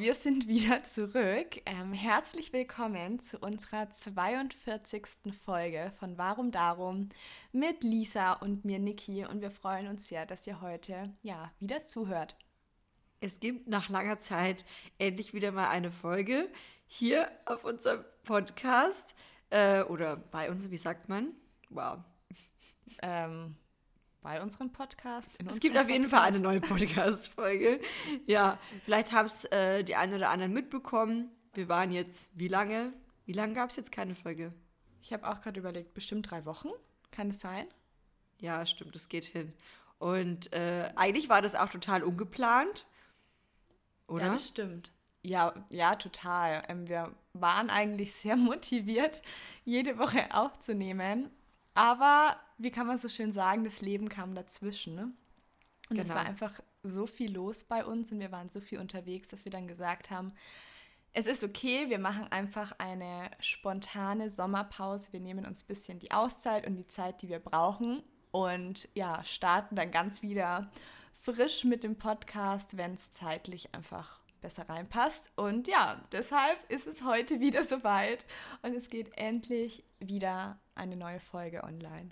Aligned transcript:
wir 0.00 0.14
sind 0.14 0.48
wieder 0.48 0.82
zurück. 0.84 1.60
Ähm, 1.66 1.92
herzlich 1.92 2.54
willkommen 2.54 3.20
zu 3.20 3.38
unserer 3.38 3.90
42. 3.90 5.06
Folge 5.44 5.92
von 5.98 6.16
Warum 6.16 6.50
Darum 6.52 7.10
mit 7.52 7.84
Lisa 7.84 8.32
und 8.32 8.64
mir, 8.64 8.78
Niki. 8.78 9.26
Und 9.26 9.42
wir 9.42 9.50
freuen 9.50 9.88
uns 9.88 10.08
sehr, 10.08 10.24
dass 10.24 10.46
ihr 10.46 10.62
heute 10.62 11.12
ja 11.22 11.52
wieder 11.60 11.84
zuhört. 11.84 12.34
Es 13.20 13.40
gibt 13.40 13.68
nach 13.68 13.90
langer 13.90 14.18
Zeit 14.18 14.64
endlich 14.96 15.34
wieder 15.34 15.52
mal 15.52 15.68
eine 15.68 15.92
Folge 15.92 16.50
hier 16.86 17.30
auf 17.44 17.64
unserem 17.64 18.02
Podcast 18.24 19.14
äh, 19.50 19.82
oder 19.82 20.16
bei 20.16 20.50
uns, 20.50 20.70
wie 20.70 20.78
sagt 20.78 21.10
man? 21.10 21.34
Wow. 21.68 21.98
Ähm, 23.02 23.54
bei 24.22 24.42
unserem 24.42 24.70
Podcast. 24.70 25.38
es 25.50 25.60
gibt 25.60 25.76
auf 25.78 25.88
jeden 25.88 26.08
Fall 26.08 26.22
eine 26.22 26.38
neue 26.38 26.60
Podcast-Folge. 26.60 27.80
ja, 28.26 28.58
vielleicht 28.84 29.12
haben 29.12 29.26
es 29.26 29.44
äh, 29.46 29.82
die 29.82 29.96
einen 29.96 30.14
oder 30.14 30.30
anderen 30.30 30.52
mitbekommen. 30.52 31.30
Wir 31.54 31.68
waren 31.68 31.90
jetzt, 31.90 32.28
wie 32.34 32.48
lange? 32.48 32.92
Wie 33.24 33.32
lange 33.32 33.54
gab 33.54 33.70
es 33.70 33.76
jetzt 33.76 33.92
keine 33.92 34.14
Folge? 34.14 34.52
Ich 35.02 35.12
habe 35.12 35.28
auch 35.28 35.40
gerade 35.40 35.58
überlegt, 35.58 35.94
bestimmt 35.94 36.30
drei 36.30 36.44
Wochen. 36.44 36.68
Kann 37.10 37.30
es 37.30 37.40
sein? 37.40 37.66
Ja, 38.38 38.64
stimmt, 38.66 38.94
das 38.94 39.08
geht 39.08 39.24
hin. 39.24 39.52
Und 39.98 40.52
äh, 40.52 40.92
eigentlich 40.96 41.28
war 41.28 41.42
das 41.42 41.54
auch 41.54 41.68
total 41.68 42.02
ungeplant. 42.02 42.86
Oder? 44.06 44.26
Ja, 44.26 44.32
das 44.32 44.48
stimmt. 44.48 44.92
Ja, 45.22 45.54
ja, 45.70 45.94
total. 45.96 46.62
Ähm, 46.68 46.88
wir 46.88 47.14
waren 47.32 47.70
eigentlich 47.70 48.12
sehr 48.12 48.36
motiviert, 48.36 49.22
jede 49.64 49.98
Woche 49.98 50.34
aufzunehmen. 50.34 51.30
Aber 51.74 52.36
wie 52.60 52.70
kann 52.70 52.86
man 52.86 52.98
so 52.98 53.08
schön 53.08 53.32
sagen, 53.32 53.64
das 53.64 53.80
Leben 53.80 54.08
kam 54.08 54.34
dazwischen. 54.34 54.94
Ne? 54.94 55.12
Und 55.88 55.96
genau. 55.96 56.02
es 56.02 56.08
war 56.10 56.24
einfach 56.24 56.60
so 56.82 57.06
viel 57.06 57.32
los 57.32 57.64
bei 57.64 57.84
uns 57.84 58.12
und 58.12 58.20
wir 58.20 58.32
waren 58.32 58.48
so 58.48 58.60
viel 58.60 58.78
unterwegs, 58.78 59.28
dass 59.28 59.44
wir 59.44 59.52
dann 59.52 59.66
gesagt 59.66 60.10
haben, 60.10 60.32
es 61.12 61.26
ist 61.26 61.42
okay, 61.42 61.88
wir 61.88 61.98
machen 61.98 62.30
einfach 62.30 62.72
eine 62.78 63.30
spontane 63.40 64.30
Sommerpause. 64.30 65.12
Wir 65.12 65.20
nehmen 65.20 65.44
uns 65.44 65.64
ein 65.64 65.66
bisschen 65.66 65.98
die 65.98 66.12
Auszeit 66.12 66.66
und 66.66 66.76
die 66.76 66.86
Zeit, 66.86 67.22
die 67.22 67.28
wir 67.28 67.40
brauchen 67.40 68.02
und 68.30 68.88
ja, 68.94 69.24
starten 69.24 69.74
dann 69.74 69.90
ganz 69.90 70.22
wieder 70.22 70.70
frisch 71.20 71.64
mit 71.64 71.82
dem 71.82 71.96
Podcast, 71.96 72.76
wenn 72.76 72.94
es 72.94 73.10
zeitlich 73.10 73.74
einfach 73.74 74.20
besser 74.40 74.68
reinpasst. 74.68 75.32
Und 75.36 75.66
ja, 75.66 76.00
deshalb 76.12 76.58
ist 76.70 76.86
es 76.86 77.04
heute 77.04 77.40
wieder 77.40 77.64
soweit 77.64 78.24
und 78.62 78.74
es 78.74 78.88
geht 78.88 79.16
endlich 79.18 79.82
wieder 79.98 80.60
eine 80.74 80.96
neue 80.96 81.20
Folge 81.20 81.64
online. 81.64 82.10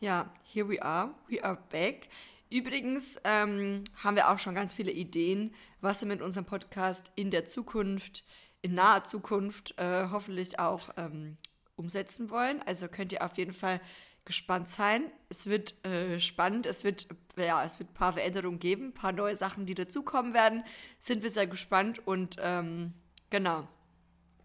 Ja, 0.00 0.30
here 0.44 0.68
we 0.68 0.80
are. 0.80 1.12
We 1.26 1.42
are 1.42 1.58
back. 1.70 2.08
Übrigens 2.50 3.16
ähm, 3.24 3.82
haben 3.96 4.14
wir 4.14 4.30
auch 4.30 4.38
schon 4.38 4.54
ganz 4.54 4.72
viele 4.72 4.92
Ideen, 4.92 5.52
was 5.80 6.02
wir 6.02 6.06
mit 6.06 6.22
unserem 6.22 6.46
Podcast 6.46 7.10
in 7.16 7.32
der 7.32 7.46
Zukunft, 7.46 8.24
in 8.62 8.76
naher 8.76 9.02
Zukunft 9.02 9.76
äh, 9.76 10.06
hoffentlich 10.08 10.60
auch 10.60 10.90
ähm, 10.96 11.36
umsetzen 11.74 12.30
wollen. 12.30 12.62
Also 12.62 12.86
könnt 12.86 13.12
ihr 13.12 13.24
auf 13.24 13.38
jeden 13.38 13.52
Fall 13.52 13.80
gespannt 14.24 14.68
sein. 14.68 15.10
Es 15.30 15.46
wird 15.46 15.84
äh, 15.84 16.20
spannend, 16.20 16.66
es 16.66 16.84
wird, 16.84 17.08
ja, 17.36 17.64
es 17.64 17.80
wird 17.80 17.90
ein 17.90 17.94
paar 17.94 18.12
Veränderungen 18.12 18.60
geben, 18.60 18.90
ein 18.90 18.94
paar 18.94 19.10
neue 19.10 19.34
Sachen, 19.34 19.66
die 19.66 19.74
dazukommen 19.74 20.32
werden. 20.32 20.62
Sind 21.00 21.24
wir 21.24 21.30
sehr 21.30 21.48
gespannt 21.48 22.06
und 22.06 22.36
ähm, 22.38 22.94
genau, 23.30 23.66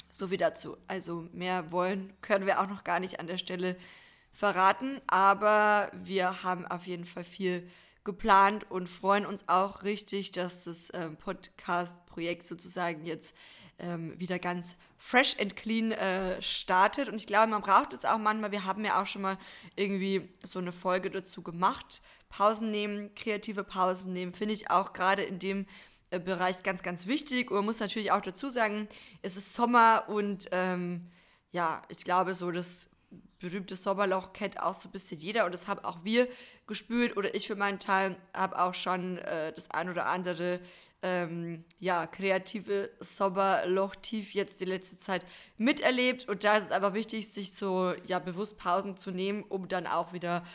so 0.09 0.31
wie 0.31 0.37
dazu. 0.37 0.77
Also 0.87 1.27
mehr 1.31 1.71
wollen 1.71 2.11
können 2.21 2.47
wir 2.47 2.59
auch 2.59 2.67
noch 2.67 2.83
gar 2.83 2.99
nicht 2.99 3.19
an 3.19 3.27
der 3.27 3.37
Stelle 3.37 3.77
verraten, 4.33 4.99
aber 5.07 5.91
wir 5.93 6.43
haben 6.43 6.65
auf 6.65 6.87
jeden 6.87 7.05
Fall 7.05 7.23
viel 7.23 7.69
geplant 8.03 8.69
und 8.69 8.89
freuen 8.89 9.25
uns 9.25 9.47
auch 9.47 9.83
richtig, 9.83 10.31
dass 10.31 10.65
das 10.65 10.89
ähm, 10.93 11.15
Podcast-Projekt 11.15 12.43
sozusagen 12.43 13.05
jetzt 13.05 13.35
ähm, 13.79 14.19
wieder 14.19 14.39
ganz 14.39 14.75
fresh 14.97 15.37
and 15.39 15.55
clean 15.55 15.91
äh, 15.91 16.41
startet. 16.41 17.07
Und 17.07 17.15
ich 17.15 17.27
glaube, 17.27 17.47
man 17.47 17.61
braucht 17.61 17.93
es 17.93 18.05
auch 18.05 18.17
manchmal. 18.17 18.51
Wir 18.51 18.65
haben 18.65 18.83
ja 18.83 19.01
auch 19.01 19.05
schon 19.05 19.21
mal 19.21 19.37
irgendwie 19.75 20.29
so 20.43 20.59
eine 20.59 20.71
Folge 20.71 21.09
dazu 21.09 21.43
gemacht. 21.43 22.01
Pausen 22.29 22.71
nehmen, 22.71 23.13
kreative 23.15 23.63
Pausen 23.63 24.11
nehmen, 24.11 24.33
finde 24.33 24.55
ich 24.55 24.71
auch 24.71 24.93
gerade 24.93 25.23
in 25.23 25.39
dem 25.39 25.65
äh, 26.09 26.19
Bereich 26.19 26.63
ganz, 26.63 26.83
ganz 26.83 27.07
wichtig. 27.07 27.51
Und 27.51 27.57
man 27.57 27.65
muss 27.65 27.79
natürlich 27.79 28.11
auch 28.11 28.21
dazu 28.21 28.49
sagen, 28.49 28.87
es 29.21 29.37
ist 29.37 29.53
Sommer 29.53 30.05
und 30.07 30.49
ähm, 30.51 31.11
ja, 31.51 31.83
ich 31.89 32.03
glaube, 32.03 32.33
so 32.33 32.51
das 32.51 32.89
berühmte 33.43 33.75
Sommerloch 33.75 34.31
kennt 34.31 34.57
auch 34.57 34.73
so 34.73 34.87
ein 34.87 34.93
bisschen 34.93 35.19
jeder 35.19 35.45
und 35.45 35.51
das 35.51 35.67
haben 35.67 35.83
auch 35.83 36.05
wir 36.05 36.29
gespürt 36.65 37.17
oder 37.17 37.35
ich 37.35 37.45
für 37.45 37.57
meinen 37.57 37.77
Teil 37.77 38.15
habe 38.33 38.57
auch 38.57 38.73
schon 38.73 39.17
äh, 39.17 39.51
das 39.51 39.69
ein 39.69 39.89
oder 39.89 40.05
andere 40.05 40.61
ähm, 41.01 41.65
ja, 41.77 42.07
kreative 42.07 42.89
Sommerloch-Tief 43.01 44.33
jetzt 44.33 44.61
die 44.61 44.65
letzte 44.65 44.97
Zeit 44.97 45.25
miterlebt. 45.57 46.29
Und 46.29 46.45
da 46.45 46.55
ist 46.55 46.63
es 46.67 46.71
einfach 46.71 46.93
wichtig, 46.93 47.27
sich 47.33 47.51
so 47.51 47.93
ja, 48.05 48.19
bewusst 48.19 48.57
Pausen 48.57 48.95
zu 48.95 49.11
nehmen, 49.11 49.43
um 49.43 49.67
dann 49.67 49.87
auch 49.87 50.13
wieder 50.13 50.45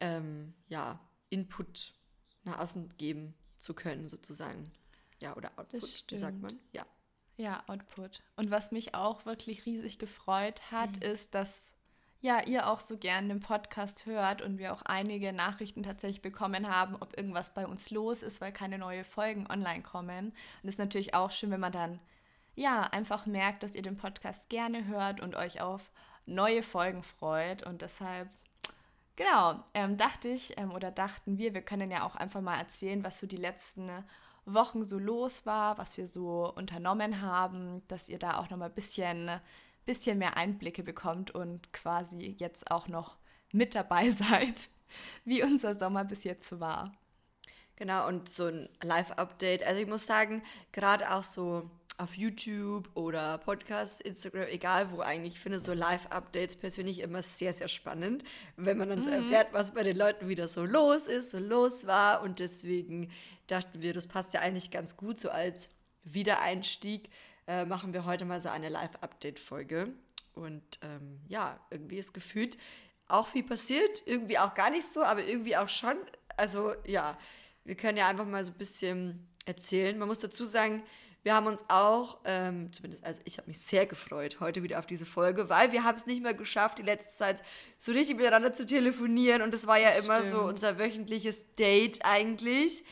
ähm, 0.00 0.54
ja, 0.68 0.98
Input 1.28 1.92
nach 2.44 2.58
außen 2.58 2.88
geben 2.96 3.34
zu 3.58 3.74
können, 3.74 4.08
sozusagen. 4.08 4.72
Ja, 5.20 5.36
oder 5.36 5.50
Output, 5.58 6.06
sagt 6.10 6.40
man? 6.40 6.58
Ja. 6.72 6.86
Ja, 7.36 7.62
Output. 7.66 8.22
Und 8.36 8.50
was 8.50 8.72
mich 8.72 8.94
auch 8.94 9.26
wirklich 9.26 9.66
riesig 9.66 9.98
gefreut 9.98 10.70
hat, 10.70 10.96
mhm. 10.96 11.02
ist, 11.02 11.34
dass 11.34 11.74
ja, 12.20 12.42
ihr 12.46 12.68
auch 12.68 12.80
so 12.80 12.98
gern 12.98 13.28
den 13.28 13.40
Podcast 13.40 14.04
hört 14.04 14.42
und 14.42 14.58
wir 14.58 14.74
auch 14.74 14.82
einige 14.82 15.32
Nachrichten 15.32 15.82
tatsächlich 15.82 16.20
bekommen 16.20 16.68
haben, 16.68 16.96
ob 16.96 17.16
irgendwas 17.16 17.54
bei 17.54 17.66
uns 17.66 17.90
los 17.90 18.22
ist, 18.22 18.42
weil 18.42 18.52
keine 18.52 18.78
neuen 18.78 19.04
Folgen 19.04 19.46
online 19.50 19.82
kommen. 19.82 20.26
Und 20.26 20.68
es 20.68 20.74
ist 20.74 20.78
natürlich 20.78 21.14
auch 21.14 21.30
schön, 21.30 21.50
wenn 21.50 21.60
man 21.60 21.72
dann 21.72 21.98
ja 22.56 22.82
einfach 22.82 23.24
merkt, 23.24 23.62
dass 23.62 23.74
ihr 23.74 23.82
den 23.82 23.96
Podcast 23.96 24.50
gerne 24.50 24.86
hört 24.86 25.20
und 25.20 25.34
euch 25.34 25.62
auf 25.62 25.90
neue 26.26 26.62
Folgen 26.62 27.02
freut. 27.02 27.66
Und 27.66 27.80
deshalb, 27.80 28.28
genau, 29.16 29.64
ähm, 29.72 29.96
dachte 29.96 30.28
ich 30.28 30.58
ähm, 30.58 30.72
oder 30.72 30.90
dachten 30.90 31.38
wir, 31.38 31.54
wir 31.54 31.62
können 31.62 31.90
ja 31.90 32.04
auch 32.04 32.16
einfach 32.16 32.42
mal 32.42 32.58
erzählen, 32.58 33.02
was 33.02 33.18
so 33.18 33.26
die 33.26 33.36
letzten 33.36 33.90
Wochen 34.44 34.84
so 34.84 34.98
los 34.98 35.46
war, 35.46 35.78
was 35.78 35.96
wir 35.96 36.06
so 36.06 36.52
unternommen 36.54 37.22
haben, 37.22 37.82
dass 37.88 38.10
ihr 38.10 38.18
da 38.18 38.38
auch 38.38 38.50
noch 38.50 38.58
mal 38.58 38.66
ein 38.66 38.74
bisschen 38.74 39.40
bisschen 39.84 40.18
mehr 40.18 40.36
Einblicke 40.36 40.82
bekommt 40.82 41.30
und 41.30 41.72
quasi 41.72 42.36
jetzt 42.38 42.70
auch 42.70 42.88
noch 42.88 43.16
mit 43.52 43.74
dabei 43.74 44.10
seid, 44.10 44.68
wie 45.24 45.42
unser 45.42 45.74
Sommer 45.74 46.04
bis 46.04 46.24
jetzt 46.24 46.48
so 46.48 46.60
war. 46.60 46.92
Genau, 47.76 48.06
und 48.08 48.28
so 48.28 48.46
ein 48.46 48.68
Live-Update. 48.82 49.64
Also 49.64 49.80
ich 49.80 49.86
muss 49.86 50.06
sagen, 50.06 50.42
gerade 50.72 51.12
auch 51.12 51.22
so 51.22 51.70
auf 51.96 52.14
YouTube 52.14 52.88
oder 52.94 53.38
Podcast, 53.38 54.00
Instagram, 54.00 54.48
egal 54.48 54.90
wo 54.90 55.00
eigentlich, 55.00 55.34
ich 55.34 55.40
finde 55.40 55.60
so 55.60 55.74
Live-Updates 55.74 56.56
persönlich 56.56 57.00
immer 57.00 57.22
sehr, 57.22 57.52
sehr 57.52 57.68
spannend, 57.68 58.24
wenn 58.56 58.78
man 58.78 58.88
dann 58.88 59.00
so 59.00 59.08
mhm. 59.08 59.24
erfährt, 59.24 59.52
was 59.52 59.72
bei 59.72 59.82
den 59.82 59.96
Leuten 59.96 60.28
wieder 60.28 60.48
so 60.48 60.64
los 60.64 61.06
ist, 61.06 61.30
so 61.30 61.38
los 61.38 61.86
war. 61.86 62.22
Und 62.22 62.38
deswegen 62.38 63.10
dachten 63.46 63.82
wir, 63.82 63.92
das 63.92 64.06
passt 64.06 64.32
ja 64.32 64.40
eigentlich 64.40 64.70
ganz 64.70 64.96
gut 64.96 65.20
so 65.20 65.30
als 65.30 65.68
Wiedereinstieg 66.04 67.10
äh, 67.50 67.64
machen 67.64 67.92
wir 67.92 68.04
heute 68.04 68.24
mal 68.24 68.40
so 68.40 68.48
eine 68.48 68.68
Live-Update-Folge. 68.68 69.92
Und 70.34 70.62
ähm, 70.82 71.20
ja, 71.26 71.58
irgendwie 71.70 71.98
ist 71.98 72.14
gefühlt 72.14 72.56
auch 73.08 73.26
viel 73.26 73.42
passiert, 73.42 74.04
irgendwie 74.06 74.38
auch 74.38 74.54
gar 74.54 74.70
nicht 74.70 74.86
so, 74.86 75.02
aber 75.02 75.24
irgendwie 75.24 75.56
auch 75.56 75.68
schon. 75.68 75.96
Also 76.36 76.72
ja, 76.86 77.18
wir 77.64 77.74
können 77.74 77.98
ja 77.98 78.06
einfach 78.06 78.24
mal 78.24 78.44
so 78.44 78.52
ein 78.52 78.58
bisschen 78.58 79.28
erzählen. 79.46 79.98
Man 79.98 80.06
muss 80.06 80.20
dazu 80.20 80.44
sagen, 80.44 80.84
wir 81.24 81.34
haben 81.34 81.48
uns 81.48 81.64
auch, 81.66 82.20
ähm, 82.24 82.72
zumindest, 82.72 83.04
also 83.04 83.20
ich 83.24 83.36
habe 83.36 83.48
mich 83.48 83.58
sehr 83.58 83.84
gefreut 83.84 84.38
heute 84.38 84.62
wieder 84.62 84.78
auf 84.78 84.86
diese 84.86 85.04
Folge, 85.04 85.48
weil 85.48 85.72
wir 85.72 85.82
haben 85.82 85.98
es 85.98 86.06
nicht 86.06 86.22
mehr 86.22 86.34
geschafft, 86.34 86.78
die 86.78 86.82
letzte 86.82 87.18
Zeit 87.18 87.42
so 87.78 87.90
richtig 87.90 88.16
miteinander 88.16 88.52
zu 88.52 88.64
telefonieren. 88.64 89.42
Und 89.42 89.52
das 89.52 89.66
war 89.66 89.76
ja 89.76 89.90
immer 89.90 90.18
Stimmt. 90.22 90.30
so 90.30 90.42
unser 90.42 90.78
wöchentliches 90.78 91.52
Date 91.56 92.04
eigentlich. 92.04 92.84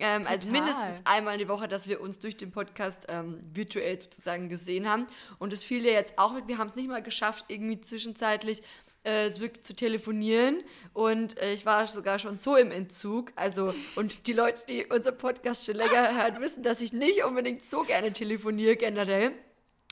Ähm, 0.00 0.26
also 0.26 0.50
mindestens 0.50 1.00
einmal 1.04 1.34
in 1.34 1.40
die 1.40 1.48
Woche, 1.48 1.68
dass 1.68 1.86
wir 1.86 2.00
uns 2.00 2.18
durch 2.18 2.36
den 2.36 2.50
Podcast 2.50 3.06
ähm, 3.08 3.40
virtuell 3.52 4.00
sozusagen 4.00 4.48
gesehen 4.48 4.88
haben. 4.88 5.06
Und 5.38 5.52
es 5.52 5.62
fiel 5.62 5.84
ja 5.84 5.92
jetzt 5.92 6.18
auch 6.18 6.32
mit. 6.32 6.48
Wir 6.48 6.58
haben 6.58 6.68
es 6.68 6.74
nicht 6.74 6.88
mal 6.88 7.02
geschafft, 7.02 7.44
irgendwie 7.48 7.80
zwischenzeitlich 7.80 8.62
äh, 9.04 9.30
zu 9.30 9.74
telefonieren. 9.74 10.62
Und 10.92 11.38
äh, 11.38 11.52
ich 11.52 11.66
war 11.66 11.86
sogar 11.86 12.18
schon 12.18 12.36
so 12.36 12.56
im 12.56 12.70
Entzug. 12.70 13.32
Also, 13.36 13.74
und 13.96 14.26
die 14.26 14.32
Leute, 14.32 14.64
die 14.68 14.86
unser 14.86 15.12
Podcast 15.12 15.66
schon 15.66 15.76
länger 15.76 16.14
hören, 16.16 16.40
wissen, 16.40 16.62
dass 16.62 16.80
ich 16.80 16.92
nicht 16.92 17.24
unbedingt 17.24 17.62
so 17.62 17.82
gerne 17.82 18.12
telefoniere 18.12 18.76
generell. 18.76 19.32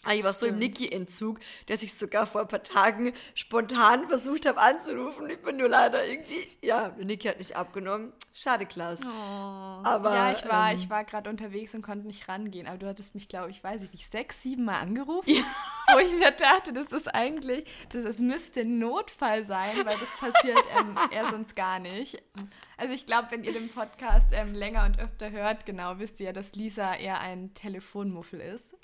Ah, 0.09 0.15
ich 0.15 0.25
war 0.25 0.33
so 0.33 0.47
im 0.47 0.57
Niki-Entzug, 0.57 1.39
dass 1.67 1.83
ich 1.83 1.93
sogar 1.93 2.27
vor 2.27 2.41
ein 2.41 2.49
paar 2.49 2.63
Tagen 2.63 3.13
spontan 3.35 4.09
versucht 4.09 4.47
habe 4.47 4.59
anzurufen. 4.59 5.29
Ich 5.29 5.43
bin 5.43 5.59
nur 5.59 5.69
leider 5.69 6.07
irgendwie, 6.07 6.49
ja, 6.65 6.97
Niki 6.97 7.29
hat 7.29 7.37
nicht 7.37 7.55
abgenommen. 7.55 8.15
Schade, 8.33 8.65
Klaus. 8.65 9.01
Oh. 9.03 9.07
Aber, 9.07 10.15
ja, 10.15 10.33
ich 10.33 10.49
war, 10.49 10.71
ähm, 10.71 10.79
ich 10.79 10.89
war 10.89 11.05
gerade 11.05 11.29
unterwegs 11.29 11.75
und 11.75 11.83
konnte 11.83 12.07
nicht 12.07 12.27
rangehen. 12.27 12.67
Aber 12.67 12.79
du 12.79 12.87
hattest 12.87 13.15
mich, 13.15 13.29
glaube 13.29 13.51
ich, 13.51 13.63
weiß 13.63 13.83
ich 13.83 13.93
nicht, 13.93 14.11
sechs, 14.11 14.43
sieben 14.43 14.65
Mal 14.65 14.81
angerufen. 14.81 15.29
Ja. 15.29 15.43
wo 15.93 15.99
ich 15.99 16.15
mir 16.15 16.31
dachte, 16.31 16.73
das 16.73 16.91
ist 16.93 17.15
eigentlich, 17.15 17.67
das, 17.91 18.05
das 18.05 18.19
müsste 18.19 18.61
ein 18.61 18.79
Notfall 18.79 19.45
sein, 19.45 19.77
weil 19.85 19.97
das 19.99 20.17
passiert 20.19 20.67
ähm, 20.79 20.99
eher 21.11 21.31
sonst 21.31 21.55
gar 21.55 21.81
nicht. 21.81 22.23
Also 22.79 22.95
ich 22.95 23.05
glaube, 23.05 23.29
wenn 23.31 23.45
ihr 23.45 23.53
den 23.53 23.69
Podcast 23.69 24.29
ähm, 24.33 24.55
länger 24.55 24.87
und 24.87 24.99
öfter 24.99 25.31
hört, 25.31 25.67
genau, 25.67 25.99
wisst 25.99 26.19
ihr 26.21 26.27
ja, 26.27 26.33
dass 26.33 26.55
Lisa 26.55 26.95
eher 26.95 27.21
ein 27.21 27.53
Telefonmuffel 27.53 28.41
ist. 28.41 28.75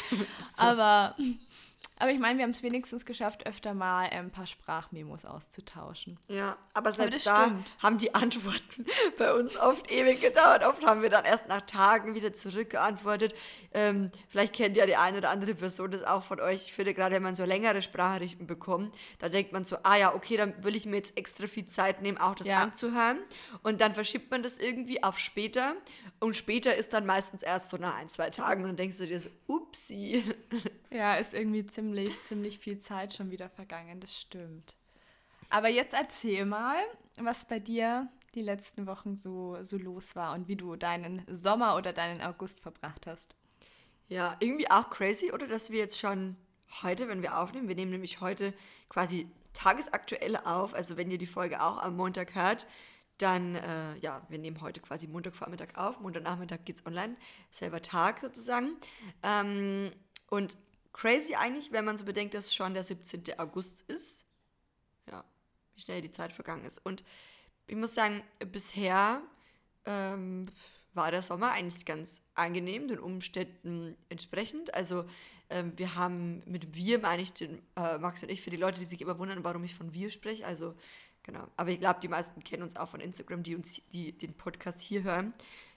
so. 0.56 0.62
Aber 0.62 1.16
aber 1.98 2.10
ich 2.10 2.18
meine, 2.18 2.38
wir 2.38 2.44
haben 2.44 2.50
es 2.50 2.62
wenigstens 2.62 3.06
geschafft, 3.06 3.46
öfter 3.46 3.72
mal 3.72 4.08
ein 4.10 4.30
paar 4.30 4.46
Sprachmemos 4.46 5.24
auszutauschen. 5.24 6.18
Ja, 6.28 6.58
aber 6.74 6.92
selbst 6.92 7.26
aber 7.26 7.38
da 7.38 7.44
stimmt. 7.46 7.76
haben 7.82 7.98
die 7.98 8.14
Antworten 8.14 8.86
bei 9.16 9.32
uns 9.32 9.56
oft 9.56 9.90
ewig 9.90 10.20
gedauert. 10.20 10.62
Oft 10.64 10.84
haben 10.84 11.00
wir 11.00 11.08
dann 11.08 11.24
erst 11.24 11.48
nach 11.48 11.62
Tagen 11.62 12.14
wieder 12.14 12.34
zurückgeantwortet. 12.34 13.34
Ähm, 13.72 14.10
vielleicht 14.28 14.54
kennt 14.54 14.76
ja 14.76 14.84
die 14.84 14.96
eine 14.96 15.18
oder 15.18 15.30
andere 15.30 15.54
Person 15.54 15.90
das 15.90 16.02
auch 16.02 16.22
von 16.22 16.38
euch. 16.40 16.66
Ich 16.66 16.72
finde, 16.74 16.92
gerade 16.92 17.14
wenn 17.14 17.22
man 17.22 17.34
so 17.34 17.44
längere 17.44 17.80
Sprachrichten 17.80 18.46
bekommt, 18.46 18.94
da 19.18 19.30
denkt 19.30 19.52
man 19.52 19.64
so, 19.64 19.76
ah 19.82 19.96
ja, 19.96 20.14
okay, 20.14 20.36
dann 20.36 20.52
will 20.64 20.76
ich 20.76 20.84
mir 20.84 20.96
jetzt 20.96 21.16
extra 21.16 21.46
viel 21.46 21.66
Zeit 21.66 22.02
nehmen, 22.02 22.18
auch 22.18 22.34
das 22.34 22.46
ja. 22.46 22.62
anzuhören. 22.62 23.18
Und 23.62 23.80
dann 23.80 23.94
verschiebt 23.94 24.30
man 24.30 24.42
das 24.42 24.58
irgendwie 24.58 25.02
auf 25.02 25.18
später. 25.18 25.74
Und 26.20 26.36
später 26.36 26.74
ist 26.74 26.92
dann 26.92 27.06
meistens 27.06 27.42
erst 27.42 27.70
so 27.70 27.78
nach 27.78 27.96
ein, 27.96 28.10
zwei 28.10 28.28
Tagen. 28.28 28.62
Und 28.62 28.68
dann 28.68 28.76
denkst 28.76 28.98
du 28.98 29.06
dir 29.06 29.20
so, 29.20 29.30
upsi. 29.46 30.22
Ja, 30.90 31.14
ist 31.16 31.34
irgendwie 31.34 31.66
ziemlich, 31.66 31.85
ziemlich 32.22 32.58
viel 32.58 32.78
Zeit 32.78 33.14
schon 33.14 33.30
wieder 33.30 33.48
vergangen, 33.48 34.00
das 34.00 34.18
stimmt. 34.18 34.76
Aber 35.48 35.68
jetzt 35.68 35.94
erzähl 35.94 36.44
mal, 36.44 36.76
was 37.18 37.46
bei 37.46 37.58
dir 37.58 38.08
die 38.34 38.42
letzten 38.42 38.86
Wochen 38.86 39.16
so, 39.16 39.56
so 39.62 39.78
los 39.78 40.16
war 40.16 40.34
und 40.34 40.48
wie 40.48 40.56
du 40.56 40.76
deinen 40.76 41.22
Sommer 41.28 41.76
oder 41.76 41.92
deinen 41.92 42.20
August 42.20 42.60
verbracht 42.60 43.06
hast. 43.06 43.34
Ja, 44.08 44.36
irgendwie 44.40 44.70
auch 44.70 44.90
crazy, 44.90 45.32
oder? 45.32 45.46
Dass 45.46 45.70
wir 45.70 45.78
jetzt 45.78 45.98
schon 45.98 46.36
heute, 46.82 47.08
wenn 47.08 47.22
wir 47.22 47.38
aufnehmen, 47.38 47.68
wir 47.68 47.74
nehmen 47.74 47.92
nämlich 47.92 48.20
heute 48.20 48.52
quasi 48.88 49.28
tagesaktuell 49.52 50.36
auf, 50.36 50.74
also 50.74 50.96
wenn 50.96 51.10
ihr 51.10 51.18
die 51.18 51.26
Folge 51.26 51.62
auch 51.62 51.78
am 51.78 51.96
Montag 51.96 52.34
hört, 52.34 52.66
dann, 53.18 53.54
äh, 53.54 53.96
ja, 54.00 54.26
wir 54.28 54.38
nehmen 54.38 54.60
heute 54.60 54.80
quasi 54.80 55.06
Montagvormittag 55.06 55.76
auf, 55.76 56.00
Montagnachmittag 56.00 56.64
geht 56.64 56.76
es 56.76 56.86
online, 56.86 57.16
selber 57.50 57.80
Tag 57.80 58.20
sozusagen. 58.20 58.76
Ähm, 59.22 59.90
und 60.28 60.58
crazy 60.96 61.34
eigentlich, 61.34 61.72
wenn 61.72 61.84
man 61.84 61.98
so 61.98 62.04
bedenkt, 62.04 62.34
dass 62.34 62.54
schon 62.54 62.72
der 62.72 62.82
17. 62.82 63.38
August 63.38 63.82
ist. 63.82 64.24
Ja, 65.10 65.24
wie 65.74 65.80
schnell 65.82 66.00
die 66.00 66.10
Zeit 66.10 66.32
vergangen 66.32 66.64
ist. 66.64 66.78
Und 66.84 67.04
ich 67.66 67.76
muss 67.76 67.94
sagen, 67.94 68.22
bisher 68.50 69.20
ähm, 69.84 70.46
war 70.94 71.10
der 71.10 71.20
Sommer 71.20 71.52
eigentlich 71.52 71.84
ganz 71.84 72.22
angenehm, 72.34 72.88
den 72.88 72.98
Umständen 72.98 73.94
entsprechend. 74.08 74.74
Also 74.74 75.04
ähm, 75.50 75.72
wir 75.76 75.96
haben 75.96 76.42
mit 76.46 76.74
wir, 76.74 76.98
meine 76.98 77.22
ich, 77.22 77.34
den, 77.34 77.60
äh, 77.76 77.98
Max 77.98 78.22
und 78.22 78.30
ich, 78.30 78.40
für 78.40 78.50
die 78.50 78.56
Leute, 78.56 78.80
die 78.80 78.86
sich 78.86 79.02
immer 79.02 79.18
wundern, 79.18 79.44
warum 79.44 79.64
ich 79.64 79.74
von 79.74 79.92
wir 79.92 80.10
spreche. 80.10 80.46
Also 80.46 80.74
genau. 81.22 81.46
Aber 81.58 81.70
ich 81.70 81.78
glaube, 81.78 82.00
die 82.00 82.08
meisten 82.08 82.42
kennen 82.42 82.62
uns 82.62 82.74
auch 82.76 82.88
von 82.88 83.00
Instagram, 83.00 83.42
die 83.42 83.54
uns 83.54 83.82
die 83.92 84.16
den 84.16 84.32
Podcast 84.32 84.80
hier 84.80 85.02
hören 85.02 85.34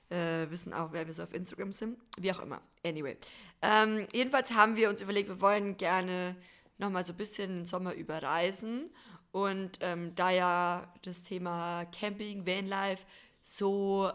äh, 0.10 0.50
wissen 0.50 0.74
auch, 0.74 0.92
wer 0.92 1.06
wir 1.06 1.14
so 1.14 1.24
auf 1.24 1.34
Instagram 1.34 1.72
sind. 1.72 1.98
Wie 2.18 2.32
auch 2.32 2.40
immer. 2.40 2.62
Anyway. 2.86 3.18
Ähm, 3.62 4.08
jedenfalls 4.14 4.52
haben 4.52 4.76
wir 4.76 4.90
uns 4.90 5.02
überlegt, 5.02 5.30
wir 5.30 5.42
wollen 5.42 5.78
gerne 5.78 6.36
nochmal 6.78 7.04
so 7.04 7.14
ein 7.14 7.18
bisschen 7.18 7.50
den 7.50 7.66
Sommer 7.66 7.94
überreisen. 7.94 8.90
Und 9.32 9.80
ähm, 9.82 10.16
da 10.16 10.32
ja 10.32 10.94
das 11.04 11.24
Thema 11.24 11.86
Camping, 11.86 12.48
Vanlife 12.48 13.06
so 13.42 14.12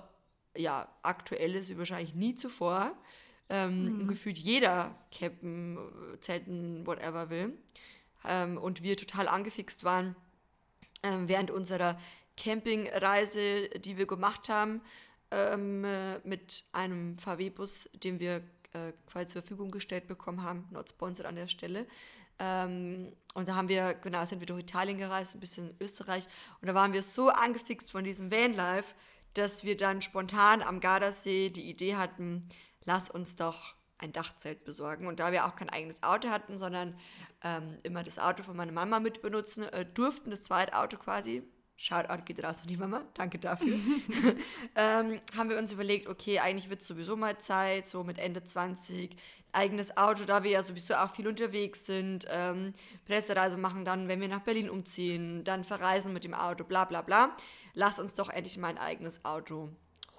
ja, 0.56 0.88
aktuell 1.02 1.54
ist 1.54 1.68
wie 1.68 1.78
wahrscheinlich 1.78 2.14
nie 2.14 2.34
zuvor, 2.34 2.96
ähm, 3.48 4.02
mhm. 4.02 4.08
gefühlt 4.08 4.38
jeder 4.38 4.96
campen, 5.10 5.78
zelten, 6.20 6.86
whatever 6.86 7.30
will. 7.30 7.56
Ähm, 8.26 8.56
und 8.56 8.82
wir 8.82 8.96
total 8.96 9.28
angefixt 9.28 9.84
waren 9.84 10.16
ähm, 11.02 11.28
während 11.28 11.50
unserer 11.50 11.98
Campingreise, 12.36 13.68
die 13.80 13.96
wir 13.98 14.06
gemacht 14.06 14.48
haben, 14.48 14.80
ähm, 15.34 15.84
äh, 15.84 16.18
mit 16.24 16.64
einem 16.72 17.18
VW-Bus, 17.18 17.90
den 17.94 18.20
wir 18.20 18.36
äh, 18.72 18.92
quasi 19.06 19.32
zur 19.32 19.42
Verfügung 19.42 19.70
gestellt 19.70 20.06
bekommen 20.06 20.42
haben, 20.42 20.66
not 20.70 20.88
sponsored 20.88 21.26
an 21.26 21.36
der 21.36 21.48
Stelle. 21.48 21.86
Ähm, 22.38 23.12
und 23.34 23.48
da 23.48 23.56
haben 23.56 23.68
wir, 23.68 23.94
genau, 23.94 24.24
sind 24.24 24.40
wir 24.40 24.46
durch 24.46 24.62
Italien 24.62 24.98
gereist, 24.98 25.34
ein 25.34 25.40
bisschen 25.40 25.74
Österreich. 25.80 26.26
Und 26.60 26.68
da 26.68 26.74
waren 26.74 26.92
wir 26.92 27.02
so 27.02 27.28
angefixt 27.28 27.90
von 27.90 28.04
diesem 28.04 28.30
Vanlife, 28.30 28.94
dass 29.34 29.64
wir 29.64 29.76
dann 29.76 30.02
spontan 30.02 30.62
am 30.62 30.80
Gardasee 30.80 31.50
die 31.50 31.68
Idee 31.68 31.96
hatten, 31.96 32.48
lass 32.84 33.10
uns 33.10 33.36
doch 33.36 33.74
ein 33.98 34.12
Dachzelt 34.12 34.64
besorgen. 34.64 35.06
Und 35.06 35.20
da 35.20 35.32
wir 35.32 35.46
auch 35.46 35.56
kein 35.56 35.70
eigenes 35.70 36.02
Auto 36.02 36.30
hatten, 36.30 36.58
sondern 36.58 36.96
ähm, 37.42 37.78
immer 37.82 38.02
das 38.02 38.18
Auto 38.18 38.42
von 38.42 38.56
meiner 38.56 38.72
Mama 38.72 39.00
mitbenutzen 39.00 39.64
äh, 39.64 39.84
durften, 39.84 40.30
das 40.30 40.42
zweite 40.42 40.76
Auto 40.76 40.96
quasi, 40.96 41.42
Shoutout 41.76 42.24
geht 42.24 42.42
raus 42.42 42.60
an 42.60 42.68
die 42.68 42.76
Mama, 42.76 43.02
danke 43.14 43.38
dafür. 43.38 43.74
ähm, 44.76 45.20
haben 45.36 45.50
wir 45.50 45.58
uns 45.58 45.72
überlegt, 45.72 46.06
okay, 46.08 46.38
eigentlich 46.38 46.70
wird 46.70 46.82
es 46.82 46.86
sowieso 46.86 47.16
mal 47.16 47.38
Zeit, 47.38 47.86
so 47.86 48.04
mit 48.04 48.18
Ende 48.18 48.44
20, 48.44 49.16
eigenes 49.54 49.96
Auto, 49.96 50.24
da 50.24 50.42
wir 50.42 50.50
ja 50.50 50.62
sowieso 50.62 50.94
auch 50.94 51.10
viel 51.10 51.26
unterwegs 51.26 51.86
sind, 51.86 52.26
ähm, 52.30 52.74
Pressereise 53.06 53.56
machen 53.56 53.84
dann, 53.84 54.08
wenn 54.08 54.20
wir 54.20 54.28
nach 54.28 54.42
Berlin 54.42 54.68
umziehen, 54.68 55.44
dann 55.44 55.64
verreisen 55.64 56.12
mit 56.12 56.24
dem 56.24 56.34
Auto, 56.34 56.64
bla 56.64 56.84
bla 56.84 57.02
bla. 57.02 57.36
Lass 57.72 57.98
uns 57.98 58.14
doch 58.14 58.28
endlich 58.28 58.58
mal 58.58 58.68
ein 58.68 58.78
eigenes 58.78 59.24
Auto 59.24 59.70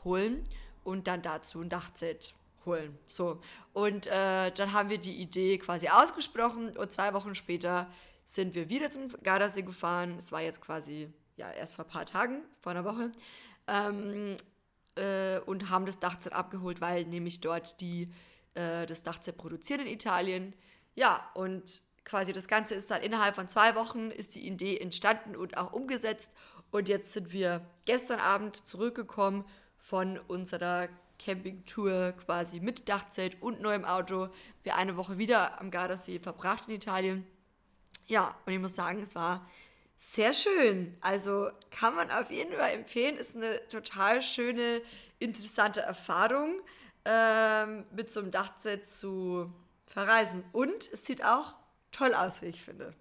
holen 0.03 0.47
und 0.83 1.07
dann 1.07 1.21
dazu 1.21 1.61
ein 1.61 1.69
Dachzelt 1.69 2.33
holen. 2.65 2.97
So. 3.07 3.41
Und 3.73 4.07
äh, 4.07 4.51
dann 4.51 4.73
haben 4.73 4.89
wir 4.89 4.97
die 4.97 5.21
Idee 5.21 5.57
quasi 5.57 5.89
ausgesprochen 5.89 6.75
und 6.75 6.91
zwei 6.91 7.13
Wochen 7.13 7.35
später 7.35 7.87
sind 8.25 8.55
wir 8.55 8.69
wieder 8.69 8.89
zum 8.89 9.09
Gardasee 9.23 9.61
gefahren. 9.61 10.15
Es 10.17 10.31
war 10.31 10.41
jetzt 10.41 10.61
quasi 10.61 11.09
ja, 11.35 11.51
erst 11.51 11.75
vor 11.75 11.85
ein 11.85 11.91
paar 11.91 12.05
Tagen, 12.05 12.41
vor 12.61 12.71
einer 12.71 12.85
Woche, 12.85 13.11
ähm, 13.67 14.35
äh, 14.95 15.39
und 15.39 15.69
haben 15.69 15.85
das 15.85 15.99
Dachzelt 15.99 16.33
abgeholt, 16.33 16.81
weil 16.81 17.05
nämlich 17.05 17.41
dort 17.41 17.81
die 17.81 18.09
äh, 18.53 18.85
das 18.85 19.03
Dachzelt 19.03 19.37
produziert 19.37 19.81
in 19.81 19.87
Italien. 19.87 20.53
Ja, 20.95 21.29
und 21.33 21.81
quasi 22.05 22.33
das 22.33 22.47
Ganze 22.47 22.75
ist 22.75 22.89
dann 22.91 23.01
innerhalb 23.01 23.35
von 23.35 23.49
zwei 23.49 23.75
Wochen 23.75 24.11
ist 24.11 24.35
die 24.35 24.47
Idee 24.47 24.77
entstanden 24.77 25.35
und 25.35 25.57
auch 25.57 25.73
umgesetzt. 25.73 26.33
Und 26.71 26.87
jetzt 26.87 27.13
sind 27.13 27.33
wir 27.33 27.65
gestern 27.85 28.19
Abend 28.19 28.55
zurückgekommen 28.55 29.45
von 29.77 30.19
unserer 30.27 30.87
Campingtour 31.19 32.13
quasi 32.25 32.59
mit 32.59 32.89
Dachzelt 32.89 33.41
und 33.41 33.61
neuem 33.61 33.85
Auto. 33.85 34.29
Wir 34.63 34.75
eine 34.75 34.97
Woche 34.97 35.17
wieder 35.17 35.59
am 35.59 35.71
Gardasee 35.71 36.19
verbracht 36.19 36.67
in 36.67 36.75
Italien. 36.75 37.25
Ja, 38.07 38.35
und 38.45 38.53
ich 38.53 38.59
muss 38.59 38.75
sagen, 38.75 38.99
es 38.99 39.15
war 39.15 39.45
sehr 39.97 40.33
schön. 40.33 40.95
Also 41.01 41.49
kann 41.71 41.95
man 41.95 42.11
auf 42.11 42.31
jeden 42.31 42.53
Fall 42.53 42.71
empfehlen. 42.71 43.17
Ist 43.17 43.35
eine 43.35 43.65
total 43.67 44.21
schöne, 44.21 44.81
interessante 45.19 45.81
Erfahrung, 45.81 46.59
ähm, 47.05 47.85
mit 47.95 48.11
so 48.11 48.19
einem 48.19 48.31
Dachset 48.31 48.89
zu 48.89 49.51
verreisen. 49.85 50.43
Und 50.51 50.91
es 50.91 51.05
sieht 51.05 51.23
auch 51.23 51.55
toll 51.91 52.13
aus, 52.13 52.41
wie 52.41 52.47
ich 52.47 52.61
finde. 52.61 52.93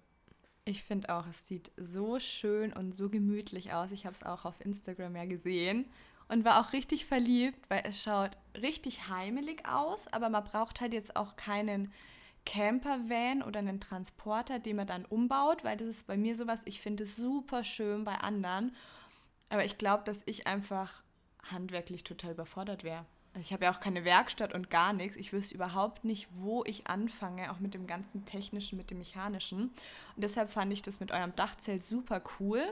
Ich 0.63 0.83
finde 0.83 1.13
auch, 1.13 1.27
es 1.27 1.47
sieht 1.47 1.71
so 1.77 2.19
schön 2.19 2.73
und 2.73 2.91
so 2.91 3.09
gemütlich 3.09 3.73
aus. 3.73 3.91
Ich 3.91 4.05
habe 4.05 4.15
es 4.15 4.23
auch 4.23 4.45
auf 4.45 4.59
Instagram 4.61 5.15
ja 5.15 5.25
gesehen 5.25 5.85
und 6.27 6.43
war 6.43 6.59
auch 6.59 6.73
richtig 6.73 7.05
verliebt, 7.05 7.59
weil 7.69 7.83
es 7.85 8.01
schaut 8.01 8.31
richtig 8.59 9.09
heimelig 9.09 9.67
aus, 9.67 10.07
aber 10.11 10.29
man 10.29 10.43
braucht 10.43 10.81
halt 10.81 10.93
jetzt 10.93 11.15
auch 11.15 11.35
keinen 11.35 11.91
Campervan 12.45 13.41
oder 13.41 13.59
einen 13.59 13.79
Transporter, 13.79 14.59
den 14.59 14.77
man 14.77 14.87
dann 14.87 15.05
umbaut, 15.05 15.63
weil 15.63 15.77
das 15.77 15.87
ist 15.87 16.07
bei 16.07 16.17
mir 16.17 16.35
sowas, 16.35 16.61
ich 16.65 16.79
finde 16.79 17.03
es 17.03 17.15
super 17.15 17.63
schön 17.63 18.03
bei 18.03 18.15
anderen. 18.15 18.75
Aber 19.49 19.65
ich 19.65 19.77
glaube, 19.77 20.03
dass 20.03 20.23
ich 20.25 20.47
einfach 20.47 21.03
handwerklich 21.43 22.03
total 22.03 22.31
überfordert 22.31 22.83
wäre. 22.83 23.05
Also 23.33 23.41
ich 23.41 23.53
habe 23.53 23.65
ja 23.65 23.73
auch 23.73 23.81
keine 23.81 24.05
Werkstatt 24.05 24.53
und 24.53 24.69
gar 24.69 24.93
nichts. 24.93 25.17
Ich 25.17 25.33
wüsste 25.33 25.55
überhaupt 25.55 26.05
nicht, 26.05 26.29
wo 26.37 26.63
ich 26.63 26.87
anfange, 26.87 27.51
auch 27.51 27.59
mit 27.59 27.73
dem 27.73 27.85
ganzen 27.85 28.23
Technischen, 28.25 28.77
mit 28.77 28.91
dem 28.91 28.99
Mechanischen. 28.99 29.63
Und 29.63 30.23
deshalb 30.23 30.49
fand 30.49 30.71
ich 30.71 30.81
das 30.81 31.01
mit 31.01 31.11
eurem 31.11 31.35
Dachzelt 31.35 31.83
super 31.83 32.21
cool. 32.39 32.63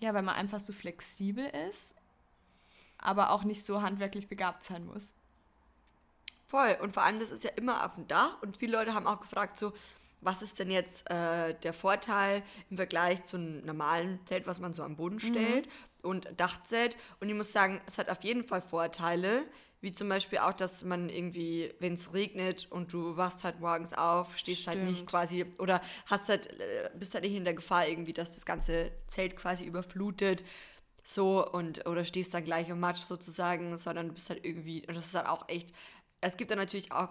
Ja, 0.00 0.12
weil 0.12 0.22
man 0.22 0.34
einfach 0.34 0.60
so 0.60 0.72
flexibel 0.72 1.46
ist, 1.68 1.94
aber 2.98 3.30
auch 3.30 3.44
nicht 3.44 3.64
so 3.64 3.80
handwerklich 3.80 4.28
begabt 4.28 4.64
sein 4.64 4.84
muss. 4.84 5.14
Voll. 6.52 6.76
Und 6.82 6.92
vor 6.92 7.02
allem, 7.02 7.18
das 7.18 7.30
ist 7.30 7.44
ja 7.44 7.50
immer 7.56 7.82
auf 7.86 7.94
dem 7.94 8.06
Dach. 8.08 8.36
Und 8.42 8.58
viele 8.58 8.72
Leute 8.76 8.92
haben 8.92 9.06
auch 9.06 9.20
gefragt, 9.20 9.58
so, 9.58 9.72
was 10.20 10.42
ist 10.42 10.58
denn 10.58 10.70
jetzt 10.70 11.10
äh, 11.10 11.54
der 11.62 11.72
Vorteil 11.72 12.44
im 12.68 12.76
Vergleich 12.76 13.24
zu 13.24 13.38
einem 13.38 13.64
normalen 13.64 14.20
Zelt, 14.26 14.46
was 14.46 14.60
man 14.60 14.74
so 14.74 14.82
am 14.82 14.96
Boden 14.96 15.14
mhm. 15.14 15.20
stellt 15.20 15.66
mhm. 15.66 16.10
und 16.10 16.28
Dachzelt. 16.36 16.98
Und 17.20 17.30
ich 17.30 17.34
muss 17.34 17.52
sagen, 17.52 17.80
es 17.86 17.96
hat 17.96 18.10
auf 18.10 18.22
jeden 18.22 18.44
Fall 18.44 18.60
Vorteile, 18.60 19.46
wie 19.80 19.94
zum 19.94 20.10
Beispiel 20.10 20.40
auch, 20.40 20.52
dass 20.52 20.84
man 20.84 21.08
irgendwie, 21.08 21.72
wenn 21.80 21.94
es 21.94 22.12
regnet 22.12 22.70
und 22.70 22.92
du 22.92 23.16
wachst 23.16 23.44
halt 23.44 23.60
morgens 23.60 23.94
auf, 23.94 24.36
stehst 24.36 24.60
Stimmt. 24.60 24.76
halt 24.76 24.88
nicht 24.90 25.06
quasi 25.06 25.46
oder 25.56 25.80
hast 26.04 26.28
halt, 26.28 26.48
äh, 26.60 26.90
bist 26.98 27.14
halt 27.14 27.24
nicht 27.24 27.34
in 27.34 27.44
der 27.44 27.54
Gefahr 27.54 27.88
irgendwie, 27.88 28.12
dass 28.12 28.34
das 28.34 28.44
ganze 28.44 28.92
Zelt 29.06 29.36
quasi 29.36 29.64
überflutet. 29.64 30.44
So 31.02 31.50
und 31.50 31.88
oder 31.88 32.04
stehst 32.04 32.34
dann 32.34 32.44
gleich 32.44 32.68
im 32.68 32.78
Matsch 32.78 33.00
sozusagen, 33.00 33.74
sondern 33.78 34.08
du 34.08 34.12
bist 34.12 34.28
halt 34.28 34.44
irgendwie, 34.44 34.86
und 34.86 34.94
das 34.94 35.06
ist 35.06 35.14
halt 35.14 35.26
auch 35.26 35.48
echt 35.48 35.72
es 36.22 36.36
gibt 36.38 36.50
dann 36.50 36.58
natürlich 36.58 36.90
auch 36.92 37.10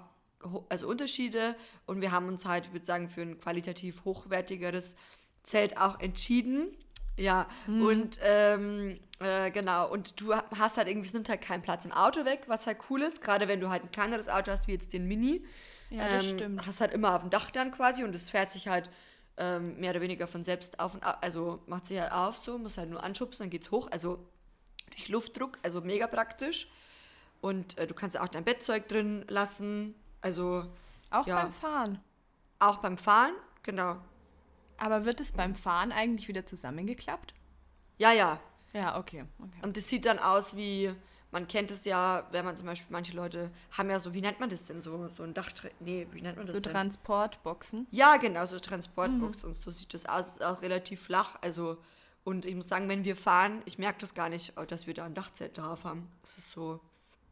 also 0.70 0.88
Unterschiede 0.88 1.56
und 1.86 2.02
wir 2.02 2.12
haben 2.12 2.28
uns 2.28 2.46
halt, 2.46 2.66
ich 2.66 2.74
würde 2.74 2.86
sagen, 2.86 3.10
für 3.10 3.22
ein 3.22 3.38
qualitativ 3.38 4.04
hochwertigeres 4.06 4.96
Zelt 5.44 5.78
auch 5.78 6.00
entschieden. 6.00 6.76
Ja, 7.18 7.48
mhm. 7.68 7.86
und 7.86 8.20
ähm, 8.24 9.00
äh, 9.20 9.52
genau, 9.52 9.92
und 9.92 10.20
du 10.20 10.34
hast 10.34 10.78
halt 10.78 10.88
irgendwie, 10.88 11.08
es 11.08 11.14
nimmt 11.14 11.30
halt 11.30 11.42
keinen 11.42 11.62
Platz 11.62 11.86
im 11.86 11.92
Auto 11.92 12.26
weg, 12.26 12.44
was 12.48 12.66
halt 12.66 12.78
cool 12.90 13.04
ist, 13.04 13.22
gerade 13.22 13.48
wenn 13.48 13.60
du 13.60 13.70
halt 13.70 13.84
ein 13.84 13.92
kleineres 13.92 14.30
Auto 14.30 14.50
hast, 14.52 14.68
wie 14.68 14.72
jetzt 14.72 14.94
den 14.94 15.08
Mini. 15.08 15.46
Ja, 15.92 16.16
das 16.16 16.24
ähm, 16.24 16.38
stimmt. 16.38 16.66
Hast 16.66 16.82
halt 16.82 16.94
immer 16.94 17.14
auf 17.14 17.22
dem 17.22 17.30
Dach 17.30 17.52
dann 17.52 17.70
quasi 17.72 18.04
und 18.04 18.16
es 18.16 18.30
fährt 18.30 18.50
sich 18.50 18.68
halt 18.68 18.90
ähm, 19.38 19.80
mehr 19.80 19.92
oder 19.92 20.02
weniger 20.02 20.26
von 20.26 20.44
selbst 20.44 20.80
auf 20.80 20.96
und 20.96 21.04
ab, 21.04 21.20
also 21.22 21.62
macht 21.68 21.86
sich 21.86 22.00
halt 22.00 22.14
auf 22.14 22.38
so, 22.38 22.58
muss 22.58 22.78
halt 22.78 22.90
nur 22.90 23.04
anschubsen, 23.04 23.44
dann 23.44 23.50
geht's 23.52 23.70
hoch, 23.70 23.90
also 23.92 24.26
durch 24.90 25.10
Luftdruck, 25.10 25.60
also 25.62 25.82
mega 25.82 26.08
praktisch. 26.08 26.68
Und 27.42 27.78
äh, 27.78 27.88
du 27.88 27.94
kannst 27.94 28.18
auch 28.20 28.28
dein 28.28 28.44
Bettzeug 28.44 28.88
drin 28.88 29.26
lassen, 29.28 29.96
also. 30.22 30.66
Auch 31.10 31.28
ja, 31.28 31.44
beim 31.44 31.54
Fahren. 31.54 32.00
Auch 32.60 32.78
beim 32.78 32.98
Fahren, 32.98 33.34
genau. 33.64 33.98
Aber 34.78 35.06
wird 35.06 35.20
es 35.20 35.32
beim 35.32 35.56
Fahren 35.56 35.92
eigentlich 35.92 36.28
wieder 36.28 36.46
zusammengeklappt? 36.46 37.34
Ja, 37.98 38.12
ja. 38.12 38.40
Ja, 38.74 38.98
okay. 38.98 39.26
okay. 39.40 39.60
Und 39.62 39.76
das 39.76 39.90
sieht 39.90 40.06
dann 40.06 40.18
aus 40.20 40.56
wie, 40.56 40.94
man 41.32 41.48
kennt 41.48 41.72
es 41.72 41.86
ja, 41.86 42.28
wenn 42.32 42.46
man 42.46 42.56
zum 42.56 42.68
Beispiel, 42.68 42.92
manche 42.92 43.14
Leute 43.14 43.52
haben 43.72 43.90
ja 43.90 44.00
so, 44.00 44.14
wie 44.14 44.22
nennt 44.22 44.40
man 44.40 44.50
das 44.50 44.66
denn, 44.66 44.82
so, 44.82 45.10
so 45.10 45.24
ein 45.24 45.34
Dach, 45.34 45.50
nee, 45.80 46.08
wie 46.12 46.22
nennt 46.22 46.38
man 46.38 46.46
das 46.46 46.56
so 46.56 46.62
denn? 46.62 46.72
Transportboxen? 46.72 47.88
Ja, 47.92 48.18
genau, 48.18 48.46
so 48.46 48.60
Transportboxen. 48.60 49.50
Mhm. 49.50 49.56
Und 49.56 49.56
so 49.56 49.72
sieht 49.72 49.94
das 49.94 50.06
aus, 50.06 50.36
ist 50.36 50.44
auch 50.44 50.62
relativ 50.62 51.02
flach, 51.02 51.36
also, 51.42 51.78
und 52.24 52.46
ich 52.46 52.56
muss 52.56 52.68
sagen, 52.68 52.88
wenn 52.88 53.04
wir 53.04 53.16
fahren, 53.16 53.62
ich 53.66 53.78
merke 53.78 54.00
das 54.00 54.14
gar 54.14 54.30
nicht, 54.30 54.54
dass 54.68 54.88
wir 54.88 54.94
da 54.94 55.06
ein 55.06 55.16
Dachzelt 55.16 55.58
drauf 55.58 55.86
haben. 55.86 56.08
Es 56.24 56.38
ist 56.38 56.52
so, 56.52 56.80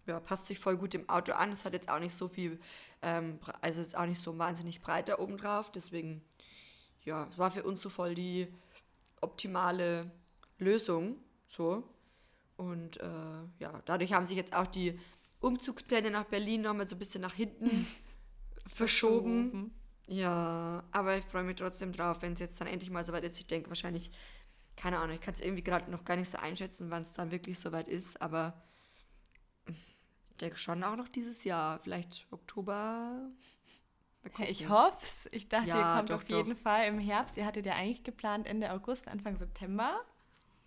ja, 0.10 0.20
passt 0.20 0.48
sich 0.48 0.60
voll 0.60 0.78
gut 0.78 0.94
im 0.94 1.08
Auto 1.10 1.32
an. 1.34 1.52
Es 1.52 1.66
hat 1.66 1.74
jetzt 1.74 1.90
auch 1.90 2.00
nicht 2.00 2.14
so 2.14 2.28
viel, 2.28 2.60
ähm, 3.02 3.40
also 3.62 3.82
ist 3.82 3.98
auch 3.98 4.06
nicht 4.06 4.22
so 4.22 4.38
wahnsinnig 4.38 4.82
breit 4.82 5.10
da 5.10 5.20
oben 5.20 5.38
drauf, 5.38 5.72
deswegen 5.72 6.22
ja, 7.06 7.28
es 7.32 7.38
war 7.38 7.52
für 7.52 7.64
uns 7.64 7.82
so 7.82 7.90
voll 7.90 8.14
die 8.16 8.48
optimale 9.22 10.12
Lösung. 10.58 11.18
So. 11.48 11.84
Und 12.58 13.00
äh, 13.00 13.42
ja, 13.60 13.82
dadurch 13.86 14.14
haben 14.14 14.28
sich 14.28 14.38
jetzt 14.38 14.54
auch 14.54 14.68
die 14.68 15.00
Umzugspläne 15.40 16.12
nach 16.12 16.26
Berlin 16.26 16.62
nochmal 16.62 16.88
so 16.88 16.96
ein 16.96 17.00
bisschen 17.00 17.22
nach 17.22 17.34
hinten 17.34 17.88
verschoben. 18.68 19.74
Ja, 20.08 20.84
aber 20.92 21.18
ich 21.18 21.26
freue 21.26 21.44
mich 21.44 21.56
trotzdem 21.56 21.94
drauf, 21.94 22.22
wenn 22.22 22.34
es 22.34 22.40
jetzt 22.40 22.60
dann 22.60 22.68
endlich 22.68 22.92
mal 22.92 23.04
soweit 23.04 23.24
ist. 23.24 23.38
Ich 23.38 23.48
denke 23.48 23.70
wahrscheinlich, 23.70 24.12
keine 24.76 24.98
Ahnung, 24.98 25.16
ich 25.16 25.22
kann 25.22 25.34
es 25.34 25.42
irgendwie 25.42 25.64
gerade 25.64 25.90
noch 25.92 26.04
gar 26.04 26.18
nicht 26.18 26.30
so 26.30 26.38
einschätzen, 26.38 26.90
wann 26.90 27.04
es 27.04 27.14
dann 27.14 27.32
wirklich 27.32 27.60
soweit 27.60 27.88
ist, 27.88 28.22
aber 28.22 28.62
denke 30.40 30.58
schon 30.58 30.84
auch 30.84 30.96
noch 30.96 31.08
dieses 31.08 31.44
Jahr, 31.44 31.80
vielleicht 31.80 32.28
Oktober, 32.32 33.30
ich 34.48 34.68
hoffe 34.70 34.98
es. 35.02 35.30
Ich 35.32 35.50
dachte, 35.50 35.70
ja, 35.70 35.78
ihr 35.78 35.98
kommt 35.98 36.10
doch, 36.10 36.18
auf 36.18 36.30
jeden 36.30 36.56
doch. 36.56 36.62
Fall 36.62 36.88
im 36.88 37.00
Herbst. 37.00 37.38
Ihr 37.38 37.46
hattet 37.46 37.66
ja 37.66 37.74
eigentlich 37.74 38.04
geplant 38.04 38.48
Ende 38.48 38.72
August, 38.72 39.08
Anfang 39.08 39.38
September. 39.38 40.02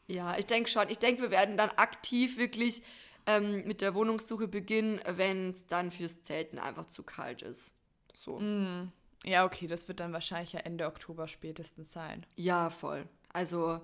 Ja, 0.07 0.37
ich 0.39 0.47
denke 0.47 0.69
schon. 0.69 0.89
Ich 0.89 0.99
denke, 0.99 1.23
wir 1.23 1.31
werden 1.31 1.57
dann 1.57 1.71
aktiv 1.71 2.39
wirklich 2.39 2.83
ähm, 3.27 3.65
mit 3.67 3.81
der 3.81 3.95
Wohnungssuche 3.95 4.49
beginnen, 4.49 5.01
wenn 5.07 5.51
es 5.51 5.67
dann 5.67 5.91
fürs 5.91 6.23
Zelten 6.23 6.59
einfach 6.59 6.87
zu 6.87 7.03
kalt 7.03 7.43
ist. 7.43 7.73
So. 8.15 8.39
Mm. 8.39 8.91
Ja, 9.25 9.45
okay, 9.45 9.69
das 9.69 9.87
wird 9.87 10.01
dann 10.01 10.13
wahrscheinlich 10.13 10.53
ja 10.53 10.61
Ende 10.61 10.87
Oktober 10.87 11.29
spätestens 11.29 11.93
sein. 11.93 12.27
Ja, 12.37 12.71
voll. 12.71 13.09
Also 13.33 13.81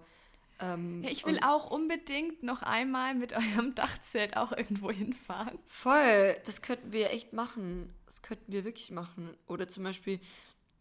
ähm, 0.61 1.03
ja, 1.05 1.11
ich 1.11 1.25
will 1.25 1.39
auch 1.43 1.71
unbedingt 1.71 2.43
noch 2.43 2.63
einmal 2.63 3.15
mit 3.15 3.33
eurem 3.33 3.75
Dachzelt 3.75 4.37
auch 4.37 4.53
irgendwo 4.53 4.91
hinfahren. 4.91 5.59
Voll, 5.67 6.37
das 6.47 6.63
könnten 6.63 6.93
wir 6.93 7.11
echt 7.11 7.33
machen. 7.33 7.95
Das 8.07 8.23
könnten 8.23 8.51
wir 8.51 8.65
wirklich 8.65 8.91
machen. 8.91 9.37
Oder 9.47 9.69
zum 9.69 9.85
Beispiel 9.85 10.21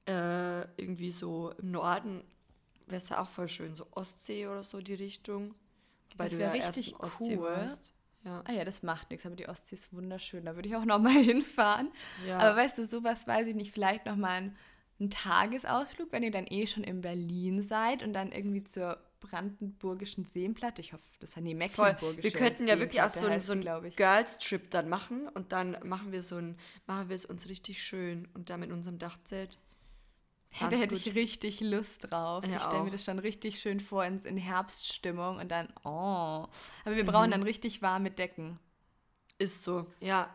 äh, 0.07 0.61
irgendwie 0.81 1.11
so 1.11 1.51
im 1.59 1.71
Norden 1.71 2.23
wäre 2.87 3.01
es 3.01 3.09
ja 3.09 3.21
auch 3.21 3.27
voll 3.27 3.49
schön, 3.49 3.75
so 3.75 3.85
Ostsee 3.91 4.47
oder 4.47 4.63
so 4.63 4.81
die 4.81 4.95
Richtung. 4.95 5.53
Weil 6.15 6.29
das 6.29 6.39
wäre 6.39 6.57
ja 6.57 6.65
richtig 6.65 6.95
cool. 7.19 7.41
Warst. 7.41 7.93
Ja. 8.23 8.43
Ah 8.45 8.53
ja, 8.53 8.65
das 8.65 8.81
macht 8.81 9.11
nichts, 9.11 9.25
aber 9.25 9.35
die 9.35 9.47
Ostsee 9.47 9.75
ist 9.75 9.93
wunderschön. 9.93 10.45
Da 10.45 10.55
würde 10.55 10.67
ich 10.67 10.75
auch 10.75 10.85
noch 10.85 10.99
mal 10.99 11.11
hinfahren. 11.23 11.91
Ja. 12.25 12.39
Aber 12.39 12.57
weißt 12.57 12.79
du, 12.79 12.85
sowas 12.85 13.27
weiß 13.27 13.47
ich 13.47 13.55
nicht. 13.55 13.71
Vielleicht 13.71 14.05
noch 14.05 14.15
mal 14.15 14.41
ein, 14.41 14.57
ein 14.99 15.11
Tagesausflug, 15.11 16.11
wenn 16.11 16.23
ihr 16.23 16.31
dann 16.31 16.47
eh 16.47 16.65
schon 16.65 16.83
in 16.83 17.01
Berlin 17.01 17.61
seid 17.61 18.01
und 18.01 18.13
dann 18.13 18.31
irgendwie 18.31 18.63
zur 18.63 18.97
brandenburgischen 19.19 20.25
Seenplatte. 20.25 20.81
Ich 20.81 20.93
hoffe, 20.93 21.03
das 21.19 21.31
ist 21.31 21.37
nie 21.37 21.55
Mecklenburgische 21.55 22.23
Wir 22.23 22.31
könnten 22.31 22.67
ja 22.67 22.79
wirklich 22.79 23.01
auch 23.01 23.09
so, 23.09 23.25
ein, 23.25 23.41
so 23.41 23.53
einen 23.53 23.91
Girls-Trip 23.95 24.69
dann 24.71 24.89
machen 24.89 25.27
und 25.29 25.51
dann 25.51 25.77
machen 25.83 26.11
wir 26.11 26.23
so 26.23 26.35
ein, 26.35 26.57
machen 26.85 27.09
wir 27.09 27.15
es 27.15 27.25
uns 27.25 27.49
richtig 27.49 27.81
schön 27.81 28.27
und 28.33 28.49
da 28.49 28.57
mit 28.57 28.71
unserem 28.71 28.99
Dachzelt. 28.99 29.57
Ja, 30.59 30.69
da 30.69 30.77
hätte 30.77 30.95
gut. 30.95 31.05
ich 31.05 31.15
richtig 31.15 31.59
Lust 31.59 32.09
drauf. 32.09 32.45
Ja, 32.45 32.57
ich 32.57 32.63
stelle 32.63 32.83
mir 32.83 32.91
das 32.91 33.03
schon 33.03 33.19
richtig 33.19 33.59
schön 33.59 33.79
vor 33.79 34.05
ins, 34.05 34.23
in 34.23 34.37
Herbststimmung 34.37 35.37
und 35.37 35.49
dann, 35.49 35.67
oh. 35.83 36.47
Aber 36.85 36.95
wir 36.95 37.05
brauchen 37.05 37.27
mhm. 37.27 37.31
dann 37.31 37.43
richtig 37.43 37.81
warme 37.81 38.11
Decken. 38.11 38.59
Ist 39.39 39.63
so, 39.63 39.87
ja. 39.99 40.33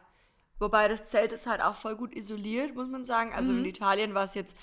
Wobei 0.59 0.87
das 0.87 1.07
Zelt 1.07 1.33
ist 1.33 1.47
halt 1.47 1.61
auch 1.61 1.75
voll 1.75 1.97
gut 1.97 2.15
isoliert, 2.15 2.75
muss 2.75 2.89
man 2.89 3.05
sagen. 3.05 3.33
Also 3.33 3.53
mhm. 3.53 3.61
in 3.61 3.65
Italien 3.65 4.15
war 4.15 4.25
es 4.25 4.35
jetzt 4.35 4.57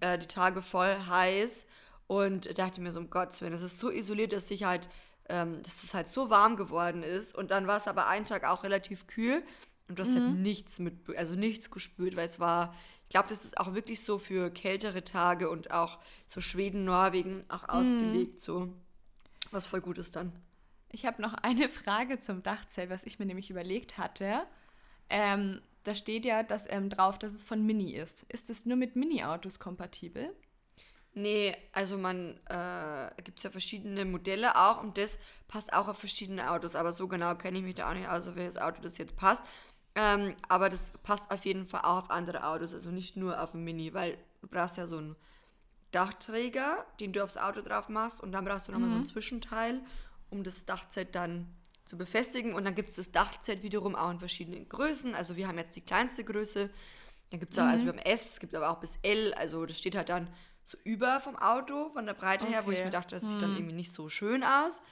äh, 0.00 0.18
die 0.18 0.26
Tage 0.26 0.60
voll 0.60 0.94
heiß 1.08 1.65
und 2.06 2.58
dachte 2.58 2.80
mir 2.80 2.92
so, 2.92 3.00
um 3.00 3.10
Gottes 3.10 3.40
Willen, 3.40 3.52
das 3.52 3.62
ist 3.62 3.80
so 3.80 3.90
isoliert, 3.90 4.32
dass 4.32 4.48
sich 4.48 4.64
halt, 4.64 4.88
ähm, 5.28 5.62
dass 5.62 5.82
es 5.82 5.94
halt 5.94 6.08
so 6.08 6.30
warm 6.30 6.56
geworden 6.56 7.02
ist. 7.02 7.34
Und 7.34 7.50
dann 7.50 7.66
war 7.66 7.76
es 7.76 7.88
aber 7.88 8.06
einen 8.06 8.24
Tag 8.24 8.44
auch 8.44 8.62
relativ 8.62 9.06
kühl 9.06 9.42
und 9.88 9.98
du 9.98 10.02
hast 10.02 10.14
halt 10.14 10.22
mhm. 10.22 10.28
halt 10.28 10.38
nichts 10.38 10.78
mit, 10.78 11.16
also 11.16 11.34
nichts 11.34 11.70
gespürt, 11.70 12.16
weil 12.16 12.26
es 12.26 12.40
war, 12.40 12.74
ich 13.04 13.10
glaube, 13.10 13.28
das 13.28 13.44
ist 13.44 13.58
auch 13.58 13.74
wirklich 13.74 14.02
so 14.02 14.18
für 14.18 14.50
kältere 14.50 15.04
Tage 15.04 15.48
und 15.48 15.70
auch 15.70 15.98
so 16.26 16.40
Schweden, 16.40 16.84
Norwegen 16.84 17.44
auch 17.48 17.62
mhm. 17.62 17.70
ausgelegt, 17.70 18.40
so. 18.40 18.72
Was 19.52 19.66
voll 19.66 19.80
gut 19.80 19.98
ist 19.98 20.16
dann. 20.16 20.32
Ich 20.90 21.06
habe 21.06 21.22
noch 21.22 21.34
eine 21.34 21.68
Frage 21.68 22.18
zum 22.18 22.42
Dachzelt, 22.42 22.90
was 22.90 23.04
ich 23.04 23.18
mir 23.18 23.26
nämlich 23.26 23.50
überlegt 23.50 23.98
hatte. 23.98 24.42
Ähm, 25.08 25.60
da 25.84 25.94
steht 25.94 26.24
ja 26.24 26.42
dass, 26.42 26.68
ähm, 26.68 26.90
drauf, 26.90 27.16
dass 27.18 27.32
es 27.32 27.44
von 27.44 27.64
Mini 27.64 27.92
ist. 27.92 28.24
Ist 28.24 28.50
es 28.50 28.66
nur 28.66 28.76
mit 28.76 28.96
Mini-Autos 28.96 29.60
kompatibel? 29.60 30.34
Nee, 31.18 31.56
also 31.72 31.96
man 31.96 32.38
äh, 32.44 33.10
gibt 33.22 33.38
es 33.38 33.44
ja 33.44 33.50
verschiedene 33.50 34.04
Modelle 34.04 34.54
auch 34.54 34.82
und 34.82 34.98
das 34.98 35.18
passt 35.48 35.72
auch 35.72 35.88
auf 35.88 35.98
verschiedene 35.98 36.50
Autos, 36.50 36.74
aber 36.74 36.92
so 36.92 37.08
genau 37.08 37.34
kenne 37.36 37.56
ich 37.56 37.64
mich 37.64 37.76
da 37.76 37.88
auch 37.88 37.94
nicht 37.94 38.06
aus, 38.06 38.28
auf 38.28 38.36
welches 38.36 38.58
Auto 38.58 38.82
das 38.82 38.98
jetzt 38.98 39.16
passt. 39.16 39.42
Ähm, 39.94 40.36
aber 40.50 40.68
das 40.68 40.92
passt 41.02 41.30
auf 41.30 41.46
jeden 41.46 41.66
Fall 41.66 41.80
auch 41.84 42.02
auf 42.02 42.10
andere 42.10 42.46
Autos, 42.46 42.74
also 42.74 42.90
nicht 42.90 43.16
nur 43.16 43.42
auf 43.42 43.54
ein 43.54 43.64
Mini, 43.64 43.94
weil 43.94 44.18
du 44.42 44.46
brauchst 44.46 44.76
ja 44.76 44.86
so 44.86 44.98
einen 44.98 45.16
Dachträger, 45.90 46.84
den 47.00 47.14
du 47.14 47.24
aufs 47.24 47.38
Auto 47.38 47.62
drauf 47.62 47.88
machst 47.88 48.20
und 48.20 48.32
dann 48.32 48.44
brauchst 48.44 48.68
du 48.68 48.72
nochmal 48.72 48.90
mhm. 48.90 48.92
so 48.92 48.98
ein 48.98 49.04
mhm. 49.04 49.12
Zwischenteil, 49.12 49.80
um 50.28 50.44
das 50.44 50.66
Dachzelt 50.66 51.14
dann 51.14 51.46
zu 51.86 51.96
befestigen 51.96 52.52
und 52.52 52.66
dann 52.66 52.74
gibt 52.74 52.90
es 52.90 52.96
das 52.96 53.10
Dachzelt 53.10 53.62
wiederum 53.62 53.94
auch 53.96 54.10
in 54.10 54.18
verschiedenen 54.18 54.68
Größen, 54.68 55.14
also 55.14 55.36
wir 55.36 55.48
haben 55.48 55.56
jetzt 55.56 55.76
die 55.76 55.80
kleinste 55.80 56.24
Größe, 56.24 56.68
dann 57.30 57.40
gibt 57.40 57.52
es 57.52 57.58
mhm. 57.58 57.70
also 57.70 57.84
wir 57.86 57.92
haben 57.92 58.00
S, 58.00 58.32
es 58.32 58.40
gibt 58.40 58.54
aber 58.54 58.68
auch 58.68 58.80
bis 58.80 58.98
L, 59.00 59.32
also 59.32 59.64
das 59.64 59.78
steht 59.78 59.96
halt 59.96 60.10
dann 60.10 60.28
so 60.66 60.76
über 60.82 61.20
vom 61.20 61.36
Auto, 61.36 61.90
von 61.90 62.06
der 62.06 62.14
Breite 62.14 62.44
okay. 62.44 62.54
her, 62.54 62.66
wo 62.66 62.72
ich 62.72 62.82
mir 62.82 62.90
dachte, 62.90 63.14
das 63.14 63.22
hm. 63.22 63.30
sieht 63.30 63.42
dann 63.42 63.50
hm. 63.50 63.58
irgendwie 63.58 63.76
nicht 63.76 63.92
so 63.92 64.08
schön 64.08 64.42
aus. 64.42 64.82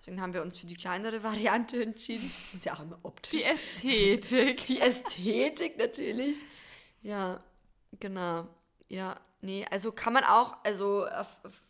Deswegen 0.00 0.22
haben 0.22 0.32
wir 0.32 0.40
uns 0.40 0.56
für 0.56 0.66
die 0.66 0.74
kleinere 0.74 1.22
Variante 1.22 1.82
entschieden. 1.82 2.32
Das 2.46 2.60
ist 2.60 2.64
ja 2.64 2.74
auch 2.74 2.80
immer 2.80 2.98
optisch. 3.02 3.42
Die 3.42 3.44
Ästhetik. 3.44 4.64
Die 4.66 4.80
Ästhetik 4.80 5.76
natürlich. 5.76 6.38
Ja, 7.02 7.42
genau. 8.00 8.48
Ja, 8.88 9.20
nee, 9.42 9.66
also 9.70 9.92
kann 9.92 10.14
man 10.14 10.24
auch, 10.24 10.56
also 10.64 11.06
auf, 11.06 11.44
auf 11.44 11.62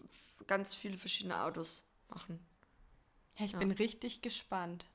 ganz 0.46 0.72
viele 0.72 0.96
verschiedene 0.96 1.42
Autos 1.42 1.84
machen. 2.08 2.38
Ja, 3.38 3.44
ich 3.44 3.52
ja. 3.52 3.58
bin 3.58 3.72
richtig 3.72 4.22
gespannt. 4.22 4.86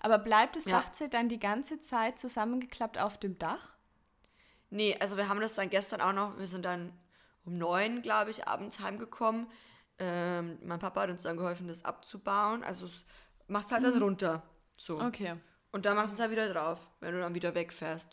Aber 0.00 0.16
bleibt 0.18 0.56
das 0.56 0.64
ja. 0.64 0.80
Dachzelt 0.80 1.12
dann 1.12 1.28
die 1.28 1.38
ganze 1.38 1.80
Zeit 1.82 2.18
zusammengeklappt 2.18 2.96
auf 2.96 3.18
dem 3.18 3.38
Dach? 3.38 3.74
Nee, 4.70 4.96
also 4.98 5.18
wir 5.18 5.28
haben 5.28 5.40
das 5.40 5.54
dann 5.54 5.68
gestern 5.68 6.00
auch 6.00 6.14
noch, 6.14 6.38
wir 6.38 6.46
sind 6.46 6.64
dann 6.64 6.92
um 7.48 7.58
neun, 7.58 8.02
glaube 8.02 8.30
ich, 8.30 8.46
abends 8.46 8.80
heimgekommen. 8.80 9.46
Ähm, 9.98 10.58
mein 10.62 10.78
Papa 10.78 11.02
hat 11.02 11.10
uns 11.10 11.22
dann 11.22 11.36
geholfen, 11.36 11.66
das 11.66 11.84
abzubauen. 11.84 12.62
Also 12.62 12.86
es 12.86 13.06
machst 13.48 13.72
halt 13.72 13.82
mhm. 13.82 13.92
dann 13.92 14.02
runter. 14.02 14.42
So. 14.76 15.00
Okay. 15.00 15.34
Und 15.72 15.86
dann 15.86 15.96
machst 15.96 16.10
du 16.10 16.14
es 16.14 16.20
halt 16.20 16.30
wieder 16.30 16.52
drauf, 16.52 16.78
wenn 17.00 17.14
du 17.14 17.20
dann 17.20 17.34
wieder 17.34 17.54
wegfährst. 17.54 18.10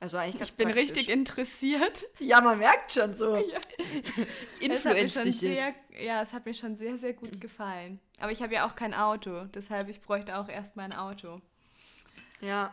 Also 0.00 0.16
eigentlich 0.16 0.38
ganz 0.38 0.50
Ich 0.50 0.56
bin 0.56 0.68
praktisch. 0.68 0.90
richtig 0.90 1.08
interessiert. 1.08 2.04
Ja, 2.20 2.40
man 2.40 2.58
merkt 2.58 2.92
schon 2.92 3.16
so. 3.16 3.36
Ja. 3.36 3.58
Influenz 4.60 5.14
dich 5.14 5.38
sehr, 5.38 5.66
jetzt. 5.68 5.78
Ja, 6.00 6.22
es 6.22 6.32
hat 6.32 6.44
mir 6.44 6.54
schon 6.54 6.76
sehr, 6.76 6.98
sehr 6.98 7.14
gut 7.14 7.40
gefallen. 7.40 8.00
Aber 8.20 8.30
ich 8.30 8.42
habe 8.42 8.54
ja 8.54 8.66
auch 8.66 8.76
kein 8.76 8.94
Auto, 8.94 9.44
deshalb 9.46 9.88
ich 9.88 10.00
bräuchte 10.00 10.38
auch 10.38 10.48
erstmal 10.48 10.84
ein 10.84 10.92
Auto. 10.92 11.40
Ja, 12.40 12.72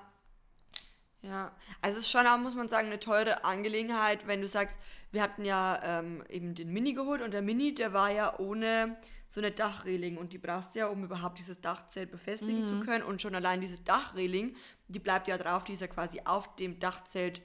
ja, 1.25 1.51
also 1.81 1.97
es 1.97 2.05
ist 2.05 2.11
schon 2.11 2.27
auch, 2.27 2.37
muss 2.37 2.55
man 2.55 2.69
sagen, 2.69 2.87
eine 2.87 2.99
teure 2.99 3.43
Angelegenheit, 3.43 4.27
wenn 4.27 4.41
du 4.41 4.47
sagst, 4.47 4.79
wir 5.11 5.21
hatten 5.21 5.45
ja 5.45 5.79
ähm, 5.83 6.23
eben 6.29 6.55
den 6.55 6.71
Mini 6.71 6.93
geholt 6.93 7.21
und 7.21 7.31
der 7.31 7.41
Mini, 7.41 7.73
der 7.73 7.93
war 7.93 8.11
ja 8.11 8.39
ohne 8.39 8.97
so 9.27 9.41
eine 9.41 9.51
Dachreling 9.51 10.17
und 10.17 10.33
die 10.33 10.37
brauchst 10.37 10.75
du 10.75 10.79
ja, 10.79 10.87
um 10.87 11.03
überhaupt 11.03 11.39
dieses 11.39 11.61
Dachzelt 11.61 12.11
befestigen 12.11 12.61
mhm. 12.61 12.67
zu 12.67 12.79
können 12.79 13.03
und 13.03 13.21
schon 13.21 13.33
allein 13.33 13.59
diese 13.59 13.79
Dachreling, 13.79 14.55
die 14.87 14.99
bleibt 14.99 15.27
ja 15.27 15.37
drauf, 15.37 15.63
die 15.63 15.73
ist 15.73 15.81
ja 15.81 15.87
quasi 15.87 16.21
auf 16.25 16.55
dem 16.57 16.79
Dachzelt 16.79 17.41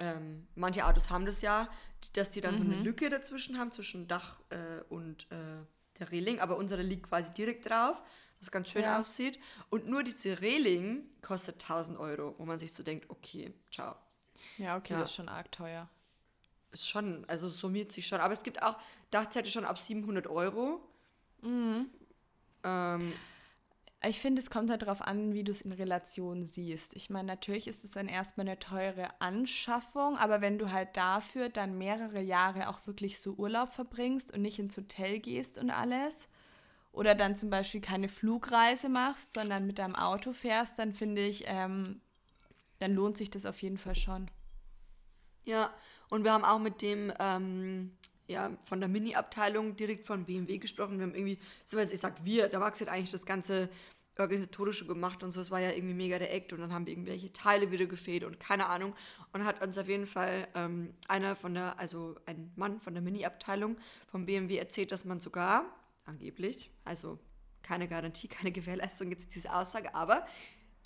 ähm, 0.00 0.46
manche 0.54 0.86
Autos 0.86 1.10
haben 1.10 1.26
das 1.26 1.42
ja, 1.42 1.68
dass 2.14 2.30
die 2.30 2.40
dann 2.40 2.54
mhm. 2.54 2.58
so 2.58 2.64
eine 2.64 2.76
mhm. 2.76 2.84
Lücke 2.84 3.10
dazwischen 3.10 3.58
haben, 3.58 3.70
zwischen 3.70 4.08
Dach 4.08 4.40
äh, 4.48 4.82
und 4.88 5.30
äh, 5.30 5.36
der 5.98 6.10
Reling, 6.10 6.40
aber 6.40 6.56
unsere 6.56 6.82
liegt 6.82 7.08
quasi 7.08 7.32
direkt 7.34 7.68
drauf, 7.68 8.02
was 8.40 8.50
ganz 8.50 8.70
schön 8.70 8.82
ja. 8.82 9.00
aussieht. 9.00 9.38
Und 9.68 9.88
nur 9.88 10.02
diese 10.02 10.40
Reling 10.40 11.04
kostet 11.22 11.62
1000 11.62 11.98
Euro, 11.98 12.34
wo 12.38 12.44
man 12.44 12.58
sich 12.58 12.72
so 12.72 12.82
denkt, 12.82 13.08
okay, 13.10 13.52
ciao. 13.70 13.94
Ja, 14.56 14.76
okay, 14.76 14.94
ja. 14.94 15.00
das 15.00 15.10
ist 15.10 15.16
schon 15.16 15.28
arg 15.28 15.52
teuer. 15.52 15.88
Ist 16.72 16.88
schon, 16.88 17.24
also 17.28 17.48
summiert 17.48 17.92
sich 17.92 18.06
schon. 18.06 18.20
Aber 18.20 18.32
es 18.32 18.42
gibt 18.42 18.62
auch 18.62 18.78
Dachzelte 19.10 19.50
schon 19.50 19.64
ab 19.64 19.78
700 19.78 20.26
Euro. 20.26 20.80
Mhm. 21.42 21.90
Ähm, 22.64 23.12
ich 24.02 24.18
finde, 24.18 24.40
es 24.40 24.48
kommt 24.48 24.70
halt 24.70 24.82
darauf 24.82 25.02
an, 25.02 25.34
wie 25.34 25.44
du 25.44 25.52
es 25.52 25.60
in 25.60 25.72
Relation 25.72 26.46
siehst. 26.46 26.96
Ich 26.96 27.10
meine, 27.10 27.26
natürlich 27.26 27.66
ist 27.66 27.84
es 27.84 27.90
dann 27.90 28.08
erstmal 28.08 28.48
eine 28.48 28.58
teure 28.58 29.08
Anschaffung, 29.20 30.16
aber 30.16 30.40
wenn 30.40 30.58
du 30.58 30.70
halt 30.70 30.96
dafür 30.96 31.50
dann 31.50 31.76
mehrere 31.76 32.20
Jahre 32.20 32.70
auch 32.70 32.86
wirklich 32.86 33.20
so 33.20 33.32
Urlaub 33.32 33.74
verbringst 33.74 34.32
und 34.32 34.40
nicht 34.40 34.58
ins 34.58 34.76
Hotel 34.78 35.18
gehst 35.18 35.58
und 35.58 35.70
alles, 35.70 36.28
oder 36.92 37.14
dann 37.14 37.36
zum 37.36 37.50
Beispiel 37.50 37.80
keine 37.80 38.08
Flugreise 38.08 38.88
machst, 38.88 39.34
sondern 39.34 39.66
mit 39.66 39.78
deinem 39.78 39.94
Auto 39.94 40.32
fährst, 40.32 40.78
dann 40.78 40.92
finde 40.92 41.24
ich, 41.24 41.44
ähm, 41.46 42.00
dann 42.78 42.94
lohnt 42.94 43.16
sich 43.16 43.30
das 43.30 43.46
auf 43.46 43.62
jeden 43.62 43.78
Fall 43.78 43.94
schon. 43.94 44.30
Ja, 45.44 45.72
und 46.08 46.24
wir 46.24 46.32
haben 46.32 46.44
auch 46.44 46.58
mit 46.58 46.82
dem 46.82 47.12
ähm, 47.18 47.92
ja, 48.26 48.50
von 48.62 48.80
der 48.80 48.88
Mini-Abteilung 48.88 49.76
direkt 49.76 50.06
von 50.06 50.24
BMW 50.24 50.58
gesprochen. 50.58 50.98
Wir 50.98 51.06
haben 51.06 51.14
irgendwie, 51.14 51.38
so 51.64 51.76
was 51.76 51.92
ich 51.92 52.00
sag, 52.00 52.24
wir, 52.24 52.48
der 52.48 52.60
Max 52.60 52.80
hat 52.80 52.88
eigentlich 52.88 53.10
das 53.10 53.26
ganze 53.26 53.68
organisatorische 54.18 54.86
gemacht 54.86 55.22
und 55.22 55.30
so, 55.30 55.40
es 55.40 55.50
war 55.50 55.60
ja 55.60 55.70
irgendwie 55.72 55.94
mega 55.94 56.18
der 56.18 56.32
Act 56.34 56.52
und 56.52 56.60
dann 56.60 56.72
haben 56.72 56.86
wir 56.86 56.92
irgendwelche 56.92 57.32
Teile 57.32 57.70
wieder 57.70 57.86
gefehlt 57.86 58.22
und 58.22 58.38
keine 58.38 58.66
Ahnung 58.66 58.94
und 59.32 59.44
hat 59.44 59.64
uns 59.64 59.78
auf 59.78 59.88
jeden 59.88 60.06
Fall 60.06 60.46
ähm, 60.54 60.94
einer 61.08 61.36
von 61.36 61.54
der, 61.54 61.78
also 61.78 62.16
ein 62.26 62.52
Mann 62.54 62.80
von 62.80 62.92
der 62.92 63.02
Mini-Abteilung 63.02 63.78
vom 64.08 64.26
BMW 64.26 64.56
erzählt, 64.56 64.92
dass 64.92 65.04
man 65.04 65.20
sogar, 65.20 65.64
angeblich, 66.10 66.70
also 66.84 67.18
keine 67.62 67.88
Garantie, 67.88 68.28
keine 68.28 68.52
Gewährleistung 68.52 69.10
jetzt 69.10 69.34
diese 69.34 69.52
Aussage, 69.52 69.94
aber 69.94 70.26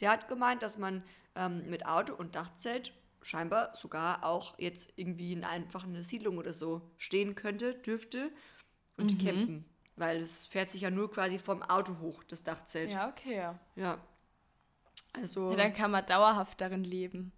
der 0.01 0.11
hat 0.11 0.29
gemeint, 0.29 0.63
dass 0.63 0.79
man 0.79 1.03
ähm, 1.35 1.69
mit 1.69 1.87
Auto 1.87 2.15
und 2.15 2.35
Dachzelt 2.35 2.93
scheinbar 3.23 3.75
sogar 3.75 4.25
auch 4.25 4.59
jetzt 4.59 4.93
irgendwie 4.97 5.33
in 5.33 5.45
einfach 5.45 5.85
in 5.85 5.95
einer 5.95 6.05
Siedlung 6.05 6.39
oder 6.39 6.53
so 6.53 6.91
stehen 6.99 7.35
könnte, 7.35 7.75
dürfte 7.75 8.31
und 8.97 9.15
mhm. 9.15 9.27
campen. 9.27 9.65
Weil 9.97 10.19
es 10.19 10.47
fährt 10.47 10.71
sich 10.71 10.83
ja 10.83 10.91
nur 10.91 11.11
quasi 11.11 11.39
vom 11.39 11.63
Auto 11.63 11.99
hoch, 12.01 12.25
das 12.25 12.43
Dachzelt. 12.43 12.91
Ja, 12.91 13.09
okay. 13.09 13.51
Ja. 13.77 13.99
Also. 15.13 15.53
Ja, 15.53 15.57
dann 15.57 15.73
kann 15.73 15.93
man 15.93 16.05
dauerhaft 16.05 16.61
darin 16.61 16.85
leben. 16.85 17.33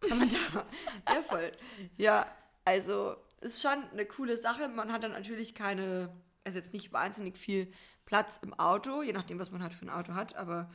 Kann 0.00 0.18
man 0.18 0.30
da. 0.30 0.66
ja, 1.14 1.22
voll. 1.22 1.52
Ja, 1.96 2.26
also 2.64 3.16
ist 3.40 3.60
schon 3.60 3.84
eine 3.90 4.06
coole 4.06 4.38
Sache. 4.38 4.68
Man 4.68 4.90
hat 4.90 5.02
dann 5.04 5.12
natürlich 5.12 5.54
keine, 5.54 6.10
also 6.44 6.58
jetzt 6.58 6.72
nicht 6.72 6.92
wahnsinnig 6.92 7.38
viel 7.38 7.70
Platz 8.04 8.38
im 8.42 8.54
Auto, 8.54 9.02
je 9.02 9.12
nachdem, 9.12 9.38
was 9.38 9.50
man 9.50 9.62
halt 9.62 9.72
für 9.72 9.86
ein 9.86 9.90
Auto 9.90 10.14
hat, 10.14 10.36
aber 10.36 10.70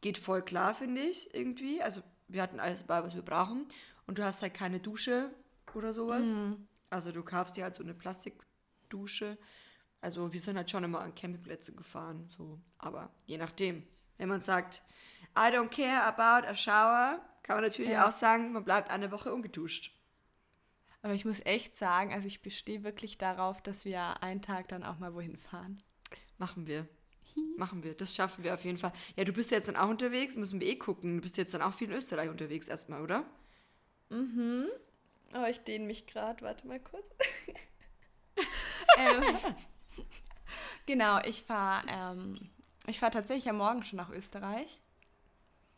geht 0.00 0.18
voll 0.18 0.42
klar, 0.42 0.74
finde 0.74 1.02
ich, 1.02 1.34
irgendwie. 1.34 1.82
Also 1.82 2.02
wir 2.28 2.42
hatten 2.42 2.60
alles 2.60 2.80
dabei, 2.86 3.04
was 3.06 3.14
wir 3.14 3.22
brauchen. 3.22 3.66
Und 4.06 4.18
du 4.18 4.24
hast 4.24 4.42
halt 4.42 4.54
keine 4.54 4.78
Dusche 4.78 5.30
oder 5.74 5.92
sowas. 5.92 6.26
Mhm. 6.28 6.68
Also 6.90 7.12
du 7.12 7.22
kaufst 7.22 7.56
dir 7.56 7.64
halt 7.64 7.74
so 7.74 7.82
eine 7.82 7.94
Plastikdusche. 7.94 9.38
Also 10.00 10.32
wir 10.32 10.40
sind 10.40 10.56
halt 10.56 10.70
schon 10.70 10.84
immer 10.84 11.00
an 11.00 11.14
Campingplätze 11.14 11.74
gefahren, 11.74 12.28
so. 12.28 12.60
Aber 12.78 13.10
je 13.26 13.38
nachdem. 13.38 13.82
Wenn 14.18 14.28
man 14.28 14.40
sagt, 14.40 14.82
I 15.36 15.52
don't 15.52 15.68
care 15.68 16.04
about 16.04 16.46
a 16.46 16.54
shower, 16.54 17.20
kann 17.42 17.56
man 17.56 17.64
natürlich 17.64 17.90
ja. 17.90 18.08
auch 18.08 18.12
sagen, 18.12 18.52
man 18.52 18.64
bleibt 18.64 18.90
eine 18.90 19.10
Woche 19.10 19.34
ungeduscht. 19.34 19.92
Aber 21.06 21.14
ich 21.14 21.24
muss 21.24 21.38
echt 21.46 21.76
sagen, 21.76 22.12
also 22.12 22.26
ich 22.26 22.42
bestehe 22.42 22.82
wirklich 22.82 23.16
darauf, 23.16 23.62
dass 23.62 23.84
wir 23.84 24.24
einen 24.24 24.42
Tag 24.42 24.66
dann 24.66 24.82
auch 24.82 24.98
mal 24.98 25.14
wohin 25.14 25.36
fahren. 25.36 25.80
Machen 26.36 26.66
wir. 26.66 26.88
Machen 27.56 27.84
wir, 27.84 27.94
das 27.94 28.16
schaffen 28.16 28.42
wir 28.42 28.52
auf 28.52 28.64
jeden 28.64 28.76
Fall. 28.76 28.92
Ja, 29.14 29.22
du 29.22 29.32
bist 29.32 29.52
jetzt 29.52 29.68
dann 29.68 29.76
auch 29.76 29.88
unterwegs, 29.88 30.34
müssen 30.34 30.58
wir 30.58 30.66
eh 30.66 30.74
gucken. 30.74 31.18
Du 31.18 31.22
bist 31.22 31.36
jetzt 31.36 31.54
dann 31.54 31.62
auch 31.62 31.72
viel 31.72 31.88
in 31.88 31.96
Österreich 31.96 32.28
unterwegs 32.28 32.66
erstmal, 32.66 33.02
oder? 33.02 33.24
Mhm. 34.10 34.66
Oh, 35.32 35.44
ich 35.48 35.60
dehne 35.60 35.86
mich 35.86 36.08
gerade. 36.08 36.42
Warte 36.42 36.66
mal 36.66 36.80
kurz. 36.80 37.06
ähm, 38.98 39.22
genau, 40.86 41.20
ich 41.20 41.44
fahre 41.44 41.86
ähm, 41.88 42.34
ich 42.88 42.98
fahr 42.98 43.12
tatsächlich 43.12 43.44
ja 43.44 43.52
morgen 43.52 43.84
schon 43.84 43.98
nach 43.98 44.10
Österreich. 44.10 44.80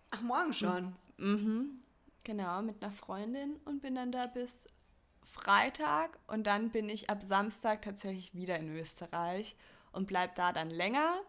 Ach, 0.09 0.23
morgen 0.23 0.55
schon? 0.55 0.97
Mhm. 1.19 1.83
Genau, 2.25 2.63
mit 2.63 2.83
einer 2.83 2.93
Freundin 2.93 3.57
und 3.67 3.83
bin 3.83 3.95
dann 3.95 4.11
da 4.11 4.27
bis 4.27 4.67
Freitag 5.25 6.19
und 6.27 6.47
dann 6.47 6.71
bin 6.71 6.89
ich 6.89 7.11
ab 7.11 7.23
Samstag 7.23 7.83
tatsächlich 7.83 8.35
wieder 8.35 8.59
in 8.59 8.75
Österreich 8.77 9.57
und 9.93 10.07
bleib 10.07 10.35
da 10.35 10.53
dann 10.53 10.71
länger 10.71 11.21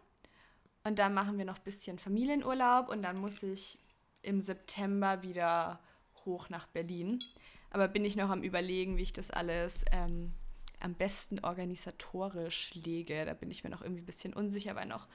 und 0.84 1.00
dann 1.00 1.14
machen 1.14 1.38
wir 1.38 1.46
noch 1.46 1.58
ein 1.58 1.64
bisschen 1.64 2.00
Familienurlaub 2.00 2.90
und 2.90 3.04
dann 3.04 3.18
muss 3.18 3.44
ich 3.44 3.78
im 4.22 4.42
September 4.42 5.22
wieder 5.22 5.80
hoch 6.26 6.50
nach 6.50 6.68
Berlin. 6.68 7.24
Aber 7.72 7.88
bin 7.88 8.06
ich 8.06 8.16
noch 8.16 8.30
am 8.30 8.44
Überlegen, 8.44 8.98
wie 8.98 9.04
ich 9.04 9.14
das 9.14 9.32
alles 9.32 9.86
ähm, 9.92 10.34
am 10.80 10.96
besten 10.96 11.40
organisatorisch 11.40 12.74
lege. 12.74 13.26
Da 13.26 13.34
bin 13.34 13.52
ich 13.52 13.64
mir 13.64 13.70
noch 13.70 13.82
irgendwie 13.82 14.02
ein 14.02 14.08
bisschen 14.08 14.34
unsicher, 14.34 14.76
weil 14.76 14.88
noch 14.88 15.08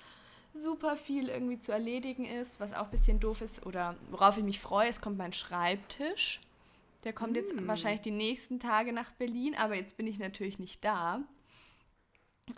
super 0.52 0.96
viel 0.96 1.28
irgendwie 1.28 1.58
zu 1.58 1.72
erledigen 1.72 2.24
ist, 2.24 2.60
was 2.60 2.74
auch 2.74 2.84
ein 2.84 2.90
bisschen 2.90 3.18
doof 3.18 3.40
ist 3.40 3.66
oder 3.66 3.96
worauf 4.10 4.38
ich 4.38 4.44
mich 4.44 4.60
freue, 4.60 4.88
es 4.88 5.00
kommt 5.00 5.18
mein 5.18 5.32
Schreibtisch. 5.32 6.40
Der 7.04 7.12
kommt 7.12 7.36
jetzt 7.36 7.54
mm. 7.54 7.66
wahrscheinlich 7.68 8.00
die 8.00 8.10
nächsten 8.10 8.58
Tage 8.58 8.92
nach 8.92 9.12
Berlin, 9.12 9.54
aber 9.54 9.76
jetzt 9.76 9.96
bin 9.96 10.06
ich 10.06 10.18
natürlich 10.18 10.58
nicht 10.58 10.84
da. 10.84 11.20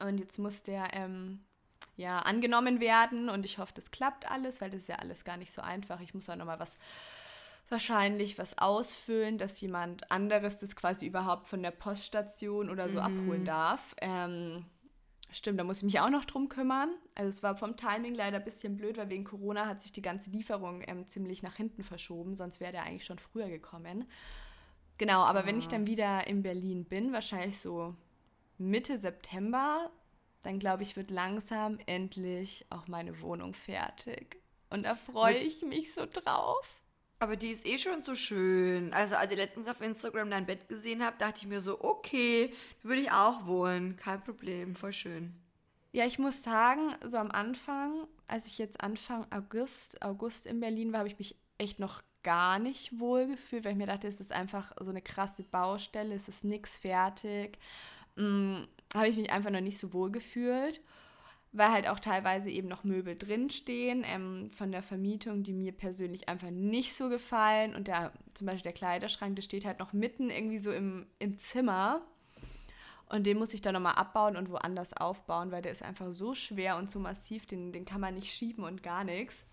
Und 0.00 0.18
jetzt 0.18 0.38
muss 0.38 0.62
der 0.62 0.94
ähm, 0.94 1.44
ja, 1.96 2.18
angenommen 2.20 2.80
werden 2.80 3.28
und 3.28 3.44
ich 3.44 3.58
hoffe, 3.58 3.72
das 3.74 3.90
klappt 3.90 4.30
alles, 4.30 4.60
weil 4.60 4.70
das 4.70 4.80
ist 4.80 4.88
ja 4.88 4.96
alles 4.96 5.24
gar 5.24 5.36
nicht 5.36 5.52
so 5.52 5.62
einfach. 5.62 6.00
Ich 6.00 6.14
muss 6.14 6.28
auch 6.28 6.36
nochmal 6.36 6.60
was, 6.60 6.76
wahrscheinlich 7.68 8.38
was 8.38 8.58
ausfüllen, 8.58 9.38
dass 9.38 9.60
jemand 9.60 10.10
anderes 10.10 10.58
das 10.58 10.76
quasi 10.76 11.06
überhaupt 11.06 11.46
von 11.46 11.62
der 11.62 11.70
Poststation 11.70 12.70
oder 12.70 12.88
so 12.88 12.98
mhm. 12.98 13.04
abholen 13.04 13.44
darf. 13.44 13.94
Ähm, 14.00 14.66
stimmt, 15.36 15.60
da 15.60 15.64
muss 15.64 15.78
ich 15.78 15.82
mich 15.84 16.00
auch 16.00 16.10
noch 16.10 16.24
drum 16.24 16.48
kümmern. 16.48 16.94
Also 17.14 17.28
es 17.28 17.42
war 17.42 17.56
vom 17.56 17.76
Timing 17.76 18.14
leider 18.14 18.38
ein 18.38 18.44
bisschen 18.44 18.76
blöd, 18.76 18.96
weil 18.96 19.10
wegen 19.10 19.24
Corona 19.24 19.66
hat 19.66 19.82
sich 19.82 19.92
die 19.92 20.02
ganze 20.02 20.30
Lieferung 20.30 20.82
ähm, 20.86 21.08
ziemlich 21.08 21.42
nach 21.42 21.56
hinten 21.56 21.82
verschoben, 21.82 22.34
sonst 22.34 22.60
wäre 22.60 22.72
der 22.72 22.84
eigentlich 22.84 23.04
schon 23.04 23.18
früher 23.18 23.48
gekommen. 23.48 24.06
Genau, 24.98 25.20
aber 25.20 25.40
ah. 25.40 25.46
wenn 25.46 25.58
ich 25.58 25.68
dann 25.68 25.82
ah. 25.82 25.86
wieder 25.86 26.26
in 26.26 26.42
Berlin 26.42 26.84
bin, 26.84 27.12
wahrscheinlich 27.12 27.58
so 27.58 27.94
Mitte 28.58 28.98
September, 28.98 29.90
dann 30.42 30.58
glaube 30.58 30.82
ich, 30.82 30.96
wird 30.96 31.10
langsam 31.10 31.78
endlich 31.86 32.64
auch 32.70 32.88
meine 32.88 33.20
Wohnung 33.20 33.52
fertig. 33.54 34.40
Und 34.70 34.84
da 34.84 34.94
freue 34.94 35.36
ich 35.36 35.62
mich 35.62 35.92
so 35.92 36.06
drauf. 36.10 36.82
Aber 37.18 37.36
die 37.36 37.50
ist 37.50 37.66
eh 37.66 37.78
schon 37.78 38.02
so 38.02 38.14
schön. 38.14 38.92
Also 38.92 39.16
als 39.16 39.30
ich 39.30 39.38
letztens 39.38 39.68
auf 39.68 39.80
Instagram 39.80 40.30
dein 40.30 40.46
Bett 40.46 40.68
gesehen 40.68 41.02
habe, 41.02 41.16
dachte 41.18 41.40
ich 41.40 41.46
mir 41.46 41.60
so, 41.60 41.82
okay, 41.82 42.52
da 42.82 42.88
würde 42.88 43.02
ich 43.02 43.10
auch 43.10 43.46
wohnen. 43.46 43.96
Kein 43.96 44.22
Problem, 44.22 44.76
voll 44.76 44.92
schön. 44.92 45.32
Ja, 45.92 46.04
ich 46.04 46.18
muss 46.18 46.42
sagen, 46.42 46.94
so 47.04 47.16
am 47.16 47.30
Anfang, 47.30 48.06
als 48.26 48.46
ich 48.46 48.58
jetzt 48.58 48.82
Anfang 48.82 49.26
August, 49.30 50.02
August 50.02 50.46
in 50.46 50.60
Berlin 50.60 50.92
war, 50.92 50.98
habe 50.98 51.08
ich 51.08 51.18
mich 51.18 51.36
echt 51.56 51.78
noch 51.78 52.02
gar 52.22 52.58
nicht 52.58 52.98
wohl 52.98 53.28
gefühlt, 53.28 53.64
weil 53.64 53.72
ich 53.72 53.78
mir 53.78 53.86
dachte, 53.86 54.08
es 54.08 54.20
ist 54.20 54.32
einfach 54.32 54.72
so 54.80 54.90
eine 54.90 55.00
krasse 55.00 55.42
Baustelle, 55.44 56.14
es 56.14 56.28
ist 56.28 56.44
nichts 56.44 56.76
fertig. 56.78 57.58
Mhm 58.16 58.68
habe 58.94 59.08
ich 59.08 59.16
mich 59.16 59.30
einfach 59.30 59.50
noch 59.50 59.60
nicht 59.60 59.78
so 59.78 59.92
wohl 59.92 60.10
gefühlt, 60.10 60.80
weil 61.56 61.72
halt 61.72 61.88
auch 61.88 62.00
teilweise 62.00 62.50
eben 62.50 62.68
noch 62.68 62.84
Möbel 62.84 63.16
drinstehen 63.16 64.04
ähm, 64.06 64.50
von 64.50 64.72
der 64.72 64.82
Vermietung, 64.82 65.42
die 65.42 65.52
mir 65.52 65.72
persönlich 65.72 66.28
einfach 66.28 66.50
nicht 66.50 66.94
so 66.94 67.08
gefallen. 67.08 67.74
Und 67.74 67.88
der, 67.88 68.12
zum 68.34 68.46
Beispiel 68.46 68.64
der 68.64 68.72
Kleiderschrank, 68.72 69.36
der 69.36 69.42
steht 69.42 69.64
halt 69.64 69.78
noch 69.78 69.92
mitten 69.92 70.30
irgendwie 70.30 70.58
so 70.58 70.70
im, 70.70 71.06
im 71.18 71.38
Zimmer. 71.38 72.02
Und 73.08 73.24
den 73.24 73.38
muss 73.38 73.54
ich 73.54 73.60
dann 73.60 73.74
nochmal 73.74 73.94
abbauen 73.94 74.36
und 74.36 74.50
woanders 74.50 74.92
aufbauen, 74.92 75.52
weil 75.52 75.62
der 75.62 75.72
ist 75.72 75.82
einfach 75.82 76.10
so 76.10 76.34
schwer 76.34 76.76
und 76.76 76.90
so 76.90 76.98
massiv, 76.98 77.46
den, 77.46 77.72
den 77.72 77.84
kann 77.84 78.00
man 78.00 78.14
nicht 78.14 78.32
schieben 78.32 78.64
und 78.64 78.82
gar 78.82 79.04
nichts. 79.04 79.44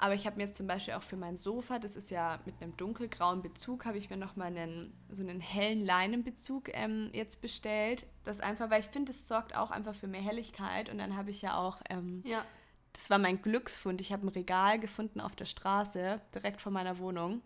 Aber 0.00 0.14
ich 0.14 0.26
habe 0.26 0.36
mir 0.36 0.44
jetzt 0.44 0.56
zum 0.56 0.68
Beispiel 0.68 0.94
auch 0.94 1.02
für 1.02 1.16
mein 1.16 1.36
Sofa, 1.36 1.80
das 1.80 1.96
ist 1.96 2.10
ja 2.10 2.38
mit 2.44 2.62
einem 2.62 2.76
dunkelgrauen 2.76 3.42
Bezug, 3.42 3.84
habe 3.84 3.98
ich 3.98 4.10
mir 4.10 4.16
nochmal 4.16 4.46
einen, 4.46 4.92
so 5.10 5.22
einen 5.22 5.40
hellen 5.40 5.84
Leinenbezug 5.84 6.70
ähm, 6.72 7.10
jetzt 7.12 7.40
bestellt. 7.40 8.06
Das 8.22 8.38
einfach, 8.38 8.70
weil 8.70 8.80
ich 8.80 8.86
finde, 8.86 9.10
es 9.10 9.26
sorgt 9.26 9.56
auch 9.56 9.72
einfach 9.72 9.94
für 9.94 10.06
mehr 10.06 10.22
Helligkeit. 10.22 10.88
Und 10.88 10.98
dann 10.98 11.16
habe 11.16 11.30
ich 11.30 11.42
ja 11.42 11.56
auch, 11.56 11.78
ähm, 11.90 12.22
ja. 12.24 12.44
das 12.92 13.10
war 13.10 13.18
mein 13.18 13.42
Glücksfund. 13.42 14.00
Ich 14.00 14.12
habe 14.12 14.24
ein 14.24 14.28
Regal 14.28 14.78
gefunden 14.78 15.20
auf 15.20 15.34
der 15.34 15.46
Straße, 15.46 16.20
direkt 16.32 16.60
vor 16.60 16.70
meiner 16.70 16.98
Wohnung. 16.98 17.42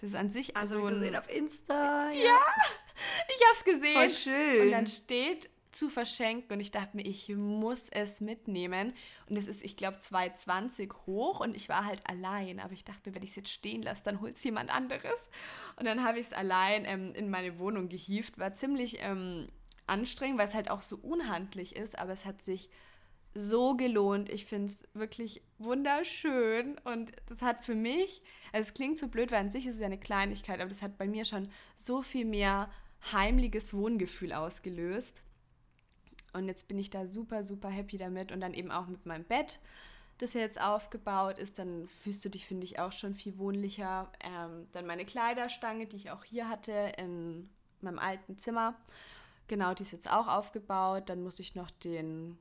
Das 0.00 0.10
ist 0.10 0.16
an 0.16 0.30
sich 0.30 0.54
also 0.54 0.80
so 0.80 0.86
ein, 0.86 0.94
gesehen 0.94 1.16
auf 1.16 1.30
Insta. 1.30 2.10
Ja, 2.12 2.24
ja 2.24 2.40
ich 3.28 3.42
habe 3.44 3.52
es 3.52 3.64
gesehen. 3.64 3.94
Voll 3.94 4.10
schön. 4.10 4.66
Und 4.66 4.70
dann 4.72 4.86
steht 4.86 5.48
zu 5.78 5.88
verschenken 5.88 6.52
und 6.52 6.60
ich 6.60 6.70
dachte 6.70 6.96
mir, 6.96 7.06
ich 7.06 7.28
muss 7.28 7.88
es 7.88 8.20
mitnehmen. 8.20 8.92
Und 9.28 9.36
es 9.36 9.46
ist, 9.46 9.64
ich 9.64 9.76
glaube, 9.76 9.98
2,20 9.98 10.92
hoch 11.06 11.40
und 11.40 11.56
ich 11.56 11.68
war 11.68 11.84
halt 11.84 12.00
allein. 12.08 12.58
Aber 12.58 12.72
ich 12.72 12.84
dachte 12.84 13.08
mir, 13.08 13.14
wenn 13.14 13.22
ich 13.22 13.30
es 13.30 13.36
jetzt 13.36 13.50
stehen 13.50 13.82
lasse, 13.82 14.04
dann 14.04 14.20
holt 14.20 14.36
es 14.36 14.44
jemand 14.44 14.74
anderes. 14.74 15.30
Und 15.76 15.86
dann 15.86 16.02
habe 16.02 16.18
ich 16.18 16.26
es 16.26 16.32
allein 16.32 16.84
ähm, 16.84 17.14
in 17.14 17.30
meine 17.30 17.58
Wohnung 17.58 17.88
gehievt. 17.88 18.38
War 18.38 18.54
ziemlich 18.54 18.98
ähm, 19.00 19.48
anstrengend, 19.86 20.38
weil 20.38 20.48
es 20.48 20.54
halt 20.54 20.70
auch 20.70 20.82
so 20.82 20.96
unhandlich 20.96 21.76
ist, 21.76 21.98
aber 21.98 22.12
es 22.12 22.24
hat 22.24 22.42
sich 22.42 22.68
so 23.34 23.76
gelohnt. 23.76 24.28
Ich 24.30 24.46
finde 24.46 24.66
es 24.66 24.84
wirklich 24.94 25.42
wunderschön 25.58 26.76
und 26.84 27.12
das 27.26 27.42
hat 27.42 27.64
für 27.64 27.74
mich, 27.74 28.22
also 28.52 28.68
es 28.68 28.74
klingt 28.74 28.98
so 28.98 29.06
blöd, 29.08 29.30
weil 29.30 29.40
an 29.40 29.50
sich 29.50 29.66
ist 29.66 29.76
es 29.76 29.80
ja 29.80 29.86
eine 29.86 29.98
Kleinigkeit, 29.98 30.60
aber 30.60 30.68
das 30.68 30.82
hat 30.82 30.98
bei 30.98 31.06
mir 31.06 31.24
schon 31.24 31.48
so 31.76 32.02
viel 32.02 32.24
mehr 32.24 32.70
heimliches 33.12 33.74
Wohngefühl 33.74 34.32
ausgelöst. 34.32 35.22
Und 36.32 36.48
jetzt 36.48 36.68
bin 36.68 36.78
ich 36.78 36.90
da 36.90 37.06
super, 37.06 37.44
super 37.44 37.68
happy 37.68 37.96
damit 37.96 38.32
und 38.32 38.40
dann 38.40 38.54
eben 38.54 38.70
auch 38.70 38.86
mit 38.86 39.06
meinem 39.06 39.24
Bett, 39.24 39.58
das 40.18 40.34
jetzt 40.34 40.60
aufgebaut 40.60 41.38
ist, 41.38 41.58
dann 41.58 41.86
fühlst 41.86 42.24
du 42.24 42.28
dich, 42.28 42.46
finde 42.46 42.64
ich, 42.64 42.80
auch 42.80 42.92
schon 42.92 43.14
viel 43.14 43.38
wohnlicher. 43.38 44.10
Ähm, 44.20 44.66
dann 44.72 44.86
meine 44.86 45.04
Kleiderstange, 45.04 45.86
die 45.86 45.96
ich 45.96 46.10
auch 46.10 46.24
hier 46.24 46.48
hatte 46.48 46.92
in 46.98 47.48
meinem 47.80 48.00
alten 48.00 48.36
Zimmer. 48.36 48.74
Genau, 49.46 49.74
die 49.74 49.84
ist 49.84 49.92
jetzt 49.92 50.10
auch 50.10 50.26
aufgebaut. 50.26 51.08
Dann 51.08 51.22
muss 51.22 51.38
ich 51.38 51.54
noch 51.54 51.70
den 51.70 52.36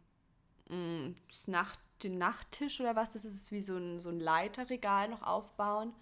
Mm, 0.70 1.16
Nacht, 1.48 1.80
den 2.04 2.18
Nachttisch 2.18 2.80
oder 2.82 2.96
was, 2.96 3.12
das 3.14 3.26
ist 3.26 3.52
wie 3.52 3.62
so 3.62 3.78
ein, 3.78 4.00
so 4.00 4.10
ein 4.10 4.20
Leiterregal 4.20 5.10
noch 5.10 5.24
aufbauen. 5.24 5.94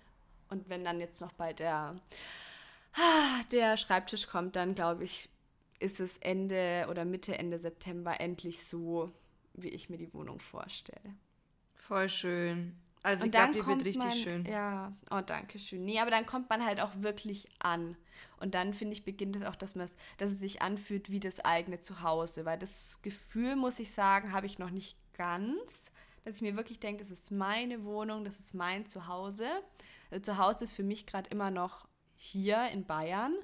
Und 0.49 0.69
wenn 0.69 0.83
dann 0.83 0.99
jetzt 0.99 1.21
noch 1.21 1.31
bei 1.33 1.53
der, 1.53 1.95
der 3.51 3.77
Schreibtisch 3.77 4.27
kommt, 4.27 4.55
dann 4.55 4.75
glaube 4.75 5.03
ich, 5.03 5.29
ist 5.79 5.99
es 5.99 6.17
Ende 6.17 6.87
oder 6.89 7.05
Mitte, 7.05 7.37
Ende 7.37 7.59
September 7.59 8.19
endlich 8.19 8.63
so, 8.63 9.11
wie 9.53 9.69
ich 9.69 9.89
mir 9.89 9.97
die 9.97 10.13
Wohnung 10.13 10.39
vorstelle. 10.39 11.15
Voll 11.75 12.09
schön. 12.09 12.75
Also 13.05 13.25
ich 13.25 13.31
glaube, 13.31 13.53
die 13.53 13.65
wird 13.65 13.85
richtig 13.85 14.03
man, 14.03 14.17
schön. 14.17 14.45
Ja, 14.45 14.91
oh, 15.11 15.21
danke 15.23 15.59
schön. 15.59 15.85
Nee, 15.85 15.99
aber 15.99 16.09
dann 16.09 16.25
kommt 16.25 16.49
man 16.49 16.65
halt 16.65 16.81
auch 16.81 16.89
wirklich 16.95 17.47
an. 17.59 17.95
Und 18.39 18.55
dann, 18.55 18.73
finde 18.73 18.93
ich, 18.93 19.05
beginnt 19.05 19.35
es 19.35 19.43
auch, 19.43 19.55
dass, 19.55 19.73
dass 19.73 20.31
es 20.31 20.39
sich 20.39 20.63
anfühlt 20.63 21.11
wie 21.11 21.19
das 21.19 21.39
eigene 21.45 21.79
Zuhause. 21.79 22.45
Weil 22.45 22.57
das 22.57 22.99
Gefühl, 23.03 23.55
muss 23.55 23.77
ich 23.77 23.91
sagen, 23.91 24.31
habe 24.31 24.47
ich 24.47 24.57
noch 24.57 24.71
nicht 24.71 24.97
ganz. 25.13 25.91
Dass 26.23 26.37
ich 26.37 26.41
mir 26.41 26.57
wirklich 26.57 26.79
denke, 26.79 27.03
das 27.03 27.11
ist 27.11 27.29
meine 27.29 27.83
Wohnung, 27.83 28.25
das 28.25 28.39
ist 28.39 28.55
mein 28.55 28.87
Zuhause. 28.87 29.47
Also 30.09 30.33
Zuhause 30.33 30.63
ist 30.63 30.73
für 30.73 30.81
mich 30.81 31.05
gerade 31.05 31.29
immer 31.29 31.51
noch 31.51 31.87
hier 32.15 32.69
in 32.69 32.85
Bayern 32.85 33.35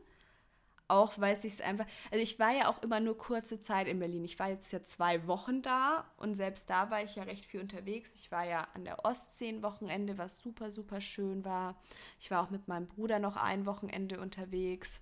auch 0.92 1.18
weil 1.18 1.36
es 1.36 1.62
einfach, 1.62 1.86
also 2.12 2.22
ich 2.22 2.38
war 2.38 2.52
ja 2.52 2.70
auch 2.70 2.82
immer 2.84 3.00
nur 3.00 3.18
kurze 3.18 3.60
Zeit 3.60 3.88
in 3.88 4.00
Berlin. 4.00 4.26
Ich 4.26 4.38
war 4.38 4.50
jetzt 4.50 4.72
ja 4.72 4.84
zwei 4.84 5.26
Wochen 5.26 5.62
da 5.62 6.06
und 6.18 6.36
selbst 6.36 6.70
da 6.70 6.92
war 6.92 7.02
ich 7.02 7.16
ja 7.16 7.24
recht 7.24 7.46
viel 7.46 7.62
unterwegs. 7.62 8.14
Ich 8.16 8.32
war 8.32 8.46
ja 8.46 8.68
an 8.74 8.84
der 8.84 9.06
Ostsee 9.06 9.50
ein 9.50 9.64
Wochenende, 9.64 10.18
was 10.18 10.42
super, 10.42 10.70
super 10.70 11.02
schön 11.02 11.46
war. 11.46 11.76
Ich 12.20 12.30
war 12.30 12.44
auch 12.44 12.50
mit 12.50 12.68
meinem 12.68 12.88
Bruder 12.88 13.20
noch 13.20 13.38
ein 13.38 13.66
Wochenende 13.66 14.20
unterwegs. 14.20 15.02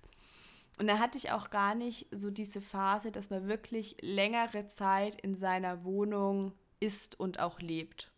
Und 0.78 0.86
da 0.86 0.98
hatte 0.98 1.18
ich 1.18 1.32
auch 1.32 1.50
gar 1.50 1.74
nicht 1.74 2.06
so 2.10 2.30
diese 2.30 2.62
Phase, 2.62 3.10
dass 3.10 3.28
man 3.28 3.48
wirklich 3.48 3.96
längere 4.00 4.66
Zeit 4.66 5.20
in 5.20 5.34
seiner 5.34 5.84
Wohnung 5.84 6.52
ist 6.78 7.18
und 7.18 7.40
auch 7.40 7.60
lebt. 7.60 8.10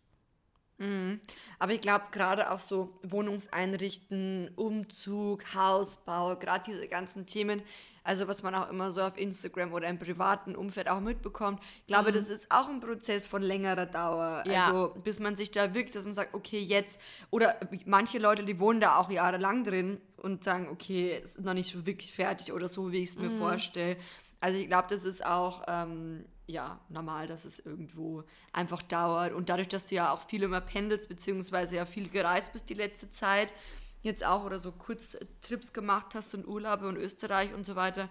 Mhm. 0.77 1.19
Aber 1.59 1.73
ich 1.73 1.81
glaube, 1.81 2.05
gerade 2.11 2.51
auch 2.51 2.59
so 2.59 2.99
Wohnungseinrichten, 3.03 4.51
Umzug, 4.55 5.53
Hausbau, 5.53 6.35
gerade 6.37 6.63
diese 6.67 6.87
ganzen 6.87 7.25
Themen, 7.25 7.61
also 8.03 8.27
was 8.27 8.43
man 8.43 8.53
auch 8.53 8.69
immer 8.69 8.91
so 8.91 9.01
auf 9.01 9.17
Instagram 9.17 9.71
oder 9.71 9.87
im 9.87 9.97
privaten 9.97 10.55
Umfeld 10.55 10.89
auch 10.89 10.99
mitbekommt, 10.99 11.61
ich 11.81 11.87
glaube, 11.87 12.11
mhm. 12.11 12.15
das 12.15 12.29
ist 12.29 12.51
auch 12.51 12.67
ein 12.67 12.81
Prozess 12.81 13.25
von 13.25 13.41
längerer 13.41 13.85
Dauer. 13.85 14.43
Ja. 14.45 14.65
Also 14.65 14.93
bis 15.03 15.19
man 15.19 15.35
sich 15.35 15.51
da 15.51 15.73
wirklich, 15.73 15.91
dass 15.91 16.05
man 16.05 16.13
sagt, 16.13 16.33
okay, 16.33 16.59
jetzt, 16.59 16.99
oder 17.29 17.55
manche 17.85 18.17
Leute, 18.17 18.43
die 18.43 18.59
wohnen 18.59 18.81
da 18.81 18.97
auch 18.97 19.09
jahrelang 19.09 19.63
drin 19.63 20.01
und 20.17 20.43
sagen, 20.43 20.67
okay, 20.69 21.19
es 21.21 21.37
ist 21.37 21.45
noch 21.45 21.53
nicht 21.53 21.71
so 21.71 21.85
wirklich 21.85 22.13
fertig 22.13 22.51
oder 22.51 22.67
so, 22.67 22.91
wie 22.91 23.03
ich 23.03 23.09
es 23.09 23.15
mir 23.17 23.29
mhm. 23.29 23.37
vorstelle. 23.37 23.97
Also 24.39 24.57
ich 24.57 24.67
glaube, 24.67 24.87
das 24.89 25.05
ist 25.05 25.25
auch 25.25 25.63
ähm, 25.67 26.25
ja, 26.45 26.79
normal, 26.89 27.27
dass 27.27 27.45
es 27.45 27.59
irgendwo 27.59 28.23
einfach 28.51 28.81
dauert. 28.81 29.33
Und 29.33 29.49
dadurch, 29.49 29.69
dass 29.69 29.87
du 29.87 29.95
ja 29.95 30.11
auch 30.11 30.27
viel 30.27 30.43
immer 30.43 30.61
pendelst, 30.61 31.07
beziehungsweise 31.09 31.77
ja 31.77 31.85
viel 31.85 32.09
gereist 32.09 32.51
bist 32.53 32.69
die 32.69 32.73
letzte 32.73 33.09
Zeit, 33.09 33.53
jetzt 34.01 34.25
auch 34.25 34.43
oder 34.43 34.59
so 34.59 34.71
Kurztrips 34.71 35.71
gemacht 35.71 36.07
hast 36.13 36.33
und 36.35 36.45
Urlaube 36.45 36.87
und 36.87 36.97
Österreich 36.97 37.53
und 37.53 37.65
so 37.65 37.75
weiter, 37.75 38.09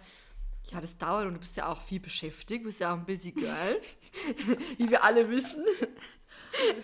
ja, 0.70 0.80
das 0.80 0.96
dauert 0.96 1.26
und 1.26 1.34
du 1.34 1.40
bist 1.40 1.56
ja 1.56 1.66
auch 1.66 1.80
viel 1.80 2.00
beschäftigt, 2.00 2.64
bist 2.64 2.80
ja 2.80 2.92
auch 2.92 2.98
ein 2.98 3.04
busy 3.04 3.32
girl, 3.32 3.80
wie 4.78 4.90
wir 4.90 5.04
alle 5.04 5.28
wissen. 5.30 5.64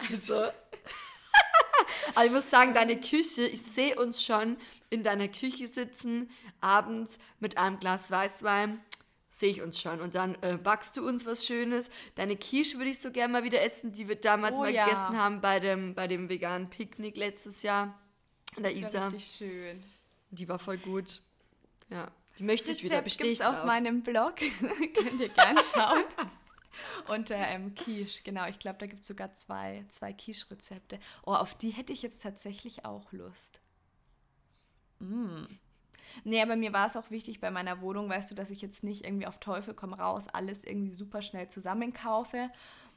Also, 0.08 0.34
aber 2.14 2.24
ich 2.24 2.32
muss 2.32 2.48
sagen, 2.48 2.72
deine 2.72 2.98
Küche, 2.98 3.42
ich 3.42 3.60
sehe 3.60 3.96
uns 3.96 4.22
schon 4.22 4.56
in 4.88 5.02
deiner 5.02 5.28
Küche 5.28 5.68
sitzen, 5.68 6.30
abends 6.62 7.18
mit 7.38 7.58
einem 7.58 7.78
Glas 7.78 8.10
Weißwein 8.10 8.80
sehe 9.30 9.50
ich 9.50 9.62
uns 9.62 9.80
schon. 9.80 10.00
Und 10.00 10.14
dann 10.14 10.36
äh, 10.42 10.56
backst 10.56 10.96
du 10.96 11.06
uns 11.06 11.26
was 11.26 11.46
Schönes. 11.46 11.90
Deine 12.14 12.36
Quiche 12.36 12.78
würde 12.78 12.90
ich 12.90 12.98
so 12.98 13.10
gerne 13.10 13.32
mal 13.32 13.44
wieder 13.44 13.62
essen, 13.62 13.92
die 13.92 14.08
wir 14.08 14.16
damals 14.16 14.56
oh, 14.56 14.60
mal 14.60 14.72
ja. 14.72 14.84
gegessen 14.84 15.16
haben 15.16 15.40
bei 15.40 15.60
dem, 15.60 15.94
bei 15.94 16.06
dem 16.06 16.28
veganen 16.28 16.70
Picknick 16.70 17.16
letztes 17.16 17.62
Jahr. 17.62 17.98
An 18.56 18.62
der 18.62 18.72
das 18.72 18.80
Isa. 18.80 19.04
richtig 19.04 19.36
schön. 19.36 19.82
Die 20.30 20.48
war 20.48 20.58
voll 20.58 20.78
gut. 20.78 21.20
Ja, 21.90 22.10
die 22.38 22.44
möchte 22.44 22.70
ich 22.70 22.82
wieder 22.82 23.02
bestätigen. 23.02 23.46
auf 23.46 23.64
meinem 23.64 24.02
Blog. 24.02 24.36
Könnt 24.94 25.20
ihr 25.20 25.28
gerne 25.28 25.60
schauen. 25.62 26.04
Unter 27.08 27.36
ähm, 27.36 27.74
Quiche, 27.74 28.22
genau. 28.22 28.46
Ich 28.46 28.58
glaube, 28.58 28.78
da 28.78 28.86
gibt 28.86 29.00
es 29.00 29.08
sogar 29.08 29.32
zwei, 29.34 29.84
zwei 29.88 30.12
Quiche-Rezepte. 30.12 30.98
Oh, 31.24 31.32
auf 31.32 31.54
die 31.54 31.70
hätte 31.70 31.92
ich 31.92 32.02
jetzt 32.02 32.22
tatsächlich 32.22 32.84
auch 32.84 33.10
Lust. 33.12 33.60
Mm. 35.00 35.44
Nee, 36.24 36.42
aber 36.42 36.56
mir 36.56 36.72
war 36.72 36.86
es 36.86 36.96
auch 36.96 37.10
wichtig 37.10 37.40
bei 37.40 37.50
meiner 37.50 37.80
Wohnung, 37.80 38.08
weißt 38.08 38.30
du, 38.30 38.34
dass 38.34 38.50
ich 38.50 38.60
jetzt 38.62 38.82
nicht 38.84 39.04
irgendwie 39.06 39.26
auf 39.26 39.38
Teufel 39.38 39.74
komm 39.74 39.94
raus 39.94 40.26
alles 40.32 40.64
irgendwie 40.64 40.92
super 40.94 41.22
schnell 41.22 41.48
zusammenkaufe, 41.48 42.50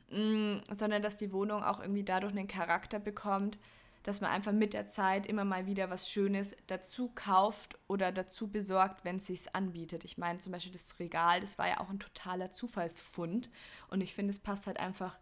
mm, 0.10 0.58
sondern 0.76 1.02
dass 1.02 1.18
die 1.18 1.32
Wohnung 1.34 1.64
auch 1.64 1.80
irgendwie 1.80 2.04
dadurch 2.04 2.34
einen 2.34 2.48
Charakter 2.48 3.00
bekommt, 3.00 3.60
dass 4.04 4.22
man 4.22 4.32
einfach 4.32 4.52
mit 4.52 4.74
der 4.74 4.88
Zeit 4.88 5.28
immer 5.28 5.46
mal 5.46 5.68
wieder 5.68 5.90
was 5.90 6.10
Schönes 6.10 6.56
dazu 6.68 7.12
kauft 7.14 7.78
oder 7.88 8.12
dazu 8.12 8.48
besorgt, 8.50 9.06
wenn 9.06 9.18
es 9.18 9.28
sich 9.28 9.56
anbietet. 9.56 10.06
Ich 10.06 10.18
meine 10.18 10.40
zum 10.40 10.52
Beispiel 10.54 10.72
das 10.72 11.00
Regal, 11.00 11.40
das 11.40 11.58
war 11.58 11.68
ja 11.68 11.80
auch 11.80 11.90
ein 11.90 12.00
totaler 12.00 12.52
Zufallsfund 12.52 13.50
und 13.90 14.02
ich 14.02 14.14
finde, 14.16 14.32
es 14.32 14.40
passt 14.40 14.68
halt 14.68 14.80
einfach 14.80 15.18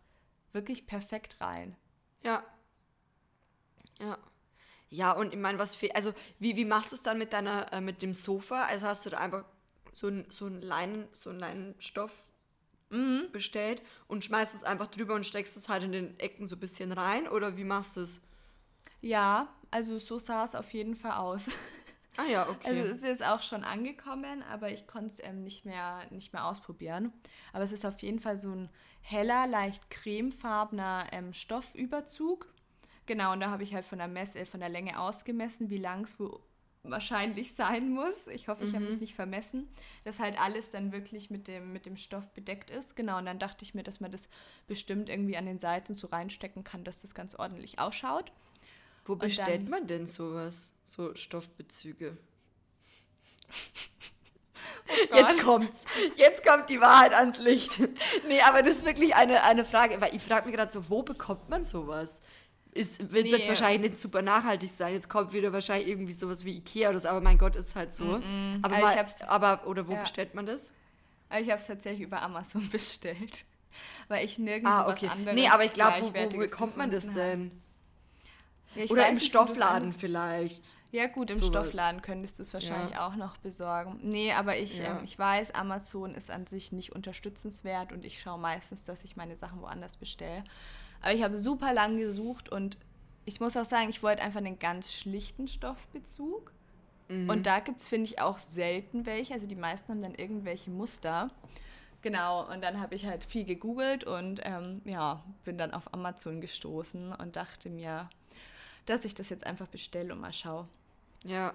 wirklich 0.54 0.88
perfekt 0.88 1.42
rein. 1.42 1.76
Ja. 2.24 2.44
Ja. 4.00 4.18
Ja, 4.90 5.12
und 5.12 5.34
ich 5.34 5.40
meine, 5.40 5.60
was 5.60 5.76
fehlt, 5.76 5.96
also 5.96 6.14
wie, 6.40 6.56
wie 6.56 6.66
machst 6.66 6.92
du 6.92 6.96
es 6.96 7.04
dann 7.04 7.18
mit 7.18 7.34
deiner, 7.34 7.72
äh, 7.72 7.82
mit 7.82 8.02
dem 8.02 8.14
Sofa? 8.14 8.66
Also 8.66 8.88
hast 8.88 9.06
du 9.06 9.12
da 9.12 9.18
einfach 9.18 9.46
so 9.92 10.08
ein, 10.08 10.26
so 10.30 10.48
ein 10.48 10.62
Leinen, 10.62 11.08
so 11.14 11.30
einen 11.30 11.40
Leinenstoff 11.40 12.34
mhm. 12.90 13.28
bestellt 13.32 13.82
und 14.08 14.24
schmeißt 14.24 14.56
es 14.56 14.64
einfach 14.64 14.88
drüber 14.88 15.14
und 15.14 15.26
steckst 15.26 15.56
es 15.58 15.70
halt 15.70 15.84
in 15.84 15.92
den 15.92 16.20
Ecken 16.20 16.48
so 16.48 16.56
ein 16.56 16.60
bisschen 16.60 16.92
rein? 16.92 17.28
Oder 17.28 17.56
wie 17.58 17.64
machst 17.64 17.98
du 17.98 18.02
es? 18.02 18.22
Ja, 19.02 19.48
also 19.72 20.00
so 20.00 20.18
sah 20.18 20.44
es 20.44 20.56
auf 20.56 20.74
jeden 20.74 20.96
Fall 20.96 21.14
aus. 21.14 21.48
Ah 22.18 22.26
ja, 22.26 22.50
okay. 22.50 22.68
Also 22.68 22.82
es 22.82 22.98
ist 22.98 23.04
jetzt 23.04 23.24
auch 23.24 23.42
schon 23.42 23.64
angekommen, 23.64 24.44
aber 24.52 24.70
ich 24.72 24.88
konnte 24.88 25.06
es 25.08 25.24
ähm, 25.24 25.42
nicht, 25.42 25.64
mehr, 25.64 26.02
nicht 26.10 26.34
mehr 26.34 26.46
ausprobieren. 26.46 27.14
Aber 27.54 27.64
es 27.64 27.72
ist 27.72 27.86
auf 27.86 28.02
jeden 28.02 28.20
Fall 28.20 28.36
so 28.36 28.52
ein 28.52 28.70
heller, 29.00 29.48
leicht 29.48 29.90
cremefarbener 29.90 31.08
ähm, 31.14 31.32
Stoffüberzug 31.32 32.46
Genau, 33.10 33.34
und 33.34 33.40
da 33.40 33.50
habe 33.50 33.64
ich 33.64 33.74
halt 33.74 33.86
von 33.86 33.98
der 33.98 34.08
Messe, 34.08 34.46
von 34.46 34.60
der 34.60 34.70
Länge 34.70 35.00
ausgemessen, 35.00 35.72
wie 35.72 35.80
lang 35.80 36.04
es 36.04 36.20
wo 36.20 36.42
wahrscheinlich 36.84 37.56
sein 37.56 37.90
muss. 37.90 38.28
Ich 38.28 38.48
hoffe, 38.48 38.64
ich 38.64 38.72
mhm. 38.72 38.76
habe 38.76 38.86
mich 38.86 39.00
nicht 39.00 39.16
vermessen, 39.16 39.68
dass 40.04 40.20
halt 40.20 40.40
alles 40.40 40.70
dann 40.70 40.92
wirklich 40.92 41.32
mit 41.32 41.48
dem, 41.48 41.74
mit 41.74 41.88
dem 41.88 41.98
Stoff 41.98 42.32
bedeckt 42.34 42.70
ist. 42.70 42.96
Genau, 42.96 43.18
und 43.18 43.26
dann 43.26 43.40
dachte 43.40 43.66
ich 43.66 43.74
mir, 43.74 43.82
dass 43.82 44.00
man 44.00 44.12
das 44.12 44.30
bestimmt 44.68 45.10
irgendwie 45.10 45.38
an 45.38 45.48
den 45.48 45.58
Seiten 45.58 45.96
so 45.96 46.06
reinstecken 46.06 46.64
kann, 46.64 46.84
dass 46.84 47.02
das 47.02 47.16
ganz 47.16 47.34
ordentlich 47.34 47.80
ausschaut. 47.80 48.32
Wo 49.06 49.14
und 49.14 49.24
bestellt 49.24 49.64
dann, 49.64 49.72
man 49.72 49.88
denn 49.88 50.06
sowas, 50.06 50.74
so 50.84 51.16
Stoffbezüge? 51.16 52.16
Oh 55.12 55.16
Jetzt 55.16 55.44
kommt's. 55.44 55.86
Jetzt 56.16 56.46
kommt 56.46 56.70
die 56.70 56.82
Wahrheit 56.82 57.14
ans 57.14 57.40
Licht. 57.40 57.72
nee, 58.28 58.42
aber 58.42 58.64
das 58.64 58.78
ist 58.78 58.86
wirklich 58.86 59.16
eine, 59.16 59.44
eine 59.44 59.64
Frage, 59.64 60.02
weil 60.02 60.16
ich 60.16 60.22
frage 60.22 60.48
mich 60.48 60.56
gerade 60.56 60.72
so, 60.72 60.90
wo 60.90 61.04
bekommt 61.04 61.48
man 61.50 61.64
sowas? 61.64 62.22
Ist, 62.72 63.12
wird 63.12 63.26
nee. 63.26 63.48
wahrscheinlich 63.48 63.92
nicht 63.92 64.02
super 64.02 64.22
nachhaltig 64.22 64.70
sein. 64.70 64.94
Jetzt 64.94 65.10
kommt 65.10 65.34
wieder 65.34 65.52
wahrscheinlich 65.52 65.88
irgendwie 65.88 66.12
sowas 66.14 66.46
wie 66.46 66.58
Ikea 66.58 66.90
oder 66.90 67.00
so, 67.00 67.10
aber 67.10 67.22
mein 67.22 67.38
Gott, 67.38 67.56
ist 67.56 67.76
halt 67.76 67.92
so. 67.92 68.04
Mm 68.04 68.24
-mm. 68.24 68.60
Aber, 68.64 68.78
mal, 68.80 69.06
aber, 69.28 69.68
oder 69.68 69.88
wo 69.88 69.94
ja. 69.94 70.02
bestellt 70.02 70.36
man 70.36 70.46
das? 70.46 70.72
Ich 71.32 71.50
habe 71.50 71.60
es 71.60 71.68
tatsächlich 71.68 72.08
über 72.08 72.22
Amazon 72.22 72.68
bestellt. 72.72 73.46
Weil 74.08 74.26
ich 74.26 74.40
nirgendwo 74.40 74.70
ah, 74.70 74.90
okay. 74.90 75.06
was 75.06 75.12
anderes 75.12 75.36
Nee, 75.36 75.48
aber 75.48 75.64
ich 75.64 75.74
glaube, 75.74 75.98
wo, 76.02 76.14
wo 76.14 76.38
bekommt 76.38 76.76
man 76.76 76.90
das 76.90 77.14
denn? 77.14 77.52
Ja, 78.76 78.86
Oder 78.86 79.08
im 79.08 79.16
nicht, 79.16 79.26
Stoffladen 79.26 79.94
vielleicht. 79.94 80.78
Ja, 80.92 81.08
gut, 81.08 81.32
im 81.32 81.38
Sowas. 81.38 81.68
Stoffladen 81.68 82.02
könntest 82.02 82.38
du 82.38 82.44
es 82.44 82.54
wahrscheinlich 82.54 82.96
Ja. 82.96 83.08
auch 83.08 83.16
noch 83.16 83.38
besorgen. 83.38 84.00
Nee, 84.04 84.32
aber 84.34 84.58
ich, 84.58 84.80
ähm, 84.80 85.00
ich 85.04 85.18
weiß, 85.18 85.56
Amazon 85.56 86.14
ist 86.14 86.30
an 86.30 86.46
sich 86.46 86.72
nicht 86.72 86.92
unterstützenswert 86.92 87.92
und 87.92 88.06
ich 88.06 88.20
schaue 88.20 88.40
meistens, 88.40 88.84
dass 88.84 89.04
ich 89.04 89.16
meine 89.16 89.36
Sachen 89.36 89.62
woanders 89.62 89.98
bestelle. 89.98 90.44
Aber 91.02 91.14
ich 91.14 91.24
habe 91.24 91.38
super 91.38 91.74
lang 91.74 91.98
gesucht 91.98 92.50
und 92.50 92.78
ich 93.26 93.40
muss 93.40 93.56
auch 93.56 93.66
sagen, 93.66 93.90
ich 93.90 94.04
wollte 94.04 94.22
einfach 94.22 94.40
einen 94.40 94.60
ganz 94.60 94.94
schlichten 94.94 95.48
Stoffbezug. 95.48 96.52
Mhm. 97.10 97.30
Und 97.30 97.46
da 97.46 97.60
gibt 97.60 97.80
es, 97.80 97.88
finde 97.88 98.06
ich, 98.06 98.22
auch 98.22 98.40
selten 98.40 99.06
welche. 99.06 99.34
Also 99.34 99.48
die 99.48 99.56
meisten 99.56 99.92
haben 99.92 100.02
dann 100.02 100.16
irgendwelche 100.16 100.72
Muster. 100.72 101.30
Genau, 102.02 102.50
und 102.50 102.64
dann 102.64 102.80
habe 102.80 102.96
ich 102.96 103.06
halt 103.06 103.26
viel 103.26 103.44
gegoogelt 103.44 104.06
und 104.06 104.40
ähm, 104.44 104.82
ja, 104.86 105.22
bin 105.44 105.58
dann 105.58 105.74
auf 105.74 105.94
Amazon 105.94 106.40
gestoßen 106.40 107.12
und 107.14 107.36
dachte 107.36 107.70
mir, 107.70 108.10
dass 108.86 109.04
ich 109.04 109.16
das 109.16 109.30
jetzt 109.30 109.46
einfach 109.46 109.68
bestelle 109.68 110.14
und 110.14 110.22
mal 110.22 110.32
schaue. 110.32 110.68
Ja, 111.26 111.54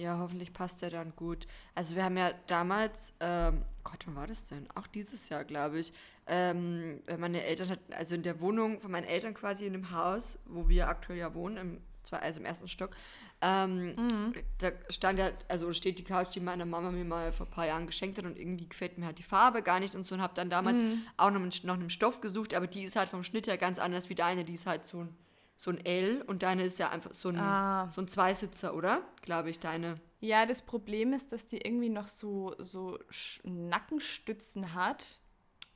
ja, 0.00 0.18
hoffentlich 0.18 0.52
passt 0.52 0.82
der 0.82 0.90
dann 0.90 1.14
gut. 1.14 1.46
Also 1.74 1.94
wir 1.94 2.04
haben 2.04 2.16
ja 2.16 2.32
damals, 2.46 3.12
ähm, 3.20 3.64
Gott, 3.84 4.06
wann 4.06 4.16
war 4.16 4.26
das 4.26 4.44
denn? 4.44 4.66
Auch 4.74 4.86
dieses 4.86 5.28
Jahr, 5.28 5.44
glaube 5.44 5.80
ich. 5.80 5.92
Ähm, 6.26 7.00
äh, 7.06 7.16
meine 7.16 7.44
Eltern 7.44 7.68
hatten, 7.70 7.92
also 7.92 8.14
in 8.14 8.22
der 8.22 8.40
Wohnung 8.40 8.80
von 8.80 8.90
meinen 8.90 9.06
Eltern 9.06 9.34
quasi 9.34 9.66
in 9.66 9.72
dem 9.72 9.90
Haus, 9.90 10.38
wo 10.46 10.68
wir 10.68 10.88
aktuell 10.88 11.18
ja 11.18 11.34
wohnen, 11.34 11.56
im, 11.56 11.80
also 12.10 12.40
im 12.40 12.46
ersten 12.46 12.68
Stock, 12.68 12.96
ähm, 13.42 13.94
da 14.58 14.70
stand 14.90 15.18
ja, 15.18 15.30
also 15.48 15.72
steht 15.72 15.98
die 15.98 16.04
Couch, 16.04 16.34
die 16.34 16.40
meine 16.40 16.66
Mama 16.66 16.90
mir 16.90 17.04
mal 17.04 17.32
vor 17.32 17.46
ein 17.46 17.50
paar 17.50 17.66
Jahren 17.66 17.86
geschenkt 17.86 18.18
hat 18.18 18.26
und 18.26 18.38
irgendwie 18.38 18.68
gefällt 18.68 18.98
mir 18.98 19.06
halt 19.06 19.18
die 19.18 19.22
Farbe 19.22 19.62
gar 19.62 19.80
nicht 19.80 19.94
und 19.94 20.06
so 20.06 20.14
und 20.14 20.20
habe 20.20 20.34
dann 20.34 20.50
damals 20.50 20.76
auch 21.16 21.30
noch, 21.30 21.40
nach 21.62 21.74
einem 21.74 21.90
Stoff 21.90 22.20
gesucht, 22.20 22.54
aber 22.54 22.66
die 22.66 22.82
ist 22.82 22.96
halt 22.96 23.08
vom 23.08 23.24
Schnitt 23.24 23.46
her 23.46 23.56
ganz 23.56 23.78
anders 23.78 24.10
wie 24.10 24.14
deine, 24.14 24.44
die 24.44 24.54
ist 24.54 24.66
halt 24.66 24.86
so 24.86 25.00
ein, 25.00 25.16
so 25.60 25.70
ein 25.70 25.84
L 25.84 26.22
und 26.22 26.42
deine 26.42 26.64
ist 26.64 26.78
ja 26.78 26.88
einfach 26.88 27.12
so 27.12 27.28
ein, 27.28 27.36
Ah. 27.38 27.90
so 27.92 28.00
ein 28.00 28.08
Zweisitzer, 28.08 28.74
oder? 28.74 29.02
Glaube 29.20 29.50
ich, 29.50 29.58
deine. 29.58 30.00
Ja, 30.20 30.46
das 30.46 30.62
Problem 30.62 31.12
ist, 31.12 31.32
dass 31.32 31.48
die 31.48 31.58
irgendwie 31.58 31.90
noch 31.90 32.08
so, 32.08 32.54
so 32.56 32.98
Nackenstützen 33.44 34.72
hat. 34.72 35.20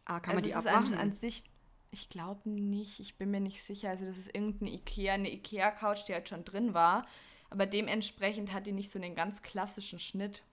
Ah, 0.06 0.20
kann 0.20 0.36
also 0.36 0.36
man 0.36 0.42
die 0.44 0.50
es 0.52 0.56
ist 0.56 0.66
an, 0.66 0.74
abmachen? 0.74 0.98
an 0.98 1.12
sich, 1.12 1.44
ich 1.90 2.08
glaube 2.08 2.48
nicht, 2.48 2.98
ich 2.98 3.18
bin 3.18 3.30
mir 3.30 3.40
nicht 3.40 3.62
sicher. 3.62 3.90
Also 3.90 4.06
das 4.06 4.16
ist 4.16 4.34
irgendein 4.34 4.68
Ikea, 4.68 5.12
eine 5.12 5.30
Ikea-Couch, 5.30 6.08
die 6.08 6.14
halt 6.14 6.30
schon 6.30 6.46
drin 6.46 6.72
war. 6.72 7.06
Aber 7.50 7.66
dementsprechend 7.66 8.54
hat 8.54 8.66
die 8.66 8.72
nicht 8.72 8.88
so 8.90 8.98
einen 8.98 9.14
ganz 9.14 9.42
klassischen 9.42 9.98
Schnitt. 9.98 10.44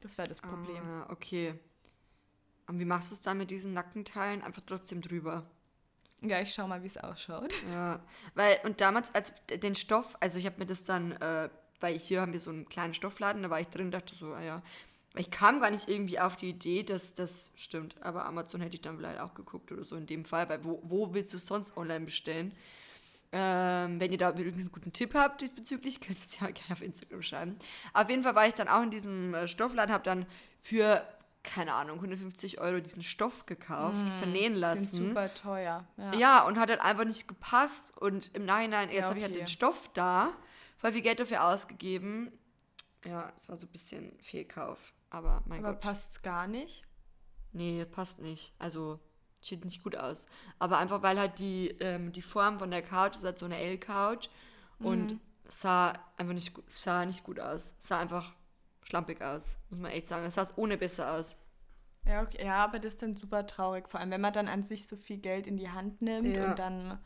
Das 0.00 0.18
war 0.18 0.24
das 0.24 0.40
Problem. 0.40 0.82
Ah, 0.84 1.06
okay. 1.10 1.54
Und 2.66 2.80
wie 2.80 2.84
machst 2.84 3.12
du 3.12 3.14
es 3.14 3.20
dann 3.20 3.38
mit 3.38 3.52
diesen 3.52 3.74
Nackenteilen? 3.74 4.42
Einfach 4.42 4.62
trotzdem 4.66 5.02
drüber. 5.02 5.46
Ja, 6.22 6.40
ich 6.40 6.52
schau 6.54 6.66
mal, 6.66 6.82
wie 6.82 6.86
es 6.86 6.96
ausschaut. 6.96 7.52
Ja, 7.72 8.00
weil, 8.34 8.58
und 8.64 8.80
damals, 8.80 9.14
als 9.14 9.32
den 9.50 9.74
Stoff, 9.74 10.16
also 10.20 10.38
ich 10.38 10.46
habe 10.46 10.58
mir 10.58 10.66
das 10.66 10.84
dann, 10.84 11.12
äh, 11.12 11.50
weil 11.80 11.98
hier 11.98 12.22
haben 12.22 12.32
wir 12.32 12.40
so 12.40 12.50
einen 12.50 12.68
kleinen 12.68 12.94
Stoffladen, 12.94 13.42
da 13.42 13.50
war 13.50 13.60
ich 13.60 13.68
drin, 13.68 13.90
dachte 13.90 14.14
so, 14.14 14.32
ah 14.32 14.42
ja, 14.42 14.62
ich 15.14 15.30
kam 15.30 15.60
gar 15.60 15.70
nicht 15.70 15.88
irgendwie 15.88 16.18
auf 16.18 16.36
die 16.36 16.50
Idee, 16.50 16.82
dass 16.82 17.14
das 17.14 17.50
stimmt, 17.54 17.96
aber 18.02 18.26
Amazon 18.26 18.60
hätte 18.60 18.74
ich 18.74 18.82
dann 18.82 18.98
vielleicht 18.98 19.20
auch 19.20 19.34
geguckt 19.34 19.72
oder 19.72 19.84
so 19.84 19.96
in 19.96 20.06
dem 20.06 20.24
Fall, 20.24 20.48
weil 20.48 20.64
wo, 20.64 20.80
wo 20.84 21.14
willst 21.14 21.32
du 21.32 21.36
es 21.36 21.46
sonst 21.46 21.76
online 21.76 22.04
bestellen? 22.04 22.52
Ähm, 23.32 23.98
wenn 24.00 24.12
ihr 24.12 24.18
da 24.18 24.30
übrigens 24.30 24.62
einen 24.62 24.72
guten 24.72 24.92
Tipp 24.92 25.14
habt 25.14 25.40
diesbezüglich, 25.40 26.00
könnt 26.00 26.18
ihr 26.18 26.24
es 26.24 26.40
ja 26.40 26.46
gerne 26.46 26.72
auf 26.72 26.82
Instagram 26.82 27.22
schreiben. 27.22 27.58
Auf 27.92 28.08
jeden 28.08 28.22
Fall 28.22 28.34
war 28.34 28.46
ich 28.46 28.54
dann 28.54 28.68
auch 28.68 28.82
in 28.82 28.90
diesem 28.90 29.34
äh, 29.34 29.48
Stoffladen, 29.48 29.92
habe 29.92 30.04
dann 30.04 30.26
für, 30.60 31.06
keine 31.46 31.72
Ahnung, 31.74 31.96
150 31.96 32.60
Euro 32.60 32.80
diesen 32.80 33.02
Stoff 33.02 33.46
gekauft, 33.46 34.06
vernähen 34.18 34.52
Sind 34.54 34.60
lassen. 34.60 35.06
super 35.08 35.32
teuer. 35.34 35.86
Ja. 35.96 36.14
Ja, 36.16 36.42
und 36.44 36.58
hat 36.58 36.68
halt 36.68 36.80
einfach 36.80 37.04
nicht 37.04 37.26
gepasst. 37.28 37.96
Und 37.96 38.34
im 38.34 38.44
Nachhinein, 38.44 38.88
jetzt 38.90 38.98
Ja, 39.02 39.08
habe 39.08 39.18
ich 39.18 39.24
halt 39.24 39.32
okay. 39.34 39.44
den 39.44 39.48
Stoff 39.48 39.88
da, 39.94 40.32
voll 40.76 40.92
viel 40.92 41.02
Geld 41.02 41.20
dafür 41.20 41.44
ausgegeben. 41.44 42.30
Ja, 43.04 43.32
es 43.36 43.48
war 43.48 43.56
so 43.56 43.66
ein 43.66 43.72
bisschen 43.72 44.12
Fehlkauf. 44.20 44.92
Aber 45.10 45.42
mein 45.46 45.64
Aber 45.64 45.74
Gott. 45.74 45.82
passt 45.82 46.10
es 46.10 46.22
gar 46.22 46.46
nicht. 46.48 46.82
Nee, 47.52 47.84
passt 47.86 48.18
nicht. 48.20 48.52
Also, 48.58 48.98
sieht 49.40 49.64
nicht 49.64 49.82
gut 49.82 49.96
aus. 49.96 50.26
Aber 50.58 50.78
einfach, 50.78 51.02
weil 51.02 51.18
halt 51.18 51.38
die, 51.38 51.68
ähm, 51.80 52.12
die 52.12 52.22
Form 52.22 52.58
von 52.58 52.70
der 52.70 52.82
Couch 52.82 53.14
ist 53.14 53.24
halt 53.24 53.38
so 53.38 53.46
eine 53.46 53.58
L-Couch. 53.58 54.28
Und 54.80 55.12
Mhm. 55.12 55.20
sah 55.48 55.92
einfach 56.16 56.34
nicht, 56.34 56.52
sah 56.66 57.06
nicht 57.06 57.22
gut 57.24 57.38
aus. 57.40 57.74
Sah 57.78 58.00
einfach 58.00 58.34
schlampig 58.88 59.22
aus, 59.22 59.58
muss 59.70 59.78
man 59.78 59.90
echt 59.90 60.06
sagen. 60.06 60.24
Es 60.24 60.34
sah 60.34 60.46
ohne 60.56 60.76
besser 60.78 61.12
aus. 61.12 61.36
Ja, 62.06 62.22
okay. 62.22 62.44
ja, 62.44 62.54
aber 62.64 62.78
das 62.78 62.94
ist 62.94 63.02
dann 63.02 63.16
super 63.16 63.46
traurig. 63.46 63.88
Vor 63.88 63.98
allem, 64.00 64.10
wenn 64.10 64.20
man 64.20 64.32
dann 64.32 64.48
an 64.48 64.62
sich 64.62 64.86
so 64.86 64.96
viel 64.96 65.18
Geld 65.18 65.46
in 65.46 65.56
die 65.56 65.70
Hand 65.70 66.02
nimmt 66.02 66.36
Ja. 66.36 66.50
und 66.50 66.58
dann. 66.58 66.98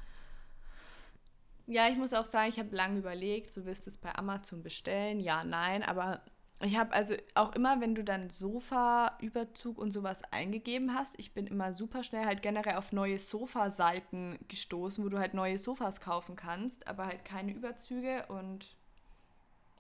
Ja, 1.67 1.89
ich 1.89 1.97
muss 1.97 2.13
auch 2.13 2.25
sagen, 2.25 2.49
ich 2.49 2.59
habe 2.59 2.75
lange 2.75 2.99
überlegt, 2.99 3.53
so 3.53 3.65
willst 3.65 3.87
du 3.87 3.91
es 3.91 3.97
bei 3.97 4.15
Amazon 4.15 4.63
bestellen? 4.63 5.21
Ja, 5.21 5.45
nein, 5.45 5.83
aber 5.85 6.21
ich 6.63 6.77
habe 6.77 6.93
also 6.93 7.15
auch 7.35 7.55
immer, 7.55 7.81
wenn 7.81 7.95
du 7.95 8.05
dann 8.05 8.29
Sofa, 8.29 9.17
Überzug 9.21 9.79
und 9.79 9.93
sowas 9.93 10.23
eingegeben 10.33 10.95
hast, 10.95 11.15
ich 11.19 11.33
bin 11.33 11.47
immer 11.47 11.73
super 11.73 12.03
schnell 12.03 12.27
halt 12.27 12.43
generell 12.43 12.75
auf 12.77 12.93
neue 12.93 13.19
Sofaseiten 13.19 14.39
gestoßen, 14.49 15.03
wo 15.03 15.09
du 15.09 15.19
halt 15.19 15.33
neue 15.33 15.57
Sofas 15.59 16.01
kaufen 16.01 16.37
kannst, 16.37 16.87
aber 16.89 17.07
halt 17.07 17.25
keine 17.25 17.53
Überzüge 17.53 18.27
und 18.29 18.77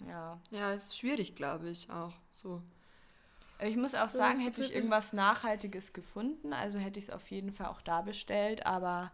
ja. 0.07 0.39
Ja, 0.51 0.73
ist 0.73 0.97
schwierig, 0.99 1.35
glaube 1.35 1.69
ich, 1.71 1.91
auch. 1.91 2.13
So. 2.31 2.63
Ich 3.63 3.77
muss 3.77 3.95
auch 3.95 4.09
sagen, 4.09 4.41
hätte 4.41 4.63
ich 4.63 4.75
irgendwas 4.75 5.13
Nachhaltiges 5.13 5.93
gefunden, 5.93 6.53
also 6.55 6.79
hätte 6.79 6.99
ich 6.99 7.07
es 7.07 7.11
auf 7.11 7.31
jeden 7.31 7.53
Fall 7.53 7.67
auch 7.67 7.83
da 7.83 8.01
bestellt, 8.01 8.65
aber 8.65 9.13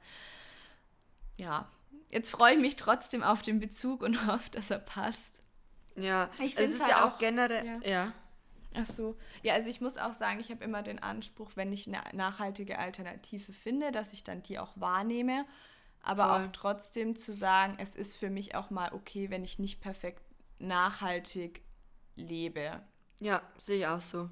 ja, 1.38 1.68
jetzt 2.12 2.30
freue 2.30 2.54
ich 2.54 2.60
mich 2.60 2.76
trotzdem 2.76 3.22
auf 3.22 3.42
den 3.42 3.58
Bezug 3.60 4.02
und 4.02 4.14
hoffe, 4.26 4.50
dass 4.50 4.70
er 4.70 4.78
passt. 4.78 5.40
Ja, 5.96 6.30
Ich 6.38 6.52
es 6.52 6.52
find's 6.54 6.72
ist 6.74 6.80
halt 6.82 6.90
ja 6.90 7.04
auch 7.08 7.14
auch- 7.14 7.18
generell. 7.18 7.66
ja. 7.66 7.80
ja. 7.88 8.12
Ach 8.78 8.84
so, 8.84 9.16
ja, 9.42 9.54
also 9.54 9.70
ich 9.70 9.80
muss 9.80 9.96
auch 9.96 10.12
sagen, 10.12 10.38
ich 10.38 10.50
habe 10.50 10.62
immer 10.62 10.82
den 10.82 11.02
Anspruch, 11.02 11.52
wenn 11.54 11.72
ich 11.72 11.86
eine 11.86 12.02
nachhaltige 12.12 12.78
Alternative 12.78 13.54
finde, 13.54 13.90
dass 13.90 14.12
ich 14.12 14.22
dann 14.22 14.42
die 14.42 14.58
auch 14.58 14.72
wahrnehme, 14.76 15.46
aber 16.02 16.28
Voll. 16.28 16.44
auch 16.44 16.52
trotzdem 16.52 17.16
zu 17.16 17.32
sagen, 17.32 17.76
es 17.78 17.96
ist 17.96 18.18
für 18.18 18.28
mich 18.28 18.54
auch 18.54 18.68
mal 18.68 18.92
okay, 18.92 19.30
wenn 19.30 19.44
ich 19.44 19.58
nicht 19.58 19.80
perfekt 19.80 20.20
nachhaltig 20.58 21.62
lebe. 22.14 22.80
Ja, 23.20 23.42
sehe 23.58 23.78
ich 23.78 23.86
auch 23.86 24.00
so. 24.00 24.30